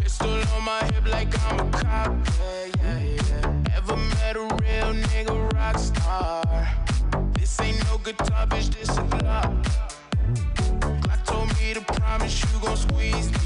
Pistol 0.00 0.30
on 0.56 0.64
my 0.64 0.80
hip 0.86 1.06
like 1.08 1.32
I'm 1.52 1.60
a 1.60 1.70
cop. 1.70 2.12
Yeah, 2.40 2.66
yeah, 2.82 2.98
yeah. 3.28 3.76
Ever 3.76 3.96
met 3.96 4.34
a 4.34 4.40
real 4.60 4.92
nigga 5.06 5.52
rock 5.52 5.78
star? 5.78 6.42
This 7.34 7.60
ain't 7.60 7.78
no 7.84 7.98
guitar, 7.98 8.44
bitch, 8.48 8.74
this 8.74 8.88
a 8.98 9.02
Glock. 9.02 9.71
Gon' 12.62 12.76
squeeze 12.76 13.41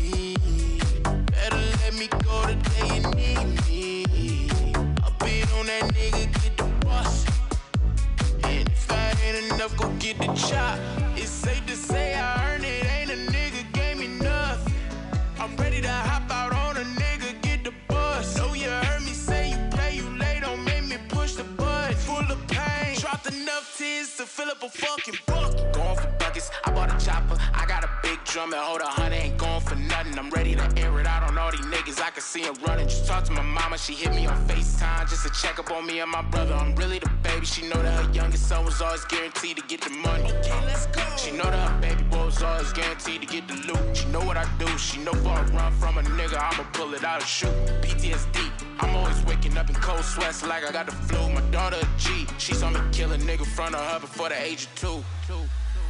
see 32.36 32.44
them 32.44 32.54
running. 32.66 32.88
Just 32.88 33.06
talk 33.06 33.24
to 33.24 33.32
my 33.32 33.42
mama, 33.42 33.78
she 33.78 33.94
hit 33.94 34.14
me 34.14 34.26
on 34.26 34.36
FaceTime 34.46 35.08
just 35.08 35.24
to 35.26 35.30
check 35.40 35.58
up 35.58 35.70
on 35.70 35.86
me 35.86 36.00
and 36.00 36.10
my 36.10 36.22
brother. 36.22 36.54
I'm 36.54 36.74
really 36.76 36.98
the 36.98 37.10
baby. 37.22 37.46
She 37.46 37.62
know 37.62 37.80
that 37.82 38.04
her 38.04 38.12
youngest 38.12 38.48
son 38.48 38.64
was 38.64 38.80
always 38.80 39.04
guaranteed 39.04 39.56
to 39.56 39.62
get 39.66 39.80
the 39.80 39.90
money. 39.90 40.30
Okay, 40.32 40.60
let's 40.66 40.86
go. 40.86 41.02
She 41.16 41.30
know 41.32 41.44
that 41.44 41.68
her 41.68 41.80
baby 41.80 42.02
boy 42.04 42.26
was 42.26 42.42
always 42.42 42.72
guaranteed 42.72 43.22
to 43.22 43.26
get 43.26 43.48
the 43.48 43.54
loot. 43.54 43.96
She 43.96 44.06
know 44.08 44.20
what 44.20 44.36
I 44.36 44.46
do. 44.58 44.66
She 44.78 44.98
know 45.00 45.12
a 45.12 45.42
run 45.56 45.72
from 45.72 45.98
a 45.98 46.02
nigga, 46.02 46.38
I'ma 46.38 46.64
pull 46.72 46.94
it 46.94 47.04
out 47.04 47.20
and 47.20 47.28
shoot. 47.28 47.56
PTSD. 47.82 48.50
I'm 48.80 48.94
always 48.94 49.24
waking 49.24 49.56
up 49.56 49.70
in 49.70 49.76
cold 49.76 50.04
sweats 50.04 50.44
like 50.46 50.64
I 50.68 50.72
got 50.72 50.86
the 50.86 50.92
flu. 50.92 51.32
My 51.32 51.40
daughter 51.50 51.78
a 51.80 51.98
G. 51.98 52.26
She 52.38 52.54
saw 52.54 52.70
me 52.70 52.80
kill 52.92 53.12
a 53.12 53.18
nigga 53.18 53.40
in 53.40 53.44
front 53.44 53.74
of 53.74 53.80
her 53.80 54.00
before 54.00 54.28
the 54.28 54.40
age 54.40 54.64
of 54.64 54.74
two. 54.80 55.02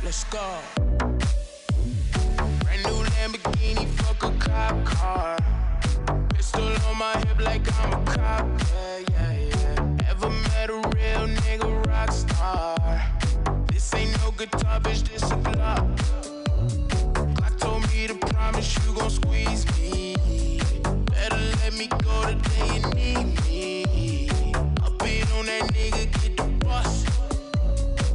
Let's 0.05 0.23
go. 0.25 0.61
Brand 2.61 2.83
new 2.85 2.99
Lamborghini, 3.15 3.87
fuck 3.99 4.23
a 4.23 4.31
cop 4.39 4.85
car. 4.85 5.56
On 6.87 6.97
my 6.99 7.13
hip 7.27 7.41
like 7.41 7.85
I'm 7.85 7.93
a 7.93 8.05
cop. 8.05 8.47
Yeah, 8.71 8.99
yeah, 9.11 9.33
yeah. 9.33 10.11
Ever 10.11 10.31
met 10.31 10.71
a 10.71 10.77
real 10.95 11.27
nigga 11.43 11.87
rock 11.87 12.13
star? 12.13 12.77
This 13.73 13.93
ain't 13.95 14.17
no 14.23 14.31
guitar, 14.33 14.81
bitch, 14.81 15.03
this 15.09 15.23
a 15.25 15.37
Glock. 15.37 15.97
Glock 17.35 17.59
told 17.59 17.83
me 17.93 18.07
to 18.07 18.15
promise 18.15 18.77
you 18.79 18.95
gon' 18.95 19.11
squeeze 19.11 19.65
me. 19.79 20.15
Better 21.11 21.43
let 21.63 21.75
me 21.75 21.87
go 21.89 22.15
the 22.27 22.37
day 22.49 22.75
you 22.75 22.83
need 22.95 23.27
me. 23.45 23.85
I 24.85 24.89
beat 25.03 25.31
on 25.37 25.47
that 25.47 25.65
nigga, 25.75 26.23
get 26.23 26.37
the 26.37 26.45
bus. 26.65 27.05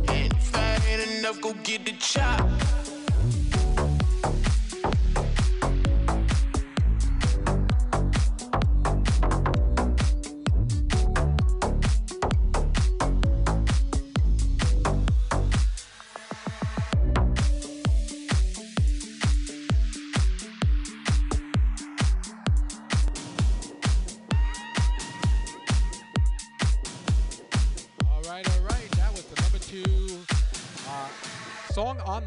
And 0.07 0.31
if 0.34 0.56
I 0.56 0.80
ain't 0.88 1.19
enough, 1.19 1.41
go 1.41 1.53
get 1.64 1.85
the 1.85 1.93
chop. 1.93 2.49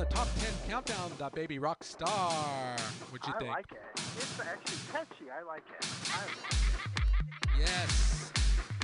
The 0.04 0.14
top 0.14 0.28
ten 0.38 0.52
countdown. 0.68 1.12
The 1.16 1.30
baby 1.32 1.58
rock 1.58 1.82
star. 1.82 2.76
What'd 3.08 3.26
you 3.26 3.32
I 3.34 3.38
think? 3.38 3.50
I 3.50 3.54
like 3.54 3.72
it. 3.72 3.80
It's 3.96 4.38
actually 4.38 4.76
catchy. 4.92 5.30
I 5.32 5.42
like 5.48 5.62
it. 5.64 5.86
I, 6.12 7.58
Yes. 7.58 8.30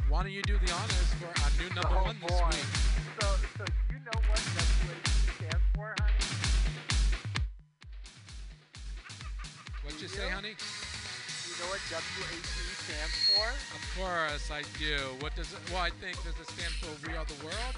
Why 0.09 0.23
don't 0.23 0.33
you 0.33 0.41
do 0.43 0.57
the 0.57 0.73
honors 0.73 1.13
for 1.21 1.29
our 1.29 1.51
new 1.61 1.75
number 1.75 1.93
oh 2.01 2.05
one 2.05 2.17
this 2.23 2.31
boy. 2.41 2.47
week? 2.49 2.65
So, 3.21 3.27
so 3.59 3.65
you 3.93 3.99
know 4.01 4.17
what 4.17 4.41
WAP 4.41 4.65
stands 5.37 5.65
for, 5.77 5.95
honey? 6.01 6.25
What'd 9.85 10.01
you 10.01 10.09
Do 10.09 10.15
say, 10.15 10.25
you? 10.25 10.33
honey? 10.33 10.55
You 10.57 11.55
know 11.61 11.69
what 11.69 11.81
WAP 11.93 12.09
stands 12.81 13.17
for? 13.29 13.45
Of 13.77 13.83
course 13.93 14.51
I 14.51 14.63
do. 14.79 14.97
What 15.21 15.37
does 15.37 15.53
it? 15.53 15.59
Well, 15.69 15.83
I 15.83 15.91
think 15.91 16.17
does 16.25 16.41
it 16.41 16.49
stand 16.49 16.73
for 16.81 16.89
We 17.07 17.15
Are 17.15 17.27
the 17.27 17.45
World? 17.45 17.77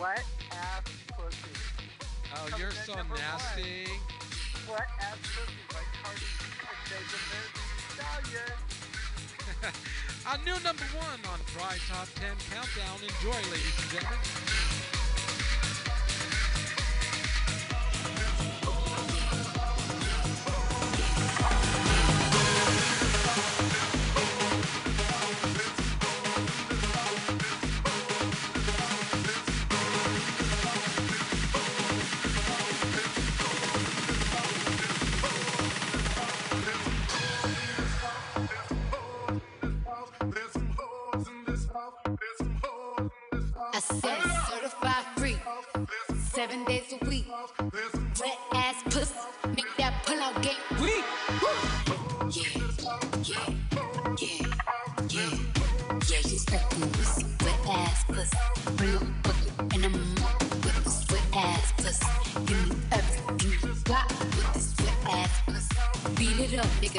Wet 0.00 0.24
ass 0.52 0.82
pussy. 1.16 1.54
Oh, 2.34 2.46
Coming 2.48 2.60
you're 2.60 2.70
so 2.72 2.94
number 2.94 3.14
one. 3.14 3.22
nasty. 3.22 3.86
Wet 4.68 4.88
ass 5.00 5.18
pussy 5.22 5.52
like 5.74 5.90
Cardi 6.02 6.20
B 6.20 6.44
and 6.70 7.04
Megan 7.30 7.54
Stallion. 7.94 8.58
Our 10.26 10.38
new 10.44 10.58
number 10.64 10.88
one 10.96 11.20
on 11.32 11.38
Pride 11.54 11.80
Top 11.88 12.08
10 12.16 12.30
Countdown. 12.50 12.98
Enjoy, 13.02 13.40
ladies 13.50 13.76
and 13.82 13.90
gentlemen. 13.92 14.18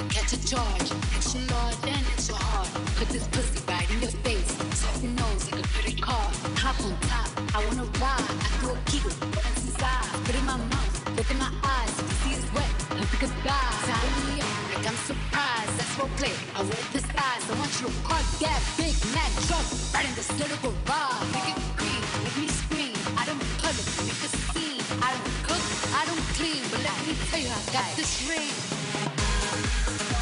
catch 0.04 0.34
a 0.34 0.40
charge. 0.46 0.92
It's 1.16 1.36
not 1.48 1.74
and 1.88 2.06
it's 2.14 2.28
your 2.28 2.38
heart. 2.38 2.68
Put 3.00 3.08
this 3.10 3.28
pussy 3.28 3.64
right 3.68 3.90
in 3.92 4.02
your 4.02 4.12
face. 4.28 4.52
Suck 4.76 5.04
nose 5.04 5.52
like 5.52 5.64
a 5.64 5.68
credit 5.70 6.02
card. 6.02 6.34
Top 6.60 6.76
on 6.84 7.00
top, 7.08 7.30
I 7.56 7.64
wanna 7.66 7.88
ride. 8.04 8.28
I 8.44 8.48
do 8.60 8.76
a 8.76 8.78
giggle, 8.92 9.16
what's 9.32 9.64
inside? 9.64 10.04
Put 10.26 10.36
in 10.36 10.46
my 10.46 10.58
mouth, 10.58 11.16
look 11.16 11.30
in 11.32 11.40
my 11.40 11.52
eyes. 11.64 11.96
If 11.96 12.08
you 12.12 12.16
see 12.20 12.34
it's 12.36 12.48
wet, 12.52 12.72
I'll 12.92 13.08
a 13.08 13.30
guy. 13.48 13.68
Tie 13.88 14.12
me 14.28 14.42
up 14.44 14.56
like 14.76 14.86
I'm 14.86 15.00
surprised. 15.08 15.74
That's 15.80 15.96
what 15.96 16.10
play. 16.20 16.36
I 16.56 16.60
won't 16.60 16.88
despise. 16.92 17.44
I 17.48 17.54
want 17.56 17.72
you 17.80 17.88
to 17.88 17.94
cut 18.04 18.26
that 18.44 18.62
big 18.76 18.96
Mac 19.16 19.32
truck 19.48 19.66
right 19.96 20.04
in 20.04 20.14
this 20.20 20.28
little 20.36 20.60
garage. 20.60 21.24
Make 21.32 21.56
it 21.56 21.64
green, 21.80 22.04
make 22.20 22.38
me 22.44 22.48
scream. 22.52 22.96
I 23.16 23.24
don't 23.24 23.40
color, 23.64 23.86
make 24.04 24.22
a 24.28 24.30
scene. 24.52 24.84
I 25.00 25.16
don't 25.16 25.32
cook, 25.48 25.64
I 25.96 26.04
don't 26.04 26.26
clean, 26.36 26.64
but 26.68 26.84
let 26.84 26.98
me 27.08 27.16
tell 27.32 27.40
you, 27.40 27.48
I 27.48 27.62
got 27.72 27.88
this 27.96 28.28
ring. 28.28 28.85
Thank 29.66 30.10
you. 30.10 30.15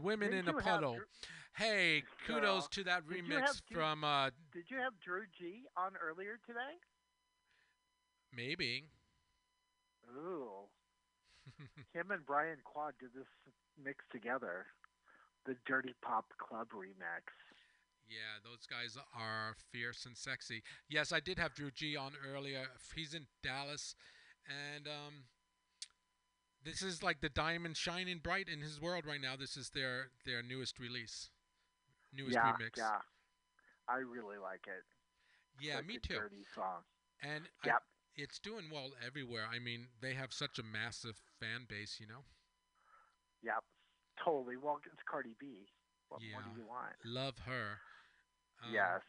women 0.00 0.30
did 0.30 0.48
in 0.48 0.54
a 0.54 0.58
puddle. 0.58 0.94
Drew, 0.94 1.04
hey, 1.56 2.02
kudos 2.26 2.68
to 2.68 2.84
that 2.84 3.06
remix 3.06 3.60
from. 3.72 4.04
Uh, 4.04 4.30
did 4.52 4.70
you 4.70 4.78
have 4.78 4.92
Drew 5.04 5.22
G 5.36 5.62
on 5.76 5.92
earlier 6.02 6.38
today? 6.46 6.78
Maybe. 8.34 8.84
Ooh. 10.16 10.68
Him 11.92 12.10
and 12.10 12.24
Brian 12.24 12.58
Quad 12.64 12.94
did 13.00 13.10
this 13.14 13.26
mix 13.82 14.04
together, 14.12 14.66
the 15.46 15.56
Dirty 15.66 15.94
Pop 16.02 16.26
Club 16.38 16.68
remix. 16.74 17.32
Yeah, 18.08 18.42
those 18.42 18.66
guys 18.68 18.96
are 19.16 19.54
fierce 19.70 20.04
and 20.06 20.16
sexy. 20.16 20.62
Yes, 20.88 21.12
I 21.12 21.20
did 21.20 21.38
have 21.38 21.54
Drew 21.54 21.70
G 21.70 21.96
on 21.96 22.12
earlier. 22.32 22.66
He's 22.94 23.14
in 23.14 23.26
Dallas, 23.42 23.94
and 24.48 24.86
um, 24.86 25.24
this 26.64 26.82
is 26.82 27.02
like 27.02 27.20
the 27.20 27.28
diamond 27.28 27.76
shining 27.76 28.20
bright 28.22 28.48
in 28.48 28.60
his 28.60 28.80
world 28.80 29.06
right 29.06 29.20
now. 29.20 29.34
This 29.36 29.56
is 29.56 29.70
their 29.70 30.10
their 30.26 30.42
newest 30.42 30.78
release, 30.78 31.30
newest 32.14 32.34
yeah, 32.34 32.52
remix. 32.52 32.76
Yeah, 32.76 33.00
I 33.88 33.98
really 33.98 34.36
like 34.36 34.66
it. 34.66 34.84
Yeah, 35.60 35.76
like 35.76 35.86
me 35.86 35.98
too. 35.98 36.14
Dirty 36.14 36.44
song. 36.54 36.82
And 37.22 37.44
yep. 37.64 37.76
I, 37.76 37.78
it's 38.16 38.38
doing 38.38 38.64
well 38.72 38.90
everywhere. 39.04 39.44
I 39.50 39.58
mean, 39.58 39.88
they 40.02 40.14
have 40.14 40.32
such 40.32 40.58
a 40.58 40.62
massive 40.62 41.16
fan 41.38 41.66
base, 41.68 41.98
you 42.00 42.06
know. 42.06 42.24
Yep, 43.42 43.64
totally. 44.22 44.56
Well, 44.56 44.80
it's 44.84 45.02
Cardi 45.10 45.34
B. 45.40 45.66
What 46.08 46.20
yeah. 46.20 46.32
more 46.32 46.42
do 46.42 46.60
you 46.60 46.66
want? 46.66 46.92
Love 47.04 47.38
her. 47.46 47.78
Um, 48.62 48.74
yes. 48.74 49.00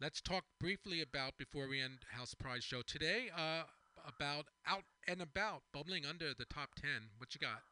Let's 0.00 0.20
talk 0.20 0.44
briefly 0.58 1.00
about 1.00 1.38
before 1.38 1.68
we 1.68 1.80
end 1.80 1.98
House 2.10 2.34
Prize 2.34 2.64
Show 2.64 2.82
today. 2.82 3.30
Uh, 3.36 3.62
about 4.06 4.46
out 4.66 4.84
and 5.08 5.20
about 5.20 5.62
bubbling 5.72 6.04
under 6.04 6.32
the 6.34 6.44
top 6.44 6.74
10. 6.80 6.90
What 7.18 7.34
you 7.34 7.40
got? 7.40 7.62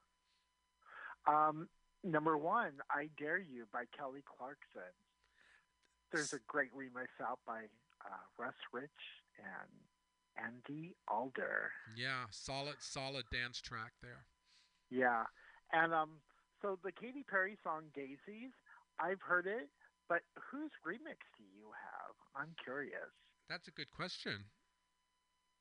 Um, 1.26 1.68
number 2.04 2.36
one, 2.36 2.72
I 2.90 3.08
Dare 3.18 3.38
You 3.38 3.66
by 3.72 3.84
Kelly 3.96 4.22
Clarkson. 4.24 4.92
There's 6.12 6.32
a 6.32 6.38
great 6.46 6.72
remix 6.74 7.08
out 7.22 7.38
by 7.46 7.64
uh, 8.04 8.22
Russ 8.38 8.54
Rich 8.72 8.90
and 9.38 9.68
Andy 10.42 10.94
Alder. 11.06 11.70
Yeah, 11.96 12.24
solid, 12.30 12.76
solid 12.78 13.24
dance 13.30 13.60
track 13.60 13.92
there. 14.02 14.24
Yeah. 14.90 15.24
And 15.72 15.92
um, 15.92 16.10
so 16.62 16.78
the 16.82 16.92
Katy 16.92 17.24
Perry 17.28 17.58
song 17.62 17.84
Daisies, 17.94 18.52
I've 18.98 19.20
heard 19.20 19.46
it, 19.46 19.68
but 20.08 20.22
whose 20.50 20.70
remix 20.86 21.20
do 21.36 21.44
you 21.44 21.68
have? 21.76 22.14
I'm 22.34 22.54
curious. 22.62 23.12
That's 23.48 23.68
a 23.68 23.72
good 23.72 23.90
question. 23.90 24.44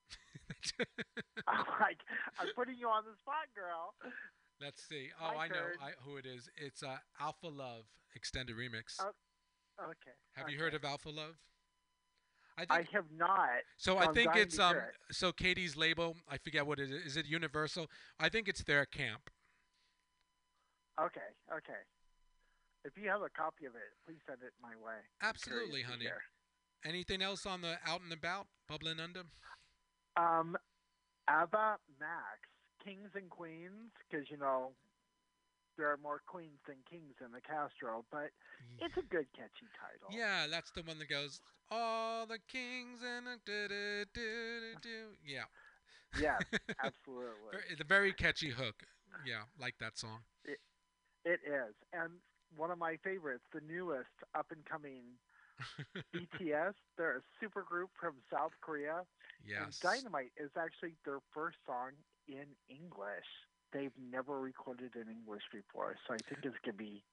I'm 1.47 1.65
like, 1.79 1.99
I'm 2.39 2.47
putting 2.55 2.77
you 2.77 2.87
on 2.87 3.03
the 3.05 3.15
spot, 3.19 3.47
girl. 3.55 3.93
Let's 4.61 4.83
see. 4.87 5.09
Oh, 5.21 5.35
My 5.35 5.45
I 5.45 5.47
know. 5.47 5.65
I, 5.81 5.91
who 6.03 6.17
it 6.17 6.25
is. 6.25 6.49
It's 6.57 6.83
uh, 6.83 6.97
Alpha 7.19 7.47
Love 7.47 7.85
extended 8.15 8.55
remix. 8.55 8.99
Oh, 8.99 9.11
Okay. 9.79 10.15
have 10.33 10.49
you 10.49 10.57
heard 10.57 10.73
of 10.73 10.83
Alpha 10.83 11.09
Love? 11.09 11.35
I 12.57 12.65
I 12.69 12.87
have 12.91 13.05
not. 13.15 13.61
So 13.77 13.99
I 13.99 14.07
think 14.07 14.35
it's 14.35 14.57
um. 14.57 14.77
it. 14.77 15.13
So 15.13 15.31
Katy's 15.31 15.77
label. 15.77 16.17
I 16.27 16.37
forget 16.37 16.65
what 16.65 16.79
it 16.79 16.89
is. 16.89 17.05
Is 17.05 17.17
it 17.17 17.27
Universal? 17.27 17.87
I 18.19 18.29
think 18.29 18.47
it's 18.47 18.63
their 18.63 18.85
camp. 18.85 19.29
Okay, 20.99 21.29
okay. 21.53 21.85
If 22.83 22.97
you 22.97 23.07
have 23.09 23.21
a 23.21 23.29
copy 23.29 23.65
of 23.65 23.75
it, 23.75 23.93
please 24.05 24.17
send 24.25 24.39
it 24.41 24.53
my 24.61 24.73
way. 24.83 24.97
Absolutely, 25.21 25.83
honey. 25.83 26.07
Anything 26.85 27.21
else 27.21 27.45
on 27.45 27.61
the 27.61 27.75
out 27.85 28.01
and 28.01 28.13
about, 28.13 28.47
bubbling 28.67 28.99
under? 28.99 29.23
Um, 30.17 30.57
Ava 31.29 31.77
Max, 31.99 32.39
Kings 32.83 33.09
and 33.15 33.29
Queens, 33.29 33.91
because 34.09 34.29
you 34.29 34.37
know 34.37 34.71
there 35.77 35.91
are 35.91 35.97
more 36.01 36.21
queens 36.25 36.59
than 36.67 36.77
kings 36.89 37.13
in 37.23 37.31
the 37.31 37.41
Castro, 37.41 38.03
but 38.11 38.31
it's 38.79 38.97
a 38.97 39.05
good 39.13 39.27
catchy 39.35 39.69
title. 39.77 40.09
Yeah, 40.11 40.47
that's 40.49 40.71
the 40.71 40.81
one 40.81 40.97
that 40.99 41.09
goes 41.09 41.39
all 41.69 42.25
the 42.25 42.39
kings 42.51 42.99
and 43.05 43.27
a 43.27 43.37
do 43.45 43.67
do 43.67 44.05
do 44.13 44.75
do 44.81 44.81
do. 44.81 45.39
Yeah. 46.19 46.37
Absolutely. 46.83 47.75
The 47.77 47.83
very 47.83 48.13
catchy 48.13 48.49
hook. 48.49 48.83
Yeah, 49.25 49.43
like 49.59 49.75
that 49.79 49.97
song. 49.97 50.19
It, 50.45 50.59
it 51.25 51.39
is, 51.45 51.73
and 51.93 52.11
one 52.55 52.71
of 52.71 52.77
my 52.77 52.97
favorites, 53.03 53.43
the 53.53 53.61
newest 53.67 54.09
up 54.35 54.47
and 54.51 54.63
coming 54.65 55.03
BTS. 56.13 56.73
They're 56.97 57.17
a 57.17 57.21
super 57.39 57.63
group 57.63 57.89
from 57.99 58.13
South 58.31 58.51
Korea. 58.61 58.97
And 58.97 59.05
Yes. 59.45 59.79
Dynamite 59.79 60.31
is 60.37 60.51
actually 60.57 60.95
their 61.05 61.19
first 61.33 61.57
song 61.65 61.91
in 62.27 62.45
English. 62.69 63.25
They've 63.71 63.91
never 64.11 64.39
recorded 64.39 64.95
in 64.95 65.09
English 65.09 65.43
before, 65.51 65.95
so 66.07 66.13
I 66.13 66.17
think 66.29 66.43
it's 66.43 66.55
gonna 66.65 66.75
be 66.77 67.03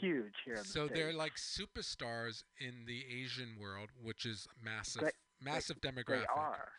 huge 0.00 0.34
here 0.44 0.54
in 0.56 0.64
So 0.64 0.86
the 0.86 0.94
they're 0.94 1.12
like 1.14 1.36
superstars 1.36 2.44
in 2.60 2.84
the 2.86 3.04
Asian 3.10 3.56
world, 3.58 3.88
which 4.02 4.26
is 4.26 4.46
massive, 4.62 5.02
They- 5.02 5.10
massive 5.40 5.80
they 5.80 5.90
demographic. 5.90 6.26
are. 6.34 6.72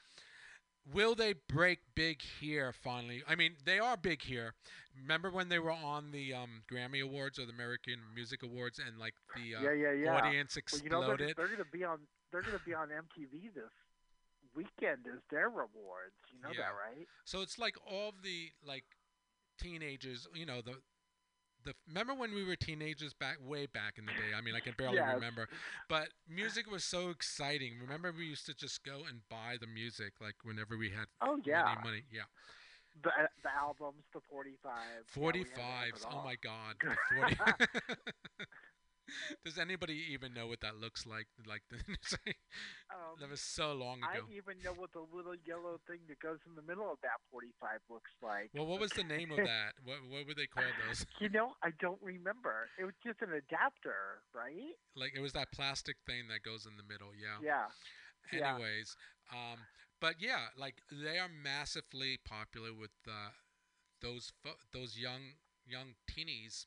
Will 0.86 1.14
they 1.16 1.34
break 1.48 1.80
big 1.96 2.22
here 2.40 2.74
finally? 2.74 3.24
I 3.28 3.36
mean, 3.36 3.56
they 3.64 3.80
are 3.80 3.96
big 3.96 4.24
here. 4.24 4.56
Remember 5.00 5.30
when 5.30 5.50
they 5.50 5.60
were 5.60 5.72
on 5.72 6.12
the 6.12 6.34
um, 6.34 6.64
Grammy 6.72 7.04
Awards 7.04 7.38
or 7.38 7.46
the 7.46 7.52
American 7.54 8.00
Music 8.16 8.44
Awards, 8.44 8.80
and 8.80 8.98
like 8.98 9.14
the 9.36 9.56
uh, 9.56 9.62
yeah, 9.62 9.74
yeah, 9.74 9.92
yeah. 9.92 10.16
audience 10.16 10.58
Well, 10.72 10.82
you 10.84 10.90
know, 10.90 11.16
they're, 11.16 11.34
they're 11.36 11.48
gonna 11.48 11.64
be 11.72 11.84
on. 11.84 12.00
They're 12.32 12.44
gonna 12.44 12.60
be 12.60 12.74
on 12.74 12.90
MTV 12.90 13.54
this 13.54 13.72
weekend 14.56 15.06
as 15.08 15.20
their 15.30 15.50
rewards. 15.50 16.16
You 16.34 16.42
know 16.42 16.50
Yeah. 16.52 16.62
that, 16.62 16.98
right? 16.98 17.08
So 17.26 17.42
it's 17.42 17.60
like 17.60 17.76
all 17.86 18.14
the 18.24 18.50
like 18.66 18.86
teenagers, 19.60 20.28
you 20.34 20.46
know, 20.46 20.62
the 20.62 20.76
the 21.66 21.74
remember 21.88 22.14
when 22.14 22.34
we 22.34 22.44
were 22.44 22.56
teenagers 22.56 23.14
back 23.14 23.38
way 23.42 23.66
back 23.66 23.98
in 23.98 24.06
the 24.06 24.14
day. 24.14 24.32
I 24.36 24.42
mean, 24.42 24.56
I 24.56 24.60
can 24.60 24.74
barely 24.78 24.96
Yes. 24.96 25.16
remember. 25.16 25.48
But 25.88 26.10
music 26.28 26.70
was 26.70 26.84
so 26.84 27.10
exciting. 27.10 27.74
Remember 27.82 28.12
we 28.12 28.26
used 28.26 28.46
to 28.48 28.54
just 28.54 28.84
go 28.84 29.02
and 29.08 29.22
buy 29.30 29.58
the 29.60 29.68
music 29.68 30.14
like 30.22 30.36
whenever 30.44 30.78
we 30.78 30.90
had 30.90 31.08
Oh, 31.22 31.40
yeah. 31.46 31.76
money. 31.84 32.04
Yeah. 32.12 32.24
The 33.04 33.10
uh, 33.10 33.28
the 33.44 33.50
albums, 33.56 34.04
the 34.14 34.20
forty 34.30 34.56
five. 34.64 35.06
45s. 35.08 36.06
Oh 36.12 36.20
my 36.24 36.36
god. 36.36 36.76
the 36.82 36.96
40 37.16 37.36
Does 39.46 39.58
anybody 39.58 40.02
even 40.12 40.34
know 40.34 40.48
what 40.48 40.62
that 40.62 40.78
looks 40.78 41.06
like? 41.06 41.28
Like 41.48 41.62
Um, 42.90 43.22
that 43.22 43.30
was 43.30 43.42
so 43.42 43.74
long 43.74 44.00
ago. 44.00 44.26
I 44.26 44.34
even 44.34 44.58
know 44.64 44.74
what 44.74 44.92
the 44.94 45.06
little 45.14 45.36
yellow 45.46 45.80
thing 45.86 46.00
that 46.10 46.20
goes 46.20 46.40
in 46.50 46.56
the 46.56 46.66
middle 46.66 46.90
of 46.90 46.98
that 47.04 47.22
45 47.32 47.80
looks 47.90 48.10
like. 48.22 48.50
Well, 48.54 48.66
what 48.66 48.80
was 48.80 48.92
the 48.92 49.04
name 49.04 49.30
of 49.32 49.38
that? 49.46 49.78
What 49.84 50.02
what 50.10 50.26
were 50.26 50.34
they 50.34 50.48
called 50.48 50.74
those? 50.88 51.06
You 51.22 51.30
know, 51.30 51.54
I 51.62 51.70
don't 51.80 52.02
remember. 52.02 52.68
It 52.80 52.86
was 52.86 52.98
just 53.06 53.22
an 53.22 53.30
adapter, 53.34 54.26
right? 54.34 54.74
Like 54.96 55.14
it 55.16 55.22
was 55.22 55.34
that 55.34 55.52
plastic 55.54 55.98
thing 56.06 56.28
that 56.30 56.42
goes 56.42 56.66
in 56.66 56.78
the 56.78 56.84
middle. 56.84 57.14
Yeah. 57.14 57.38
Yeah. 57.44 57.70
Yeah. 58.34 58.56
Anyways, 58.56 58.96
um, 59.32 59.60
but 60.02 60.16
yeah, 60.20 60.50
like 60.58 60.82
they 60.92 61.18
are 61.20 61.30
massively 61.30 62.18
popular 62.24 62.74
with 62.74 62.92
uh, 63.08 63.32
those 64.02 64.32
fo- 64.44 64.60
those 64.74 64.98
young 64.98 65.38
young 65.66 65.94
teenies 66.10 66.66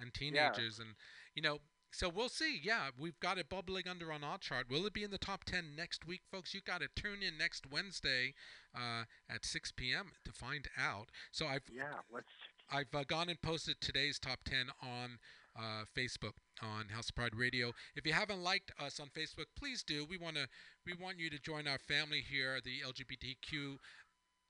and 0.00 0.14
teenagers, 0.14 0.78
and 0.78 0.94
you 1.38 1.42
know. 1.42 1.58
So 1.92 2.08
we'll 2.08 2.28
see. 2.28 2.60
Yeah, 2.62 2.88
we've 2.98 3.18
got 3.20 3.38
it 3.38 3.48
bubbling 3.48 3.88
under 3.88 4.12
on 4.12 4.22
our 4.24 4.38
chart. 4.38 4.66
Will 4.68 4.84
it 4.86 4.92
be 4.92 5.04
in 5.04 5.10
the 5.10 5.18
top 5.18 5.44
10 5.44 5.74
next 5.76 6.04
week, 6.04 6.20
folks? 6.30 6.52
You 6.52 6.60
got 6.60 6.80
to 6.82 6.88
tune 6.94 7.22
in 7.22 7.38
next 7.38 7.64
Wednesday 7.70 8.34
uh, 8.74 9.04
at 9.30 9.46
6 9.46 9.72
p.m. 9.72 10.10
to 10.24 10.32
find 10.32 10.68
out. 10.76 11.10
So 11.30 11.46
I've 11.46 11.62
Yeah, 11.72 11.84
let's. 12.12 12.26
I've 12.70 12.92
uh, 12.92 13.04
gone 13.04 13.30
and 13.30 13.40
posted 13.40 13.76
today's 13.80 14.18
top 14.18 14.40
10 14.44 14.66
on 14.82 15.18
uh, 15.56 15.84
Facebook 15.96 16.34
on 16.60 16.88
House 16.88 17.08
of 17.08 17.14
Pride 17.14 17.34
Radio. 17.34 17.72
If 17.94 18.04
you 18.04 18.12
haven't 18.12 18.42
liked 18.42 18.72
us 18.78 19.00
on 19.00 19.06
Facebook, 19.06 19.46
please 19.56 19.82
do. 19.82 20.04
We 20.04 20.18
want 20.18 20.36
to 20.36 20.48
we 20.84 20.92
want 20.92 21.18
you 21.18 21.30
to 21.30 21.38
join 21.38 21.66
our 21.68 21.78
family 21.78 22.22
here, 22.28 22.58
the 22.62 22.80
LGBTQ 22.84 23.76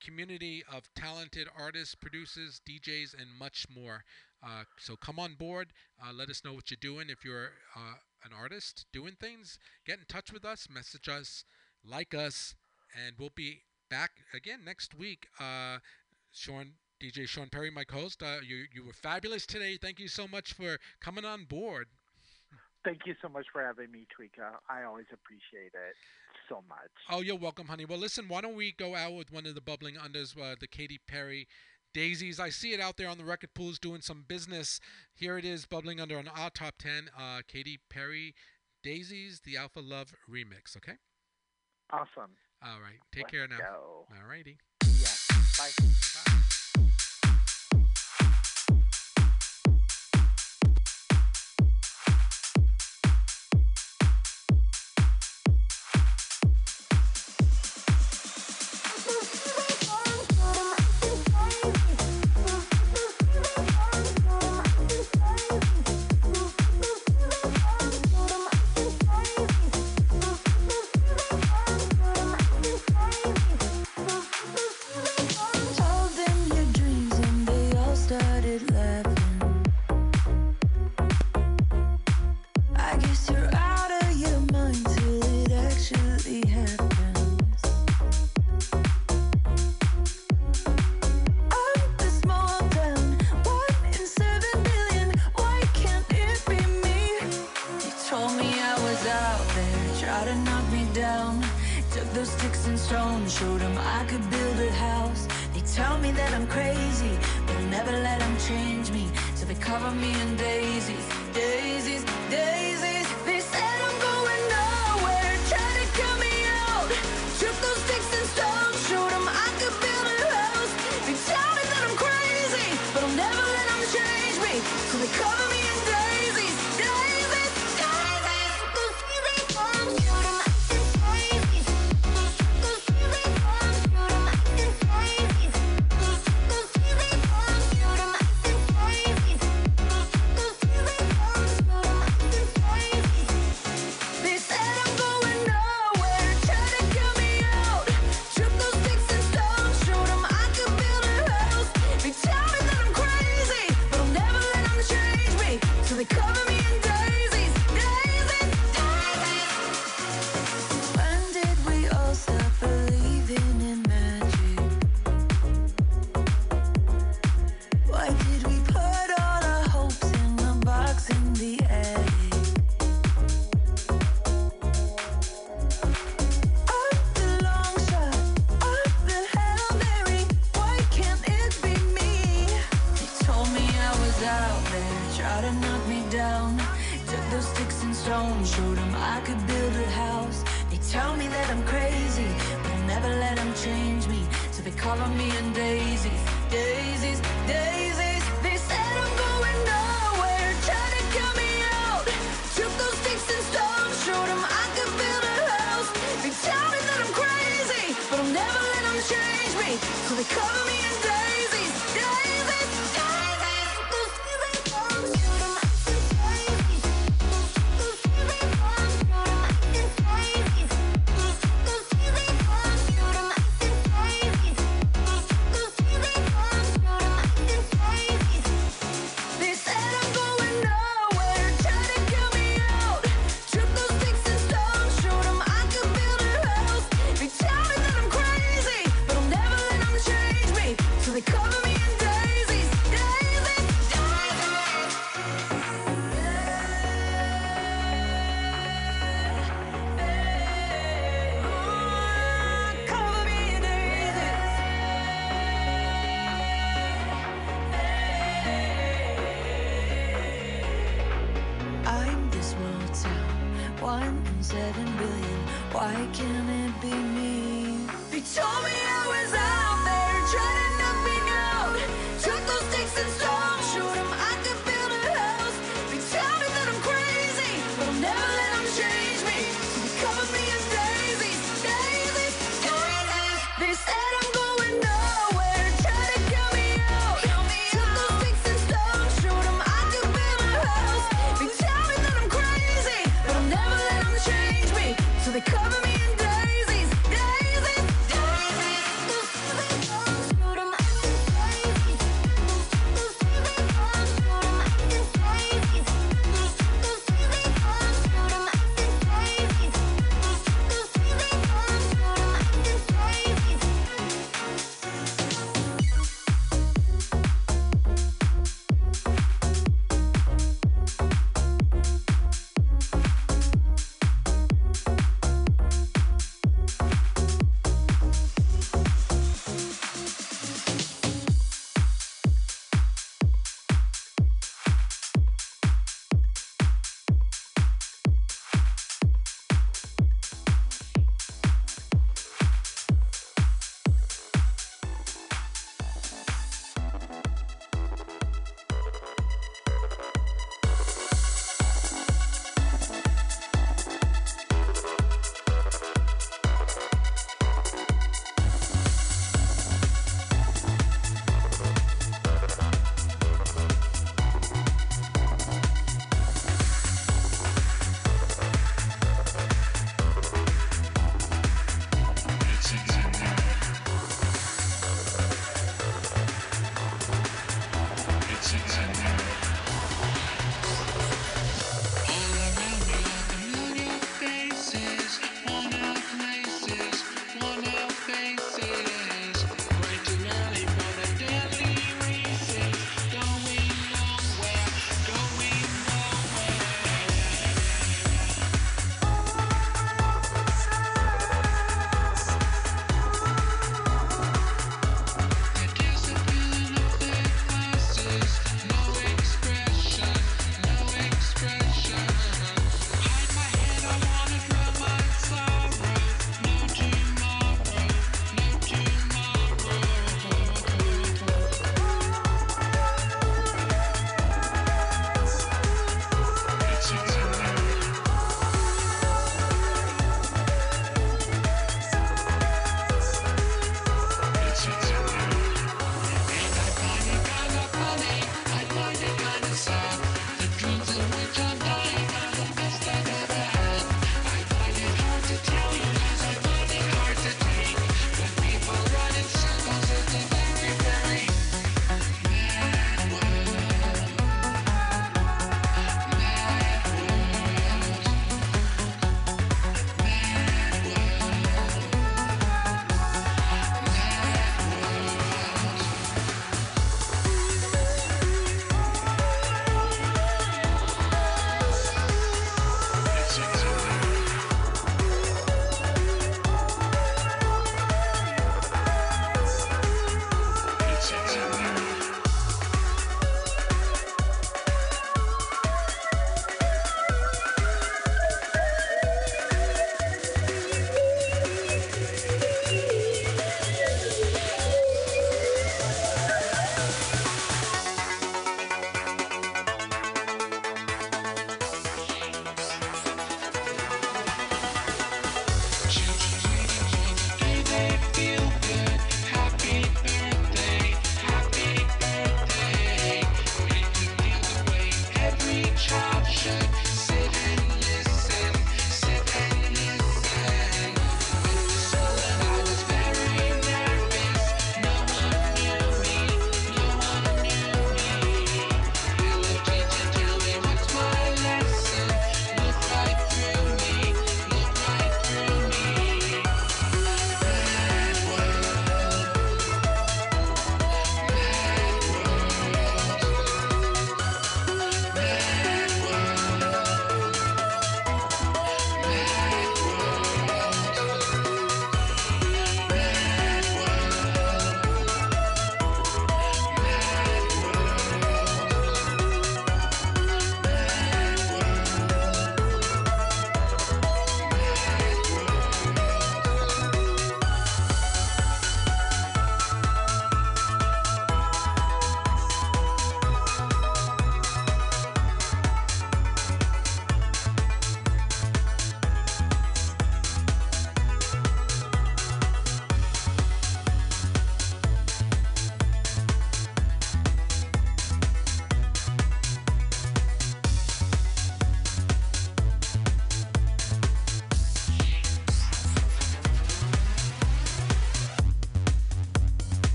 community 0.00 0.64
of 0.72 0.88
talented 0.94 1.48
artists, 1.56 1.94
producers, 1.94 2.60
DJs, 2.68 3.14
and 3.14 3.28
much 3.38 3.66
more. 3.72 4.04
Uh, 4.42 4.64
so 4.78 4.96
come 4.96 5.18
on 5.18 5.34
board. 5.34 5.68
Uh, 6.02 6.12
let 6.12 6.28
us 6.28 6.44
know 6.44 6.52
what 6.52 6.70
you're 6.70 6.78
doing. 6.80 7.08
If 7.10 7.24
you're 7.24 7.52
uh, 7.76 7.94
an 8.24 8.30
artist 8.36 8.86
doing 8.92 9.16
things, 9.20 9.58
get 9.86 9.98
in 9.98 10.04
touch 10.08 10.32
with 10.32 10.44
us, 10.44 10.68
message 10.72 11.08
us, 11.08 11.44
like 11.84 12.14
us, 12.14 12.54
and 12.94 13.16
we'll 13.18 13.30
be 13.34 13.62
back 13.90 14.10
again 14.34 14.60
next 14.64 14.94
week. 14.94 15.26
Uh, 15.40 15.78
Sean, 16.32 16.72
DJ 17.02 17.26
Sean 17.26 17.48
Perry, 17.48 17.70
my 17.70 17.84
host. 17.90 18.22
Uh, 18.22 18.38
you 18.46 18.64
you 18.72 18.84
were 18.84 18.92
fabulous 18.92 19.46
today. 19.46 19.78
Thank 19.80 19.98
you 19.98 20.08
so 20.08 20.28
much 20.28 20.52
for 20.52 20.78
coming 21.00 21.24
on 21.24 21.44
board. 21.44 21.88
Thank 22.84 23.00
you 23.06 23.14
so 23.20 23.28
much 23.28 23.46
for 23.52 23.62
having 23.62 23.90
me, 23.90 24.06
Tweeka. 24.16 24.50
I 24.70 24.84
always 24.84 25.06
appreciate 25.12 25.72
it 25.74 25.96
so 26.48 26.62
much. 26.68 26.90
Oh, 27.10 27.20
you're 27.20 27.36
welcome, 27.36 27.66
honey. 27.66 27.84
Well, 27.84 27.98
listen, 27.98 28.26
why 28.28 28.40
don't 28.40 28.56
we 28.56 28.72
go 28.72 28.94
out 28.94 29.14
with 29.14 29.32
one 29.32 29.46
of 29.46 29.54
the 29.54 29.60
bubbling 29.60 29.96
unders, 29.96 30.38
uh, 30.40 30.54
the 30.58 30.66
Katy 30.66 30.98
Perry 31.06 31.48
Daisies. 31.98 32.38
I 32.38 32.50
see 32.50 32.72
it 32.72 32.80
out 32.80 32.96
there 32.96 33.08
on 33.08 33.18
the 33.18 33.24
record 33.24 33.54
pools 33.54 33.80
doing 33.80 34.02
some 34.02 34.24
business. 34.28 34.78
Here 35.16 35.36
it 35.36 35.44
is, 35.44 35.66
bubbling 35.66 36.00
under 36.00 36.16
on 36.16 36.28
our 36.28 36.48
top 36.48 36.74
10, 36.78 37.10
uh, 37.18 37.40
Katy 37.48 37.80
Perry 37.90 38.36
Daisies, 38.84 39.40
the 39.44 39.56
Alpha 39.56 39.80
Love 39.80 40.14
remix, 40.30 40.76
okay? 40.76 40.92
Awesome. 41.92 42.36
All 42.62 42.80
right. 42.80 43.00
Take 43.12 43.24
Let's 43.24 43.32
care 43.32 43.48
now. 43.48 43.56
go. 43.58 44.06
All 44.12 44.28
righty. 44.30 44.58
Yeah. 44.84 45.08
Bye. 45.58 45.70
Told 45.76 46.47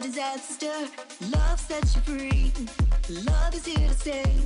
disaster. 0.00 0.72
Love 1.30 1.58
sets 1.58 1.96
you 1.96 2.02
free. 2.02 2.52
Love 3.24 3.54
is 3.54 3.64
here 3.64 3.88
to 3.88 3.94
stay. 3.94 4.40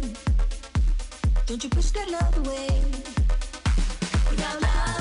Don't 1.47 1.63
you 1.63 1.71
push 1.71 1.91
that 1.91 2.11
love 2.11 2.47
away. 2.47 2.69
Without 4.31 4.63
love. 4.63 4.92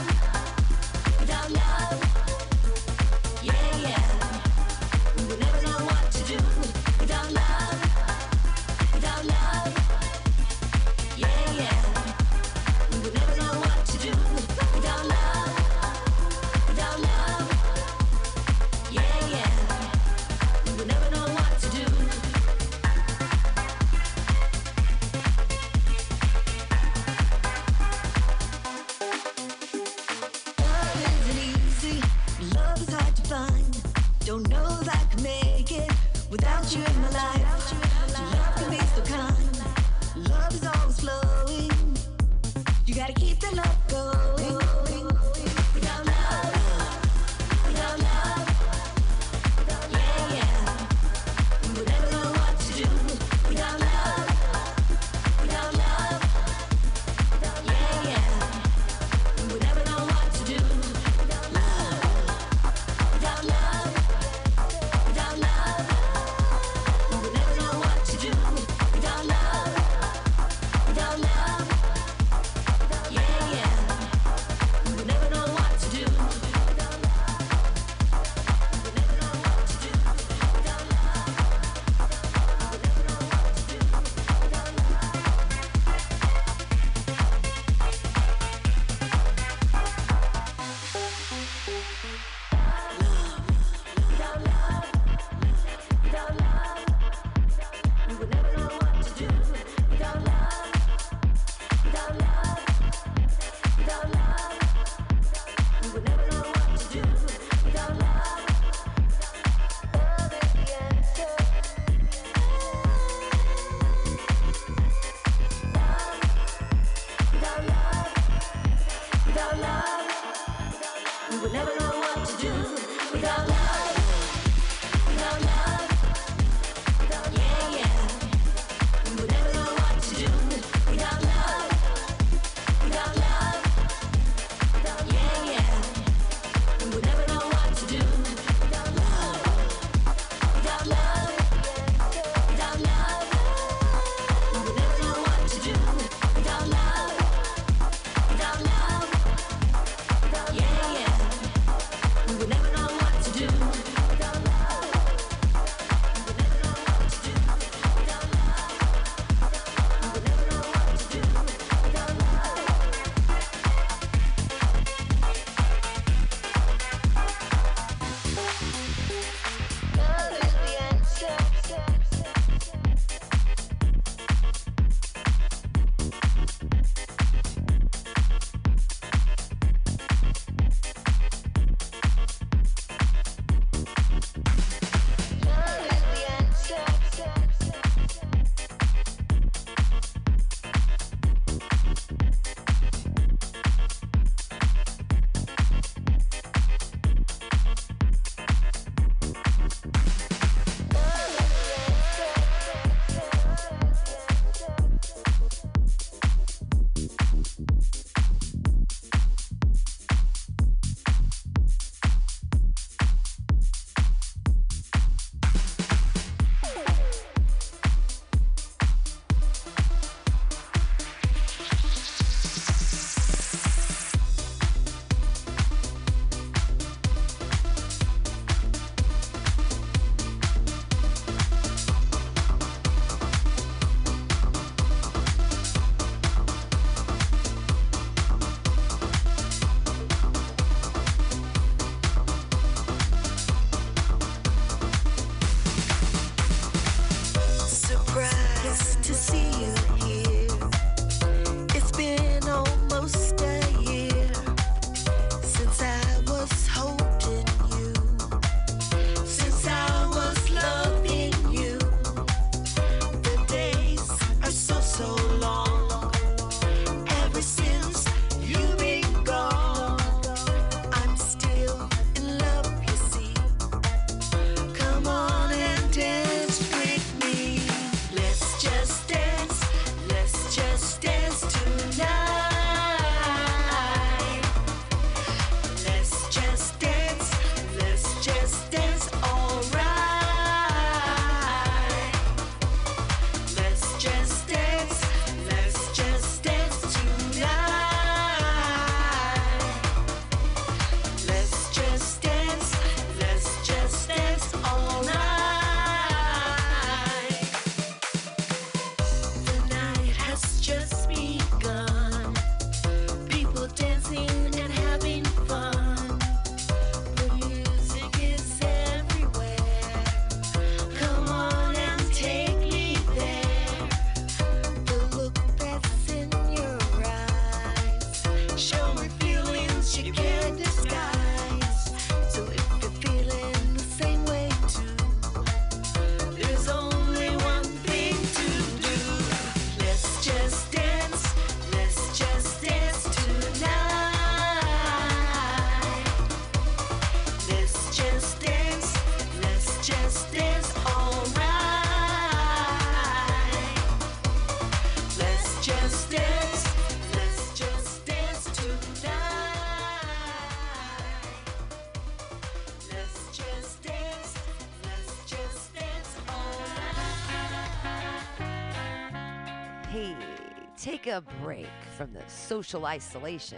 Break 371.41 371.67
from 371.97 372.13
the 372.13 372.21
social 372.27 372.85
isolation 372.85 373.57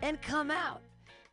and 0.00 0.20
come 0.22 0.50
out 0.50 0.80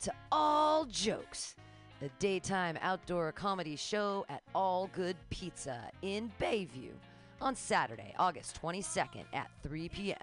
to 0.01 0.11
All 0.31 0.83
Jokes, 0.85 1.55
the 2.01 2.09
daytime 2.19 2.77
outdoor 2.81 3.31
comedy 3.31 3.77
show 3.77 4.25
at 4.27 4.43
All 4.53 4.89
Good 4.93 5.15
Pizza 5.29 5.89
in 6.01 6.29
Bayview 6.41 6.91
on 7.39 7.55
Saturday, 7.55 8.13
August 8.19 8.59
22nd 8.61 9.23
at 9.33 9.49
3 9.63 9.87
p.m., 9.89 10.17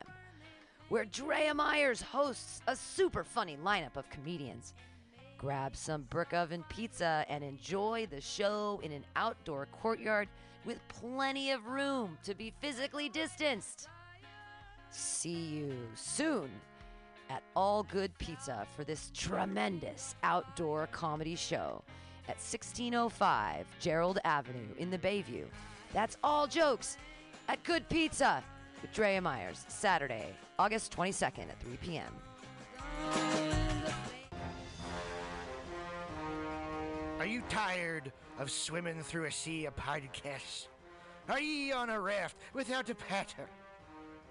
where 0.90 1.06
Drea 1.06 1.54
Myers 1.54 2.02
hosts 2.02 2.60
a 2.66 2.76
super 2.76 3.24
funny 3.24 3.56
lineup 3.64 3.96
of 3.96 4.08
comedians. 4.10 4.74
Grab 5.38 5.74
some 5.74 6.02
brick 6.10 6.34
oven 6.34 6.62
pizza 6.68 7.24
and 7.28 7.42
enjoy 7.42 8.06
the 8.10 8.20
show 8.20 8.80
in 8.82 8.92
an 8.92 9.04
outdoor 9.16 9.66
courtyard 9.72 10.28
with 10.66 10.78
plenty 10.88 11.52
of 11.52 11.66
room 11.66 12.18
to 12.22 12.34
be 12.34 12.52
physically 12.60 13.08
distanced. 13.08 13.88
See 14.94 15.30
you 15.30 15.74
soon 15.96 16.48
at 17.28 17.42
All 17.56 17.82
Good 17.82 18.16
Pizza 18.18 18.64
for 18.76 18.84
this 18.84 19.10
tremendous 19.12 20.14
outdoor 20.22 20.86
comedy 20.92 21.34
show 21.34 21.82
at 22.28 22.36
1605 22.36 23.66
Jerrold 23.80 24.20
Avenue 24.24 24.68
in 24.78 24.90
the 24.90 24.98
Bayview. 24.98 25.46
That's 25.92 26.16
all 26.22 26.46
jokes 26.46 26.96
at 27.48 27.60
Good 27.64 27.88
Pizza 27.88 28.44
with 28.80 28.92
Drea 28.92 29.20
Myers, 29.20 29.64
Saturday, 29.66 30.28
August 30.60 30.96
22nd 30.96 31.48
at 31.48 31.60
3 31.60 31.76
p.m. 31.78 32.14
Are 37.18 37.26
you 37.26 37.42
tired 37.48 38.12
of 38.38 38.48
swimming 38.48 39.02
through 39.02 39.24
a 39.24 39.32
sea 39.32 39.66
of 39.66 39.74
podcasts? 39.74 40.68
Are 41.28 41.40
ye 41.40 41.72
on 41.72 41.90
a 41.90 42.00
raft 42.00 42.36
without 42.52 42.88
a 42.90 42.94
paddle? 42.94 43.46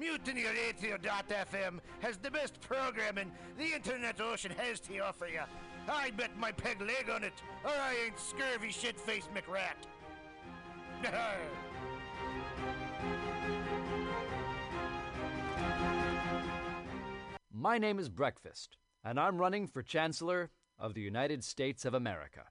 MutinyRadio.fm 0.00 1.80
has 2.00 2.16
the 2.18 2.30
best 2.30 2.60
programming 2.60 3.32
the 3.58 3.72
internet 3.74 4.20
ocean 4.20 4.52
has 4.56 4.78
to 4.80 4.98
offer 4.98 5.26
you. 5.26 5.40
I 5.88 6.10
bet 6.12 6.38
my 6.38 6.52
peg 6.52 6.80
leg 6.80 7.10
on 7.12 7.24
it, 7.24 7.32
or 7.64 7.70
I 7.70 7.96
ain't 8.06 8.18
scurvy 8.18 8.70
shit-faced 8.70 9.30
McRat. 9.34 9.88
My 17.52 17.78
name 17.78 17.98
is 17.98 18.08
Breakfast, 18.08 18.76
and 19.04 19.18
I'm 19.18 19.36
running 19.38 19.66
for 19.66 19.82
Chancellor 19.82 20.50
of 20.78 20.94
the 20.94 21.00
United 21.00 21.42
States 21.42 21.84
of 21.84 21.92
America. 21.92 22.44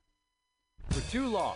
For 0.90 1.00
too 1.10 1.28
long, 1.28 1.56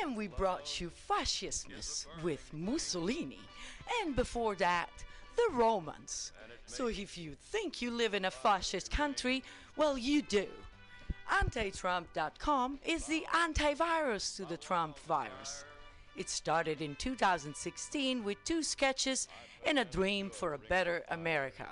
and 0.00 0.16
we 0.16 0.28
brought 0.28 0.80
you 0.80 0.90
fascismus 0.90 2.06
with 2.22 2.48
Mussolini, 2.52 3.40
and 4.00 4.14
before 4.16 4.54
that, 4.56 4.90
the 5.36 5.48
Romans. 5.52 6.32
So 6.66 6.86
if 6.86 7.18
you 7.18 7.34
think 7.34 7.82
you 7.82 7.90
live 7.90 8.14
in 8.14 8.24
a 8.24 8.30
fascist 8.30 8.90
country, 8.90 9.42
well, 9.76 9.98
you 9.98 10.22
do. 10.22 10.46
Antitrump.com 11.30 12.78
is 12.84 13.06
the 13.06 13.26
antivirus 13.32 14.36
to 14.36 14.44
the 14.44 14.56
Trump 14.56 14.98
virus. 15.00 15.64
It 16.16 16.28
started 16.28 16.82
in 16.82 16.94
2016 16.96 18.22
with 18.22 18.42
two 18.44 18.62
sketches 18.62 19.28
and 19.64 19.78
a 19.78 19.84
dream 19.84 20.30
for 20.30 20.54
a 20.54 20.58
better 20.58 21.02
America. 21.08 21.68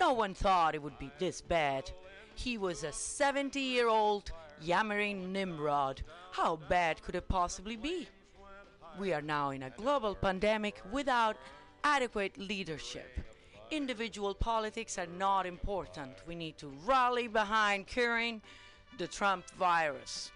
No 0.00 0.14
one 0.14 0.32
thought 0.32 0.74
it 0.74 0.82
would 0.82 0.98
be 0.98 1.10
this 1.18 1.42
bad. 1.42 1.90
He 2.42 2.56
was 2.56 2.84
a 2.84 2.92
70 2.92 3.60
year 3.60 3.88
old 3.88 4.32
yammering 4.62 5.30
Nimrod. 5.30 6.00
How 6.32 6.56
bad 6.70 7.02
could 7.02 7.14
it 7.14 7.28
possibly 7.28 7.76
be? 7.76 8.08
We 8.98 9.12
are 9.12 9.20
now 9.20 9.50
in 9.50 9.64
a 9.64 9.68
global 9.68 10.14
pandemic 10.14 10.80
without 10.90 11.36
adequate 11.84 12.38
leadership. 12.38 13.20
Individual 13.70 14.34
politics 14.34 14.96
are 14.96 15.08
not 15.18 15.44
important. 15.44 16.12
We 16.26 16.34
need 16.34 16.56
to 16.58 16.72
rally 16.86 17.28
behind 17.28 17.86
curing 17.86 18.40
the 18.96 19.06
Trump 19.06 19.44
virus. 19.58 20.32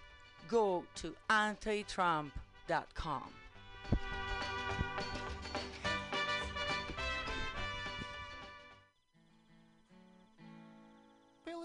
Go 0.47 0.83
to 0.97 1.15
antitrump.com. 1.31 3.33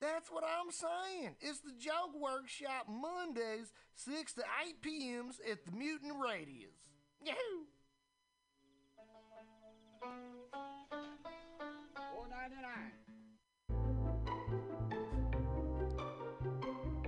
That's 0.00 0.30
what 0.30 0.44
I'm 0.44 0.70
saying. 0.70 1.34
It's 1.40 1.60
the 1.60 1.72
Joke 1.78 2.14
Workshop 2.20 2.86
Mondays, 2.88 3.72
6 3.96 4.34
to 4.34 4.42
8 4.68 4.80
p.m.s 4.80 5.40
at 5.50 5.64
the 5.64 5.72
Mutant 5.72 6.12
Radius. 6.22 6.70
Yahoo! 7.24 7.66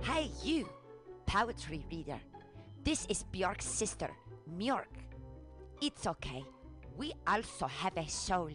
Hey, 0.03 0.29
you, 0.43 0.67
poetry 1.25 1.85
reader. 1.89 2.19
This 2.83 3.05
is 3.05 3.23
Bjork's 3.31 3.65
sister, 3.65 4.09
Mjork. 4.57 4.85
It's 5.81 6.05
okay. 6.07 6.43
We 6.97 7.13
also 7.25 7.67
have 7.67 7.95
a 7.95 8.07
soul 8.09 8.51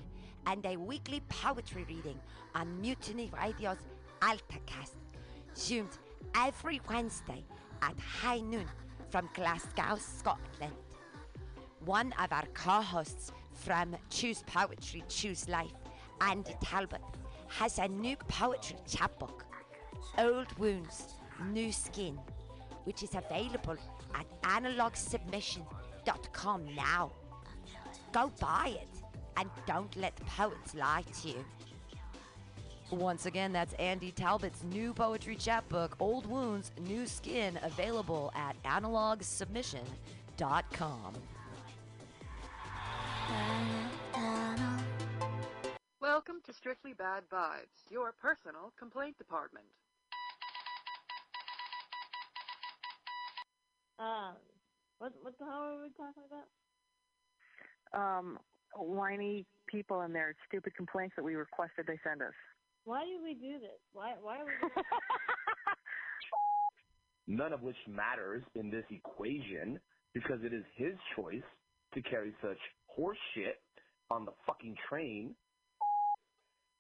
and 0.46 0.64
a 0.66 0.76
weekly 0.76 1.22
poetry 1.28 1.86
reading 1.88 2.20
on 2.54 2.80
Mutiny 2.80 3.30
Radio's 3.34 3.78
AltaCast, 4.26 4.96
zoomed 5.54 5.96
every 6.34 6.80
Wednesday 6.90 7.44
at 7.80 7.96
high 8.00 8.40
noon 8.40 8.66
from 9.08 9.28
Glasgow, 9.34 9.96
Scotland. 10.00 10.74
One 11.84 12.12
of 12.20 12.32
our 12.32 12.46
co 12.52 12.82
hosts 12.82 13.30
from 13.52 13.94
Choose 14.10 14.42
Poetry, 14.46 15.04
Choose 15.08 15.48
Life, 15.48 15.74
Andy 16.20 16.56
Talbot, 16.60 17.02
has 17.46 17.78
a 17.78 17.86
new 17.86 18.16
poetry 18.26 18.78
chapbook, 18.88 19.46
Old 20.18 20.52
Wounds, 20.58 21.04
New 21.52 21.70
Skin, 21.70 22.18
which 22.82 23.04
is 23.04 23.14
available 23.14 23.76
at 24.12 24.26
analogsubmission.com 24.42 26.74
now. 26.74 27.12
Go 28.10 28.32
buy 28.40 28.76
it 28.82 28.88
and 29.36 29.48
don't 29.66 29.94
let 29.94 30.16
the 30.16 30.24
poets 30.24 30.74
lie 30.74 31.04
to 31.22 31.28
you. 31.28 31.44
Once 32.90 33.26
again, 33.26 33.52
that's 33.52 33.74
Andy 33.74 34.10
Talbot's 34.12 34.62
new 34.64 34.94
poetry 34.94 35.36
chapbook, 35.36 35.96
Old 35.98 36.26
Wounds, 36.26 36.70
New 36.80 37.06
Skin, 37.06 37.58
available 37.62 38.32
at 38.34 38.60
analogsubmission.com. 38.62 41.12
Welcome 46.00 46.36
to 46.46 46.52
Strictly 46.52 46.92
Bad 46.92 47.24
Vibes, 47.32 47.90
your 47.90 48.12
personal 48.12 48.72
complaint 48.78 49.18
department. 49.18 49.66
Um, 53.98 54.34
what 54.98 55.12
what 55.22 55.36
the 55.38 55.44
hell 55.44 55.62
are 55.62 55.82
we 55.82 55.88
talking 55.96 56.22
about? 56.26 56.44
um, 57.92 58.38
whiny 58.74 59.44
people 59.66 60.00
and 60.00 60.14
their 60.14 60.34
stupid 60.48 60.74
complaints 60.76 61.14
that 61.16 61.24
we 61.24 61.34
requested 61.34 61.86
they 61.86 61.98
send 62.04 62.22
us. 62.22 62.34
Why 62.86 63.02
did 63.04 63.18
we 63.20 63.34
do 63.34 63.58
this? 63.58 63.82
Why 63.92 64.14
why 64.22 64.38
are 64.38 64.44
we? 64.46 64.52
None 67.36 67.52
of 67.52 67.60
which 67.62 67.76
matters 67.88 68.44
in 68.54 68.70
this 68.70 68.84
equation 68.90 69.80
because 70.14 70.38
it 70.44 70.54
is 70.54 70.62
his 70.76 70.94
choice 71.16 71.42
to 71.94 72.02
carry 72.02 72.32
such 72.40 72.62
horseshit 72.96 73.58
on 74.08 74.24
the 74.24 74.30
fucking 74.46 74.76
train. 74.88 75.34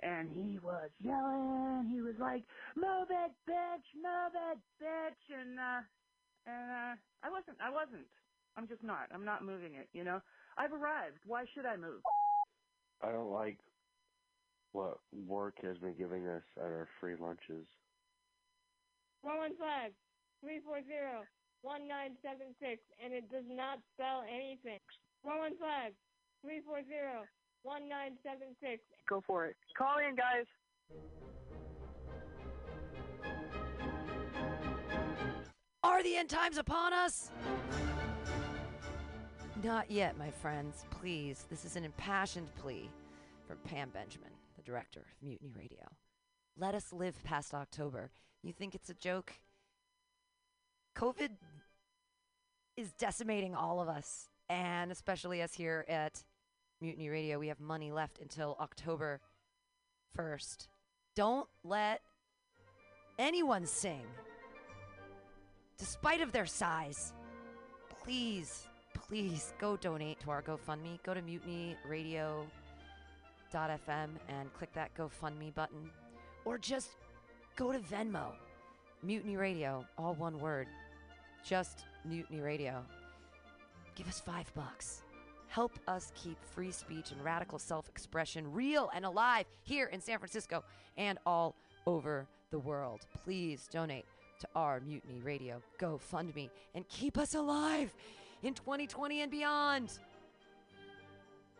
And 0.00 0.30
he 0.30 0.60
was 0.62 0.90
yelling. 1.02 1.90
He 1.92 2.00
was 2.00 2.14
like, 2.20 2.44
"Move 2.76 3.10
it, 3.10 3.32
bitch! 3.50 3.86
Move 3.96 4.32
it, 4.52 4.58
bitch!" 4.80 5.34
And 5.34 5.58
uh, 5.58 5.82
and 6.46 6.70
uh, 6.70 6.94
I 7.26 7.30
wasn't. 7.30 7.58
I 7.60 7.70
wasn't. 7.70 8.06
I'm 8.56 8.68
just 8.68 8.84
not. 8.84 9.08
I'm 9.12 9.24
not 9.24 9.44
moving 9.44 9.74
it. 9.74 9.88
You 9.92 10.04
know. 10.04 10.20
I've 10.56 10.72
arrived. 10.72 11.18
Why 11.26 11.44
should 11.52 11.66
I 11.66 11.76
move? 11.76 12.00
I 13.02 13.10
don't 13.10 13.32
like 13.32 13.58
what 14.72 14.98
work 15.26 15.54
has 15.62 15.78
been 15.78 15.94
giving 15.96 16.26
us 16.26 16.42
at 16.58 16.64
our 16.64 16.88
free 17.00 17.14
lunches. 17.18 17.66
One 19.22 19.38
one 19.38 19.56
five 19.58 19.92
three 20.40 20.60
four 20.64 20.80
zero 20.86 21.22
one 21.62 21.88
nine 21.88 22.16
seven 22.22 22.54
six, 22.60 22.82
and 23.02 23.12
it 23.12 23.30
does 23.30 23.44
not 23.48 23.78
spell 23.94 24.22
anything. 24.28 24.78
One 25.22 25.38
one 25.38 25.56
five 25.60 25.92
three 26.42 26.60
four 26.64 26.82
zero 26.86 27.24
one 27.62 27.88
nine 27.88 28.12
seven 28.22 28.54
six. 28.60 28.82
Go 29.08 29.22
for 29.26 29.46
it. 29.46 29.56
Call 29.76 29.98
in, 29.98 30.14
guys. 30.14 30.46
Are 35.82 36.02
the 36.02 36.16
end 36.16 36.28
times 36.28 36.58
upon 36.58 36.92
us? 36.92 37.30
Not 39.64 39.90
yet, 39.90 40.18
my 40.18 40.30
friends. 40.30 40.84
Please, 40.90 41.46
this 41.48 41.64
is 41.64 41.76
an 41.76 41.84
impassioned 41.84 42.54
plea 42.56 42.90
from 43.48 43.56
Pam 43.64 43.88
Benjamin, 43.90 44.30
the 44.30 44.35
director 44.66 45.00
of 45.00 45.22
Mutiny 45.22 45.52
Radio. 45.56 45.86
Let 46.58 46.74
us 46.74 46.92
live 46.92 47.22
past 47.24 47.54
October. 47.54 48.10
You 48.42 48.52
think 48.52 48.74
it's 48.74 48.90
a 48.90 48.94
joke? 48.94 49.32
COVID 50.96 51.30
is 52.76 52.92
decimating 52.92 53.54
all 53.54 53.80
of 53.80 53.88
us, 53.88 54.28
and 54.48 54.90
especially 54.90 55.40
us 55.40 55.54
here 55.54 55.84
at 55.88 56.24
Mutiny 56.80 57.08
Radio. 57.08 57.38
We 57.38 57.48
have 57.48 57.60
money 57.60 57.92
left 57.92 58.18
until 58.20 58.56
October 58.60 59.20
1st. 60.18 60.68
Don't 61.14 61.48
let 61.64 62.02
anyone 63.18 63.64
sing, 63.64 64.04
despite 65.78 66.20
of 66.20 66.32
their 66.32 66.46
size. 66.46 67.12
Please 68.02 68.66
please 69.08 69.52
go 69.58 69.76
donate 69.76 70.18
to 70.20 70.30
our 70.30 70.42
GoFundMe. 70.42 71.02
Go 71.04 71.14
to 71.14 71.22
mutinyradio.fm 73.52 74.10
and 74.28 74.52
click 74.54 74.72
that 74.74 74.94
GoFundMe 74.94 75.54
button. 75.54 75.90
Or 76.44 76.58
just 76.58 76.90
go 77.56 77.72
to 77.72 77.78
Venmo. 77.78 78.32
Mutiny 79.02 79.36
Radio, 79.36 79.84
all 79.98 80.14
one 80.14 80.38
word. 80.40 80.66
Just 81.44 81.84
Mutiny 82.04 82.40
Radio. 82.40 82.82
Give 83.94 84.08
us 84.08 84.20
five 84.20 84.52
bucks. 84.54 85.02
Help 85.48 85.78
us 85.86 86.12
keep 86.14 86.36
free 86.44 86.72
speech 86.72 87.12
and 87.12 87.22
radical 87.24 87.58
self 87.58 87.88
expression 87.88 88.52
real 88.52 88.90
and 88.94 89.04
alive 89.04 89.46
here 89.62 89.86
in 89.86 90.00
San 90.00 90.18
Francisco 90.18 90.64
and 90.96 91.18
all 91.24 91.54
over 91.86 92.26
the 92.50 92.58
world. 92.58 93.06
Please 93.24 93.68
donate 93.70 94.06
to 94.40 94.48
our 94.54 94.80
Mutiny 94.80 95.20
Radio 95.20 95.62
GoFundMe 95.78 96.50
and 96.74 96.86
keep 96.88 97.16
us 97.16 97.34
alive 97.34 97.94
in 98.42 98.54
2020 98.54 99.22
and 99.22 99.30
beyond. 99.30 99.98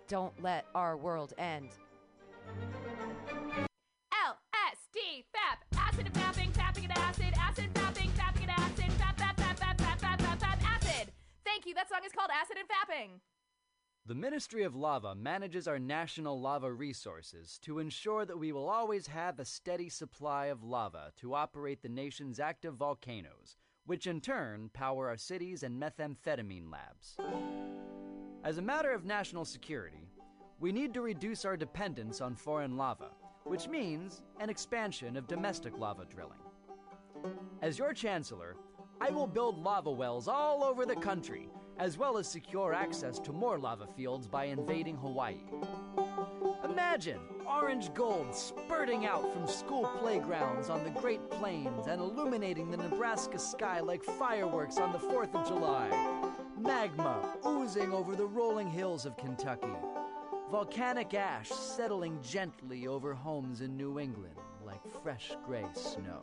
Don't 0.08 0.40
let 0.40 0.66
our 0.74 0.96
world 0.96 1.32
end. 1.36 1.70
LSD, 4.12 5.24
FAP, 5.32 5.64
acid 5.76 6.06
and 6.06 6.14
fapping, 6.14 6.52
fapping 6.52 6.84
and 6.84 6.92
acid, 6.92 7.34
acid, 7.40 7.74
fapping, 7.74 8.10
fapping 8.10 8.42
and 8.42 8.50
acid, 8.50 8.90
fap, 8.98 9.16
fap, 9.16 9.36
fap, 9.36 9.56
fap, 9.56 9.76
fap, 9.76 9.98
fap, 9.98 10.18
fap, 10.18 10.38
fap, 10.38 10.62
acid. 10.62 11.12
Thank 11.44 11.66
you. 11.66 11.74
That 11.74 11.88
song 11.88 12.00
is 12.06 12.12
called 12.12 12.30
Acid 12.40 12.56
and 12.58 12.68
Fapping. 12.68 13.20
The 14.06 14.14
Ministry 14.14 14.62
of 14.62 14.76
Lava 14.76 15.16
manages 15.16 15.66
our 15.66 15.80
national 15.80 16.40
lava 16.40 16.72
resources 16.72 17.58
to 17.62 17.80
ensure 17.80 18.24
that 18.24 18.38
we 18.38 18.52
will 18.52 18.68
always 18.68 19.08
have 19.08 19.40
a 19.40 19.44
steady 19.44 19.88
supply 19.88 20.46
of 20.46 20.62
lava 20.62 21.10
to 21.16 21.34
operate 21.34 21.82
the 21.82 21.88
nation's 21.88 22.38
active 22.38 22.74
volcanoes, 22.74 23.56
which 23.84 24.06
in 24.06 24.20
turn 24.20 24.70
power 24.72 25.08
our 25.08 25.16
cities 25.16 25.64
and 25.64 25.82
methamphetamine 25.82 26.70
labs. 26.70 27.16
As 28.46 28.58
a 28.58 28.62
matter 28.62 28.92
of 28.92 29.04
national 29.04 29.44
security, 29.44 30.08
we 30.60 30.70
need 30.70 30.94
to 30.94 31.00
reduce 31.00 31.44
our 31.44 31.56
dependence 31.56 32.20
on 32.20 32.36
foreign 32.36 32.76
lava, 32.76 33.10
which 33.42 33.66
means 33.66 34.22
an 34.38 34.48
expansion 34.48 35.16
of 35.16 35.26
domestic 35.26 35.76
lava 35.76 36.04
drilling. 36.04 36.38
As 37.60 37.76
your 37.76 37.92
chancellor, 37.92 38.54
I 39.00 39.10
will 39.10 39.26
build 39.26 39.58
lava 39.58 39.90
wells 39.90 40.28
all 40.28 40.62
over 40.62 40.86
the 40.86 40.94
country, 40.94 41.48
as 41.80 41.98
well 41.98 42.18
as 42.18 42.28
secure 42.28 42.72
access 42.72 43.18
to 43.18 43.32
more 43.32 43.58
lava 43.58 43.88
fields 43.96 44.28
by 44.28 44.44
invading 44.44 44.96
Hawaii. 44.98 45.42
Imagine 46.62 47.18
orange 47.48 47.92
gold 47.94 48.32
spurting 48.32 49.06
out 49.06 49.32
from 49.32 49.48
school 49.48 49.90
playgrounds 49.98 50.70
on 50.70 50.84
the 50.84 50.90
Great 50.90 51.32
Plains 51.32 51.88
and 51.88 52.00
illuminating 52.00 52.70
the 52.70 52.76
Nebraska 52.76 53.40
sky 53.40 53.80
like 53.80 54.04
fireworks 54.04 54.78
on 54.78 54.92
the 54.92 54.98
4th 54.98 55.34
of 55.34 55.48
July. 55.48 56.25
Magma 56.66 57.36
oozing 57.46 57.92
over 57.92 58.16
the 58.16 58.26
rolling 58.26 58.68
hills 58.68 59.06
of 59.06 59.16
Kentucky. 59.16 59.72
Volcanic 60.50 61.14
ash 61.14 61.48
settling 61.48 62.20
gently 62.22 62.88
over 62.88 63.14
homes 63.14 63.60
in 63.60 63.76
New 63.76 64.00
England 64.00 64.34
like 64.64 64.80
fresh 65.02 65.36
gray 65.46 65.64
snow. 65.74 66.20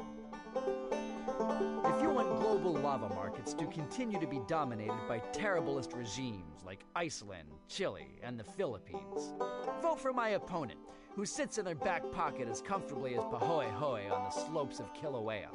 If 0.56 2.02
you 2.02 2.10
want 2.10 2.41
global 2.41 2.74
lava 2.74 3.07
markets 3.15 3.53
to 3.53 3.65
continue 3.68 4.20
to 4.20 4.28
be 4.28 4.41
dominated 4.45 5.07
by 5.07 5.20
terriblest 5.32 5.94
regimes 5.94 6.64
like 6.65 6.84
Iceland, 6.94 7.48
Chile, 7.70 8.20
and 8.22 8.38
the 8.38 8.44
Philippines, 8.44 9.34
vote 9.82 9.99
for 9.99 10.11
my 10.11 10.30
opponent, 10.30 10.80
who 11.15 11.26
sits 11.26 11.57
in 11.57 11.64
their 11.64 11.76
back 11.76 12.11
pocket 12.11 12.49
as 12.49 12.61
comfortably 12.61 13.15
as 13.15 13.24
Pahoehoe 13.24 14.11
on 14.11 14.24
the 14.26 14.30
slopes 14.30 14.82
of 14.82 14.94
Kilauea. 14.94 15.48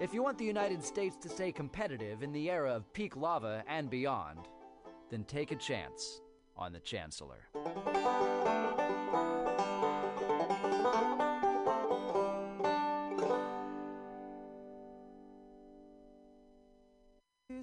If 0.00 0.12
you 0.12 0.22
want 0.22 0.38
the 0.38 0.44
United 0.44 0.84
States 0.84 1.16
to 1.22 1.28
stay 1.28 1.52
competitive 1.52 2.22
in 2.22 2.32
the 2.32 2.50
era 2.50 2.74
of 2.74 2.92
peak 2.92 3.16
lava 3.16 3.62
and 3.68 3.88
beyond, 3.88 4.48
then 5.08 5.24
take 5.24 5.52
a 5.52 5.56
chance 5.56 6.20
on 6.56 6.72
the 6.72 6.80
Chancellor. 6.80 7.48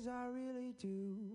I 0.10 0.26
really 0.26 0.74
do. 0.80 1.31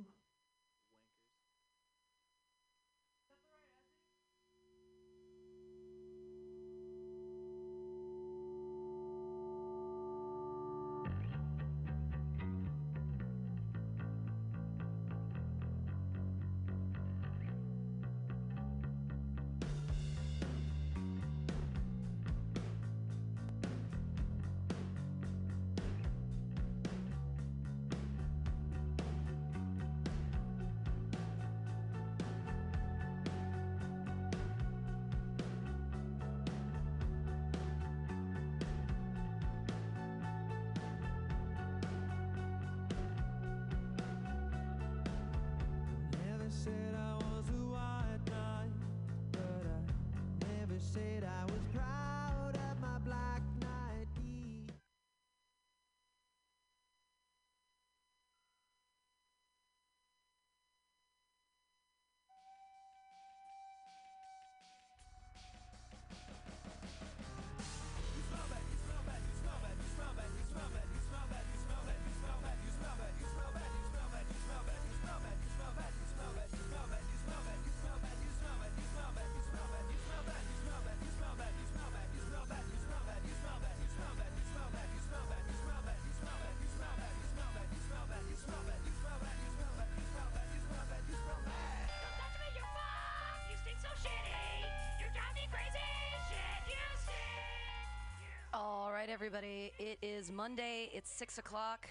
Right, 99.06 99.12
everybody. 99.12 99.72
It 99.78 99.98
is 100.02 100.32
Monday. 100.32 100.90
It's 100.92 101.10
6 101.12 101.38
o'clock. 101.38 101.88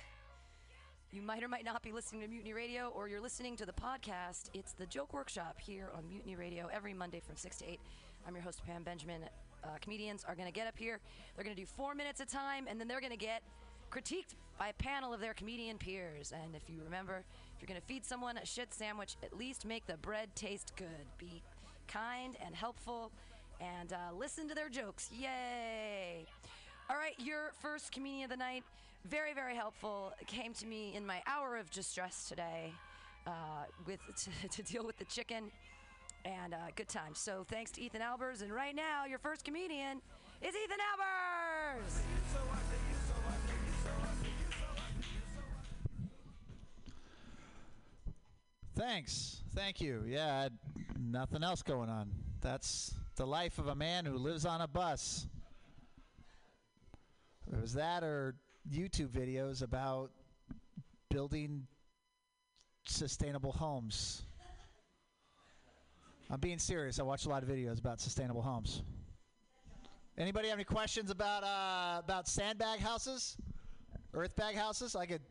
You 1.11 1.21
might 1.21 1.43
or 1.43 1.47
might 1.47 1.63
not 1.63 1.81
be 1.81 1.93
listening 1.93 2.21
to 2.23 2.27
Mutiny 2.27 2.51
Radio, 2.51 2.89
or 2.89 3.07
you're 3.07 3.21
listening 3.21 3.55
to 3.57 3.65
the 3.65 3.71
podcast. 3.71 4.49
It's 4.53 4.73
the 4.73 4.85
Joke 4.87 5.13
Workshop 5.13 5.57
here 5.61 5.91
on 5.95 6.09
Mutiny 6.09 6.35
Radio 6.35 6.67
every 6.73 6.93
Monday 6.93 7.21
from 7.25 7.37
6 7.37 7.57
to 7.57 7.71
8. 7.71 7.79
I'm 8.27 8.33
your 8.33 8.43
host, 8.43 8.65
Pam 8.65 8.83
Benjamin. 8.83 9.21
Uh, 9.63 9.67
comedians 9.79 10.25
are 10.27 10.35
going 10.35 10.47
to 10.47 10.51
get 10.51 10.67
up 10.67 10.77
here. 10.77 10.99
They're 11.35 11.45
going 11.45 11.55
to 11.55 11.61
do 11.61 11.65
four 11.65 11.95
minutes 11.95 12.19
of 12.19 12.27
time, 12.27 12.65
and 12.67 12.77
then 12.81 12.89
they're 12.89 12.99
going 12.99 13.11
to 13.11 13.17
get 13.17 13.43
critiqued 13.91 14.35
by 14.59 14.69
a 14.69 14.73
panel 14.73 15.13
of 15.13 15.21
their 15.21 15.33
comedian 15.33 15.77
peers. 15.77 16.33
And 16.33 16.53
if 16.53 16.69
you 16.69 16.81
remember, 16.83 17.23
if 17.55 17.61
you're 17.61 17.67
going 17.67 17.79
to 17.79 17.87
feed 17.87 18.03
someone 18.03 18.37
a 18.37 18.45
shit 18.45 18.73
sandwich, 18.73 19.15
at 19.23 19.37
least 19.37 19.65
make 19.65 19.85
the 19.85 19.97
bread 19.97 20.35
taste 20.35 20.73
good. 20.75 21.05
Be 21.17 21.41
kind 21.87 22.35
and 22.45 22.53
helpful, 22.53 23.13
and 23.61 23.93
uh, 23.93 24.13
listen 24.13 24.49
to 24.49 24.55
their 24.55 24.67
jokes. 24.67 25.09
Yay! 25.17 26.25
All 26.87 26.97
right, 26.97 27.15
your 27.17 27.51
first 27.61 27.91
comedian 27.91 28.25
of 28.25 28.29
the 28.29 28.37
night, 28.37 28.63
very, 29.09 29.33
very 29.33 29.55
helpful, 29.55 30.13
came 30.27 30.53
to 30.53 30.67
me 30.67 30.93
in 30.95 31.03
my 31.03 31.19
hour 31.25 31.57
of 31.57 31.71
distress 31.71 32.29
today 32.29 32.71
uh, 33.25 33.31
with 33.87 33.99
to, 34.15 34.49
to 34.49 34.61
deal 34.61 34.85
with 34.85 34.97
the 34.97 35.05
chicken 35.05 35.51
and 36.25 36.53
uh, 36.53 36.57
good 36.75 36.87
times. 36.87 37.17
So 37.17 37.43
thanks 37.49 37.71
to 37.71 37.81
Ethan 37.81 38.01
Albers. 38.01 38.43
And 38.43 38.53
right 38.53 38.75
now, 38.75 39.05
your 39.05 39.17
first 39.17 39.43
comedian 39.43 39.99
is 40.43 40.53
Ethan 40.55 40.77
Albers. 40.93 42.01
Thanks. 48.75 49.41
Thank 49.55 49.81
you. 49.81 50.03
Yeah, 50.05 50.49
nothing 50.99 51.43
else 51.43 51.63
going 51.63 51.89
on. 51.89 52.11
That's 52.41 52.93
the 53.15 53.25
life 53.25 53.57
of 53.57 53.69
a 53.69 53.75
man 53.75 54.05
who 54.05 54.17
lives 54.17 54.45
on 54.45 54.61
a 54.61 54.67
bus. 54.67 55.27
It 57.51 57.61
was 57.61 57.73
that 57.73 58.03
or 58.03 58.35
YouTube 58.71 59.09
videos 59.09 59.61
about 59.61 60.11
building 61.09 61.67
sustainable 62.85 63.51
homes. 63.51 64.23
I'm 66.29 66.39
being 66.39 66.57
serious. 66.57 66.99
I 66.99 67.03
watch 67.03 67.25
a 67.25 67.29
lot 67.29 67.43
of 67.43 67.49
videos 67.49 67.79
about 67.79 68.01
sustainable 68.01 68.41
homes. 68.41 68.81
Anybody 70.17 70.47
have 70.47 70.57
any 70.57 70.63
questions 70.63 71.11
about 71.11 71.43
uh, 71.43 71.99
about 71.99 72.27
sandbag 72.27 72.79
houses, 72.79 73.37
earth 74.13 74.35
bag 74.35 74.55
houses? 74.55 74.95
I 74.95 75.05
could. 75.05 75.21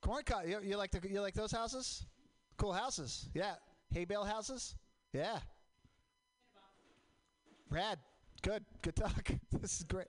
Corn 0.00 0.24
cob. 0.24 0.46
You, 0.46 0.58
you 0.62 0.76
like 0.76 0.90
the 0.90 1.00
you 1.08 1.20
like 1.20 1.34
those 1.34 1.52
houses? 1.52 2.04
Cool 2.56 2.72
houses. 2.72 3.28
Yeah. 3.34 3.54
Hay 3.94 4.04
bale 4.04 4.24
houses. 4.24 4.74
Yeah. 5.12 5.38
Brad. 7.70 7.98
Good. 8.42 8.64
Good 8.82 8.96
talk. 8.96 9.30
this 9.52 9.78
is 9.78 9.84
great. 9.84 10.08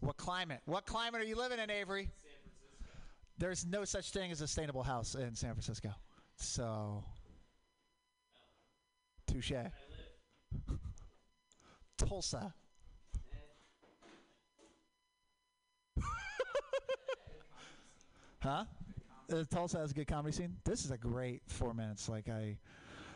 What 0.00 0.16
climate? 0.16 0.60
What 0.66 0.84
climate 0.86 1.20
are 1.20 1.24
you 1.24 1.36
living 1.36 1.60
in, 1.60 1.70
Avery? 1.70 2.10
There's 3.38 3.64
no 3.64 3.84
such 3.84 4.10
thing 4.10 4.32
as 4.32 4.40
a 4.40 4.48
sustainable 4.48 4.82
house 4.82 5.14
in 5.14 5.36
San 5.36 5.52
Francisco. 5.52 5.90
So, 6.36 7.04
touche. 9.28 9.52
Tulsa. 11.96 12.52
huh? 18.40 18.64
Uh, 19.32 19.44
Tulsa 19.48 19.78
has 19.78 19.92
a 19.92 19.94
good 19.94 20.08
comedy 20.08 20.32
scene. 20.32 20.56
This 20.64 20.84
is 20.84 20.90
a 20.90 20.98
great 20.98 21.42
four 21.46 21.72
minutes. 21.74 22.08
Like 22.08 22.28
I, 22.28 22.58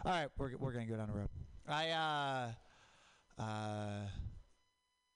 all 0.05 0.12
right, 0.12 0.28
we're 0.39 0.56
we're 0.59 0.70
gonna 0.73 0.86
go 0.86 0.97
down 0.97 1.09
the 1.09 1.14
road. 1.18 1.28
I 1.68 1.90
uh, 1.90 3.43
uh, 3.43 4.09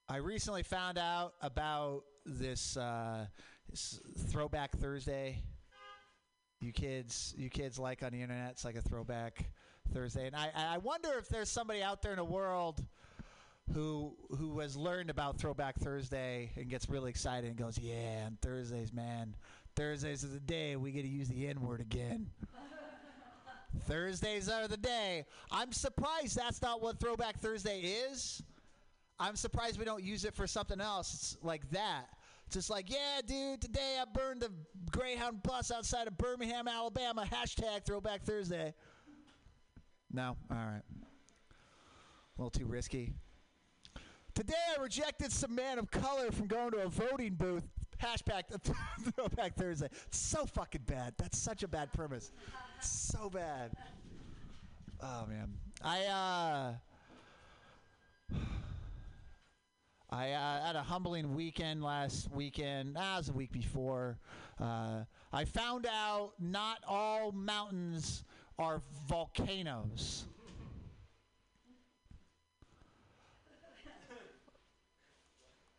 I 0.09 0.17
recently 0.17 0.63
found 0.65 0.99
out 0.99 1.35
about 1.41 2.03
this, 2.27 2.77
uh, 2.77 3.27
this 3.69 4.01
Throwback 4.29 4.77
Thursday. 4.77 5.43
You 6.61 6.73
kids, 6.73 7.35
you 7.39 7.49
kids 7.49 7.79
like 7.79 8.03
on 8.03 8.11
the 8.11 8.21
internet. 8.21 8.51
It's 8.51 8.65
like 8.65 8.75
a 8.75 8.83
Throwback 8.83 9.51
Thursday, 9.95 10.27
and 10.27 10.37
I 10.37 10.51
I 10.55 10.79
wonder 10.79 11.11
if 11.19 11.29
there's 11.29 11.49
somebody 11.49 11.83
out 11.83 12.03
there 12.03 12.13
in 12.13 12.19
the 12.19 12.25
world 12.25 12.85
who 13.73 14.15
who 14.37 14.59
has 14.59 14.77
learned 14.77 15.09
about 15.09 15.39
Throwback 15.39 15.79
Thursday 15.79 16.51
and 16.57 16.69
gets 16.69 16.89
really 16.89 17.11
excited 17.11 17.49
and 17.49 17.57
goes, 17.57 17.79
"Yeah, 17.79 18.25
on 18.27 18.37
Thursdays, 18.43 18.93
man, 18.93 19.37
Thursdays 19.77 20.23
is 20.23 20.33
the 20.33 20.41
day 20.41 20.77
we 20.77 20.93
get 20.93 21.03
to 21.03 21.09
use 21.09 21.29
the 21.29 21.47
N 21.47 21.61
word 21.63 21.81
again." 21.81 22.31
Thursdays 23.87 24.49
are 24.49 24.69
the 24.69 24.77
day. 24.77 25.25
I'm 25.51 25.73
surprised 25.73 26.37
that's 26.37 26.61
not 26.63 26.83
what 26.83 26.99
Throwback 26.99 27.39
Thursday 27.39 27.81
is. 27.81 28.43
I'm 29.19 29.37
surprised 29.37 29.79
we 29.79 29.85
don't 29.85 30.03
use 30.03 30.25
it 30.25 30.35
for 30.35 30.47
something 30.47 30.81
else 30.81 31.37
like 31.43 31.69
that. 31.71 32.07
Just 32.51 32.69
like, 32.69 32.91
yeah, 32.91 33.21
dude, 33.25 33.61
today 33.61 33.99
I 34.01 34.05
burned 34.13 34.43
a 34.43 34.49
Greyhound 34.91 35.43
bus 35.43 35.71
outside 35.71 36.09
of 36.09 36.19
Birmingham, 36.19 36.67
Alabama. 36.67 37.25
Hashtag 37.31 37.85
Throwback 37.85 38.23
Thursday. 38.23 38.75
No? 40.13 40.37
All 40.51 40.57
right. 40.57 40.83
A 40.83 42.43
little 42.43 42.51
too 42.51 42.67
risky. 42.67 43.13
Today 44.35 44.55
I 44.77 44.83
rejected 44.83 45.31
some 45.31 45.55
man 45.55 45.79
of 45.79 45.91
color 45.91 46.31
from 46.33 46.47
going 46.47 46.73
to 46.73 46.79
a 46.79 46.89
voting 46.89 47.35
booth. 47.35 47.69
Hashtag 48.03 48.45
Throwback 49.15 49.55
Thursday. 49.55 49.89
So 50.11 50.47
fucking 50.47 50.83
bad. 50.87 51.15
That's 51.19 51.39
such 51.39 51.63
a 51.63 51.69
bad 51.69 51.93
premise. 51.93 52.33
So 52.83 53.29
bad. 53.29 53.73
Oh 55.03 55.27
man. 55.29 55.53
I 55.83 56.05
uh 56.07 56.75
I 60.11 60.33
uh, 60.33 60.67
had 60.67 60.77
a 60.77 60.83
humbling 60.83 61.35
weekend 61.35 61.83
last 61.85 62.31
weekend. 62.33 62.97
Ah, 62.99 63.21
the 63.21 63.33
week 63.33 63.53
before. 63.53 64.19
Uh, 64.59 65.05
I 65.33 65.45
found 65.45 65.87
out 65.87 66.33
not 66.41 66.79
all 66.89 67.33
mountains 67.33 68.25
are 68.59 68.83
volcanoes. 69.07 70.25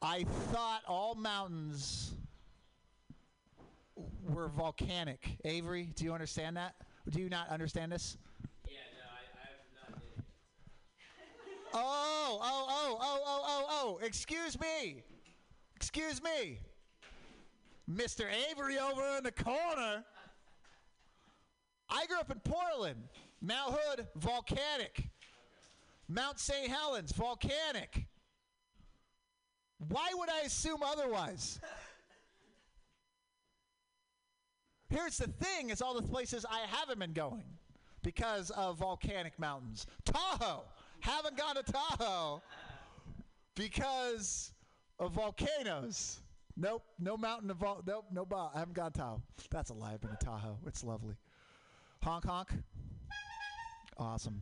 I 0.01 0.23
thought 0.51 0.81
all 0.87 1.13
mountains 1.15 2.13
were 4.27 4.47
volcanic. 4.47 5.37
Avery, 5.45 5.91
do 5.95 6.05
you 6.05 6.13
understand 6.13 6.57
that? 6.57 6.75
Do 7.11 7.19
you 7.19 7.29
not 7.29 7.49
understand 7.49 7.91
this? 7.91 8.17
Oh, 11.73 12.39
oh, 12.41 12.67
oh, 12.69 12.97
oh, 12.99 13.21
oh, 13.25 13.43
oh, 13.45 13.65
oh. 13.69 14.05
Excuse 14.05 14.59
me. 14.59 15.03
Excuse 15.75 16.21
me. 16.23 16.59
Mr. 17.89 18.25
Avery 18.49 18.77
over 18.79 19.17
in 19.17 19.23
the 19.23 19.31
corner. 19.31 20.03
I 21.89 22.05
grew 22.05 22.19
up 22.19 22.31
in 22.31 22.39
Portland. 22.39 23.03
Mount 23.41 23.75
Hood, 23.77 24.07
volcanic. 24.15 25.09
Mount 26.07 26.39
St. 26.39 26.69
Helens, 26.69 27.11
volcanic. 27.11 28.05
Why 29.89 30.09
would 30.13 30.29
I 30.29 30.41
assume 30.41 30.81
otherwise? 30.85 31.59
Here's 34.91 35.17
the 35.17 35.27
thing: 35.27 35.69
is 35.69 35.81
all 35.81 35.93
the 35.93 36.07
places 36.07 36.45
I 36.45 36.59
haven't 36.67 36.99
been 36.99 37.13
going 37.13 37.45
because 38.03 38.49
of 38.51 38.77
volcanic 38.77 39.39
mountains. 39.39 39.87
Tahoe, 40.03 40.63
haven't 40.99 41.37
gone 41.37 41.55
to 41.55 41.63
Tahoe 41.63 42.41
because 43.55 44.51
of 44.99 45.13
volcanoes. 45.13 46.19
Nope, 46.57 46.83
no 46.99 47.15
mountain 47.15 47.49
of 47.49 47.57
vol- 47.57 47.81
nope, 47.87 48.05
no 48.11 48.27
I 48.53 48.59
haven't 48.59 48.75
gone 48.75 48.91
to 48.91 48.97
Tahoe. 48.99 49.21
That's 49.49 49.69
a 49.69 49.73
lie. 49.73 49.93
I've 49.93 50.01
been 50.01 50.11
to 50.11 50.17
Tahoe. 50.17 50.57
It's 50.67 50.83
lovely. 50.83 51.15
Honk 52.03 52.25
honk. 52.25 52.49
Awesome. 53.97 54.41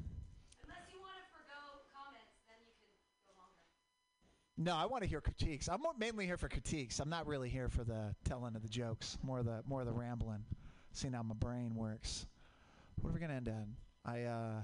No, 4.62 4.76
I 4.76 4.86
want 4.88 5.04
to 5.04 5.10
hear 5.10 5.22
critiques. 5.22 5.70
I'm 5.70 5.80
mainly 5.98 6.26
here 6.26 6.36
for 6.36 6.50
critiques. 6.50 7.00
I'm 7.00 7.10
not 7.10 7.26
really 7.26 7.48
here 7.48 7.70
for 7.70 7.86
the 7.86 8.14
telling 8.26 8.58
of 8.58 8.62
the 8.62 8.68
jokes. 8.68 9.18
More 9.24 9.42
the 9.42 9.64
more 9.66 9.80
of 9.80 9.88
the 9.88 9.94
rambling. 9.94 10.44
Seeing 10.92 11.14
how 11.14 11.24
my 11.24 11.34
brain 11.36 11.74
works. 11.76 12.28
What 13.00 13.12
are 13.12 13.14
we 13.14 13.22
gonna 13.22 13.36
end 13.36 13.48
on? 13.48 13.78
I 14.06 14.24
uh. 14.24 14.62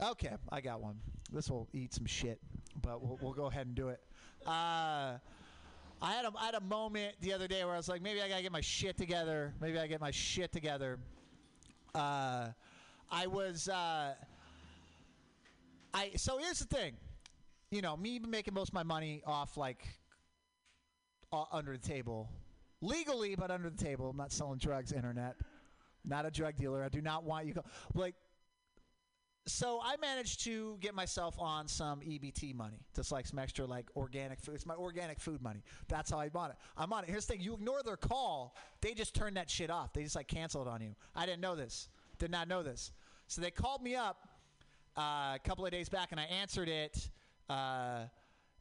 Okay, 0.10 0.36
I 0.52 0.60
got 0.60 0.80
one. 0.80 1.00
This 1.32 1.50
will 1.50 1.66
eat 1.72 1.92
some 1.92 2.06
shit, 2.06 2.38
but 2.80 3.02
we'll, 3.02 3.18
we'll 3.20 3.32
go 3.32 3.46
ahead 3.46 3.66
and 3.66 3.74
do 3.74 3.88
it. 3.88 3.98
Uh, 4.46 5.18
I 6.00 6.12
had 6.12 6.26
a 6.26 6.32
I 6.38 6.46
had 6.46 6.54
a 6.54 6.60
moment 6.60 7.16
the 7.22 7.32
other 7.32 7.48
day 7.48 7.64
where 7.64 7.74
I 7.74 7.76
was 7.76 7.88
like, 7.88 8.02
maybe 8.02 8.22
I 8.22 8.28
gotta 8.28 8.42
get 8.42 8.52
my 8.52 8.60
shit 8.60 8.96
together. 8.96 9.52
Maybe 9.60 9.80
I 9.80 9.88
get 9.88 10.00
my 10.00 10.12
shit 10.12 10.52
together. 10.52 11.00
Uh, 11.92 12.50
I 13.10 13.26
was. 13.26 13.68
Uh, 13.68 14.14
I 15.96 16.10
so 16.16 16.36
here's 16.36 16.58
the 16.58 16.66
thing, 16.66 16.92
you 17.70 17.80
know, 17.80 17.96
me 17.96 18.18
making 18.18 18.52
most 18.52 18.68
of 18.68 18.74
my 18.74 18.82
money 18.82 19.22
off 19.26 19.56
like 19.56 19.82
uh, 21.32 21.44
under 21.50 21.72
the 21.72 21.88
table, 21.88 22.28
legally, 22.82 23.34
but 23.34 23.50
under 23.50 23.70
the 23.70 23.82
table. 23.82 24.10
I'm 24.10 24.16
not 24.18 24.30
selling 24.30 24.58
drugs, 24.58 24.92
internet. 24.92 25.36
Not 26.04 26.26
a 26.26 26.30
drug 26.30 26.56
dealer. 26.56 26.84
I 26.84 26.90
do 26.90 27.00
not 27.00 27.24
want 27.24 27.46
you 27.46 27.54
go 27.54 27.62
like. 27.94 28.14
So 29.48 29.80
I 29.82 29.96
managed 30.00 30.42
to 30.44 30.76
get 30.80 30.94
myself 30.94 31.36
on 31.38 31.68
some 31.68 32.00
EBT 32.00 32.54
money, 32.54 32.80
just 32.94 33.10
like 33.10 33.26
some 33.26 33.38
extra 33.38 33.64
like 33.64 33.86
organic 33.96 34.40
food. 34.40 34.56
It's 34.56 34.66
my 34.66 34.74
organic 34.74 35.18
food 35.18 35.40
money. 35.40 35.62
That's 35.88 36.10
how 36.10 36.18
I 36.18 36.28
bought 36.28 36.50
it. 36.50 36.56
I'm 36.76 36.92
on 36.92 37.04
it. 37.04 37.10
Here's 37.10 37.24
the 37.24 37.34
thing: 37.34 37.42
you 37.42 37.54
ignore 37.54 37.82
their 37.82 37.96
call, 37.96 38.54
they 38.82 38.92
just 38.92 39.14
turn 39.14 39.34
that 39.34 39.48
shit 39.48 39.70
off. 39.70 39.94
They 39.94 40.02
just 40.02 40.16
like 40.16 40.28
cancel 40.28 40.60
it 40.60 40.68
on 40.68 40.82
you. 40.82 40.94
I 41.14 41.24
didn't 41.24 41.40
know 41.40 41.54
this. 41.54 41.88
Did 42.18 42.30
not 42.30 42.48
know 42.48 42.62
this. 42.62 42.92
So 43.28 43.40
they 43.40 43.50
called 43.50 43.82
me 43.82 43.96
up 43.96 44.28
uh, 44.96 45.34
a 45.34 45.40
couple 45.44 45.64
of 45.64 45.72
days 45.72 45.88
back, 45.88 46.08
and 46.12 46.20
I 46.20 46.24
answered 46.24 46.68
it. 46.68 47.10
Uh, 47.48 48.04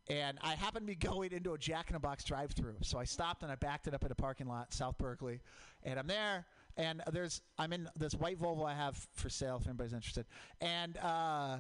and 0.10 0.38
I 0.42 0.54
happened 0.54 0.88
to 0.88 0.94
be 0.94 0.96
going 1.08 1.32
into 1.32 1.54
a 1.54 1.58
Jack 1.58 1.90
in 1.90 1.94
the 1.94 2.00
Box 2.00 2.24
drive-through, 2.24 2.78
so 2.82 3.00
I 3.00 3.06
stopped 3.06 3.44
and 3.44 3.52
I 3.52 3.56
backed 3.56 3.88
it 3.88 3.94
up 3.94 4.04
in 4.04 4.12
a 4.12 4.16
parking 4.16 4.48
lot, 4.48 4.74
South 4.74 4.98
Berkeley, 4.98 5.42
and 5.84 6.00
I'm 6.00 6.08
there. 6.08 6.46
And 6.78 7.02
there's 7.12 7.42
I'm 7.58 7.72
in 7.72 7.88
this 7.96 8.14
white 8.14 8.40
Volvo 8.40 8.66
I 8.66 8.74
have 8.74 8.98
for 9.14 9.30
sale 9.30 9.58
if 9.62 9.68
anybody's 9.68 9.94
interested, 9.94 10.26
and 10.60 10.98
uh, 10.98 11.58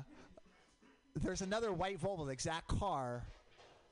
there's 1.15 1.41
another 1.41 1.71
white 1.71 2.01
Volvo, 2.01 2.25
the 2.25 2.33
exact 2.33 2.67
car, 2.67 3.23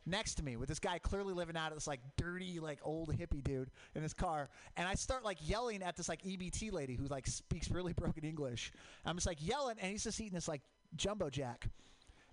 next 0.06 0.36
to 0.36 0.44
me 0.44 0.56
with 0.56 0.68
this 0.68 0.80
guy 0.80 0.98
clearly 0.98 1.34
living 1.34 1.56
out 1.56 1.72
of 1.72 1.78
this 1.78 1.88
like 1.88 2.02
dirty 2.18 2.60
like 2.60 2.80
old 2.84 3.10
hippie 3.18 3.44
dude 3.44 3.70
in 3.96 4.02
his 4.02 4.14
car 4.14 4.50
and 4.76 4.88
i 4.88 4.94
start 4.94 5.24
like 5.24 5.38
yelling 5.42 5.82
at 5.82 5.96
this 5.96 6.10
like 6.10 6.22
ebt 6.24 6.72
lady 6.74 6.96
who 6.96 7.06
like 7.06 7.26
speaks 7.26 7.72
really 7.72 7.94
broken 7.98 8.24
english 8.24 8.72
i'm 9.06 9.16
just 9.16 9.28
like 9.28 9.38
yelling 9.40 9.78
and 9.80 9.92
he's 9.92 10.04
just 10.04 10.20
eating 10.20 10.34
this 10.34 10.48
like 10.48 10.62
jumbo 10.95 11.30
jack. 11.30 11.68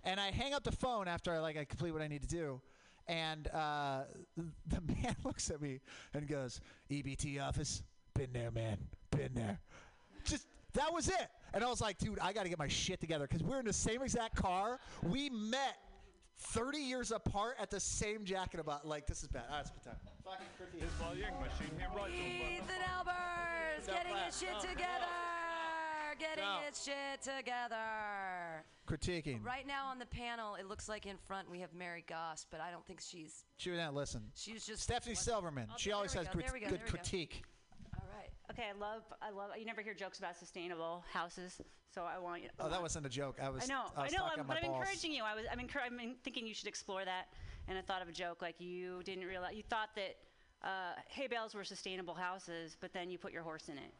And 0.03 0.19
i 0.19 0.31
hang 0.31 0.53
up 0.53 0.63
the 0.63 0.71
phone 0.71 1.07
after 1.07 1.31
i 1.33 1.39
like 1.39 1.57
i 1.57 1.65
complete 1.65 1.91
what 1.91 2.01
i 2.01 2.07
need 2.07 2.21
to 2.21 2.27
do. 2.27 2.61
And 3.07 3.47
uh, 3.47 4.03
the 4.67 4.81
man 4.87 5.15
looks 5.23 5.49
at 5.49 5.61
me 5.61 5.79
and 6.13 6.27
goes 6.27 6.61
ebt 6.89 7.41
office? 7.41 7.83
Been 8.13 8.33
there 8.33 8.51
man. 8.51 8.77
Been 9.11 9.33
there. 9.33 9.59
Just 10.23 10.47
that 10.73 10.93
was 10.93 11.07
it. 11.09 11.27
And 11.53 11.63
i 11.63 11.69
was 11.69 11.81
like 11.81 11.97
dude 11.97 12.19
i 12.19 12.33
gotta 12.33 12.49
get 12.49 12.59
my 12.59 12.67
shit 12.67 12.99
together. 12.99 13.27
Because 13.27 13.43
we're 13.43 13.59
in 13.59 13.65
the 13.65 13.73
same 13.73 14.01
exact 14.01 14.35
car. 14.35 14.79
We 15.03 15.29
met 15.29 15.77
30 16.41 16.79
years 16.79 17.11
apart 17.11 17.55
at 17.59 17.69
the 17.69 17.79
same 17.79 18.25
jacket 18.25 18.59
about 18.59 18.87
like 18.87 19.05
this 19.05 19.21
is 19.21 19.29
bad. 19.29 19.43
Ah, 19.49 19.59
it's 19.61 19.71
bad 19.71 19.83
time. 19.83 19.95
Fucking 20.25 20.47
critique. 20.57 20.89
Ethan 22.57 22.81
Albers 22.97 23.87
getting 23.87 24.15
his 24.25 24.39
shit 24.39 24.59
together. 24.59 25.40
Getting 26.21 26.43
No. 26.43 26.59
his 26.69 26.83
shit 26.83 27.21
together. 27.23 28.63
Critiquing. 28.87 29.43
Right 29.43 29.65
now 29.65 29.87
on 29.87 29.97
the 29.97 30.05
panel, 30.05 30.53
it 30.55 30.67
looks 30.67 30.87
like 30.87 31.05
in 31.07 31.17
front 31.17 31.49
we 31.49 31.59
have 31.61 31.73
Mary 31.73 32.03
Goss, 32.07 32.45
but 32.51 32.61
I 32.61 32.69
don't 32.69 32.85
think 32.85 33.01
she's. 33.01 33.43
She 33.57 33.71
didn't 33.71 33.95
listen. 33.95 34.21
She's 34.35 34.65
just 34.65 34.83
Stephanie 34.83 35.15
Silverman. 35.15 35.67
Oh, 35.71 35.75
She 35.77 35.91
always 35.91 36.13
has 36.13 36.27
go, 36.27 36.33
crit- 36.33 36.45
go, 36.47 36.53
good 36.53 36.69
there 36.69 36.77
go. 36.85 36.91
critique. 36.91 37.43
All 37.97 38.05
right. 38.15 38.29
Okay, 38.51 38.69
I 38.69 38.77
love, 38.79 39.01
I 39.21 39.31
love. 39.31 39.49
You 39.57 39.65
never 39.65 39.81
hear 39.81 39.93
jokes 39.95 40.19
about 40.19 40.35
sustainable 40.37 41.03
houses, 41.11 41.59
so 41.93 42.03
I 42.03 42.19
want 42.19 42.43
you. 42.43 42.49
Oh, 42.59 42.69
that 42.69 42.81
wasn't 42.81 43.05
a 43.07 43.09
joke. 43.09 43.37
I 43.41 43.49
was. 43.49 43.63
I 43.63 43.67
know, 43.67 43.83
I, 43.97 44.03
was 44.03 44.13
know, 44.13 44.23
I'm, 44.25 44.45
but 44.45 44.57
I'm 44.57 44.63
balls. 44.69 44.77
encouraging 44.81 45.13
you. 45.13 45.23
I 45.23 45.33
was, 45.33 45.45
I'm, 45.51 45.59
encour- 45.59 45.85
I'm 45.85 46.15
thinking 46.23 46.45
you 46.45 46.53
should 46.53 46.67
explore 46.67 47.03
that, 47.03 47.29
and 47.67 47.77
I 47.77 47.81
thought 47.81 48.01
of 48.03 48.09
a 48.09 48.13
joke 48.13 48.41
like 48.43 48.59
you 48.61 49.01
didn't 49.05 49.25
realize, 49.25 49.55
you 49.55 49.63
thought 49.63 49.89
that 49.95 50.17
uh, 50.63 50.93
hay 51.07 51.25
bales 51.27 51.55
were 51.55 51.63
sustainable 51.63 52.13
houses, 52.13 52.77
but 52.79 52.93
then 52.93 53.09
you 53.09 53.17
put 53.17 53.31
your 53.31 53.43
horse 53.43 53.69
in 53.69 53.77
it. 53.77 53.91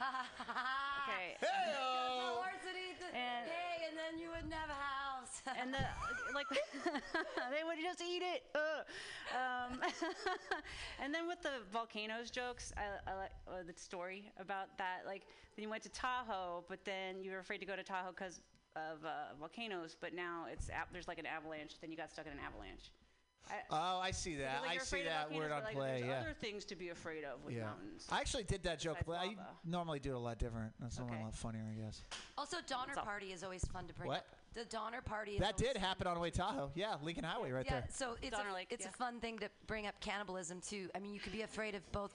Okay. 1.06 1.36
The 1.40 1.46
horse 1.46 2.62
would 2.66 2.76
eat 2.76 2.98
And- 3.14 3.48
hay, 3.48 3.86
and 3.88 3.96
then 3.96 4.18
you 4.20 4.28
wouldn't 4.30 4.52
have 4.52 4.68
a 4.70 4.72
house. 4.92 5.42
and 5.60 5.72
the 5.72 5.78
like 6.34 6.46
they 7.54 7.62
would 7.64 7.78
just 7.80 8.02
eat 8.02 8.22
it 8.22 8.42
Ugh. 8.54 8.84
um, 9.70 9.80
and 11.02 11.14
then 11.14 11.26
with 11.28 11.40
the 11.42 11.62
volcanoes 11.72 12.30
jokes 12.30 12.72
i, 12.76 13.10
I 13.10 13.14
like 13.14 13.30
uh, 13.48 13.62
the 13.66 13.72
story 13.78 14.30
about 14.40 14.76
that 14.78 15.02
like 15.06 15.22
then 15.56 15.62
you 15.62 15.70
went 15.70 15.82
to 15.84 15.88
tahoe 15.90 16.64
but 16.68 16.84
then 16.84 17.22
you 17.22 17.30
were 17.30 17.38
afraid 17.38 17.58
to 17.58 17.66
go 17.66 17.76
to 17.76 17.82
tahoe 17.84 18.10
because 18.10 18.40
of 18.74 19.04
uh, 19.04 19.34
volcanoes 19.38 19.96
but 20.00 20.14
now 20.14 20.46
it's 20.52 20.68
there's 20.92 21.06
like 21.08 21.18
an 21.18 21.26
avalanche 21.26 21.74
then 21.80 21.90
you 21.92 21.96
got 21.96 22.10
stuck 22.10 22.26
in 22.26 22.32
an 22.32 22.40
avalanche 22.44 22.90
I, 23.48 23.54
Oh, 23.70 24.00
I 24.00 24.10
see 24.10 24.36
that. 24.36 24.62
like 24.62 24.80
I 24.80 24.82
see 24.84 25.02
that 25.04 25.32
word 25.32 25.52
on 25.52 25.62
like, 25.64 25.74
play. 25.74 26.00
there's 26.00 26.06
Yeah. 26.06 26.20
other 26.20 26.34
things 26.34 26.64
to 26.66 26.76
be 26.76 26.88
afraid 26.90 27.24
of 27.24 27.44
with 27.44 27.54
yeah. 27.54 27.64
mountains 27.64 28.06
I 28.10 28.20
actually 28.20 28.44
did 28.44 28.62
that 28.64 28.78
joke, 28.78 28.98
but 29.06 29.16
I 29.16 29.36
normally 29.64 29.98
do 30.00 30.10
it 30.12 30.16
a 30.16 30.18
lot 30.18 30.38
different. 30.38 30.72
That's 30.80 30.98
a 30.98 31.02
lot 31.04 31.34
funnier, 31.34 31.64
I 31.70 31.74
guess. 31.84 32.02
Also, 32.36 32.58
Donner 32.66 32.94
Party 32.94 33.32
is 33.32 33.42
always 33.44 33.64
fun 33.66 33.86
to 33.86 33.94
bring 33.94 34.08
What? 34.08 34.18
up. 34.18 34.26
The 34.54 34.64
Donner 34.64 35.02
Party 35.02 35.32
is 35.32 35.40
That 35.40 35.58
did 35.58 35.76
happen 35.76 36.06
on 36.06 36.14
the 36.14 36.20
way 36.20 36.30
Tahoe. 36.30 36.70
Yeah, 36.74 36.96
Lincoln 37.02 37.24
Highway 37.24 37.50
right 37.50 37.66
yeah, 37.66 37.72
there. 37.80 37.84
so 37.90 38.16
it's, 38.22 38.34
Donner 38.34 38.48
a, 38.48 38.54
Lake, 38.54 38.68
it's 38.70 38.84
yeah. 38.86 38.90
a 38.90 38.92
fun 38.92 39.20
thing 39.20 39.38
to 39.40 39.50
bring 39.66 39.86
up 39.86 40.00
cannibalism 40.00 40.62
too. 40.62 40.88
I 40.94 40.98
mean, 40.98 41.12
you 41.12 41.20
could 41.20 41.32
be 41.32 41.42
afraid 41.42 41.74
of 41.74 41.82
both 41.92 42.04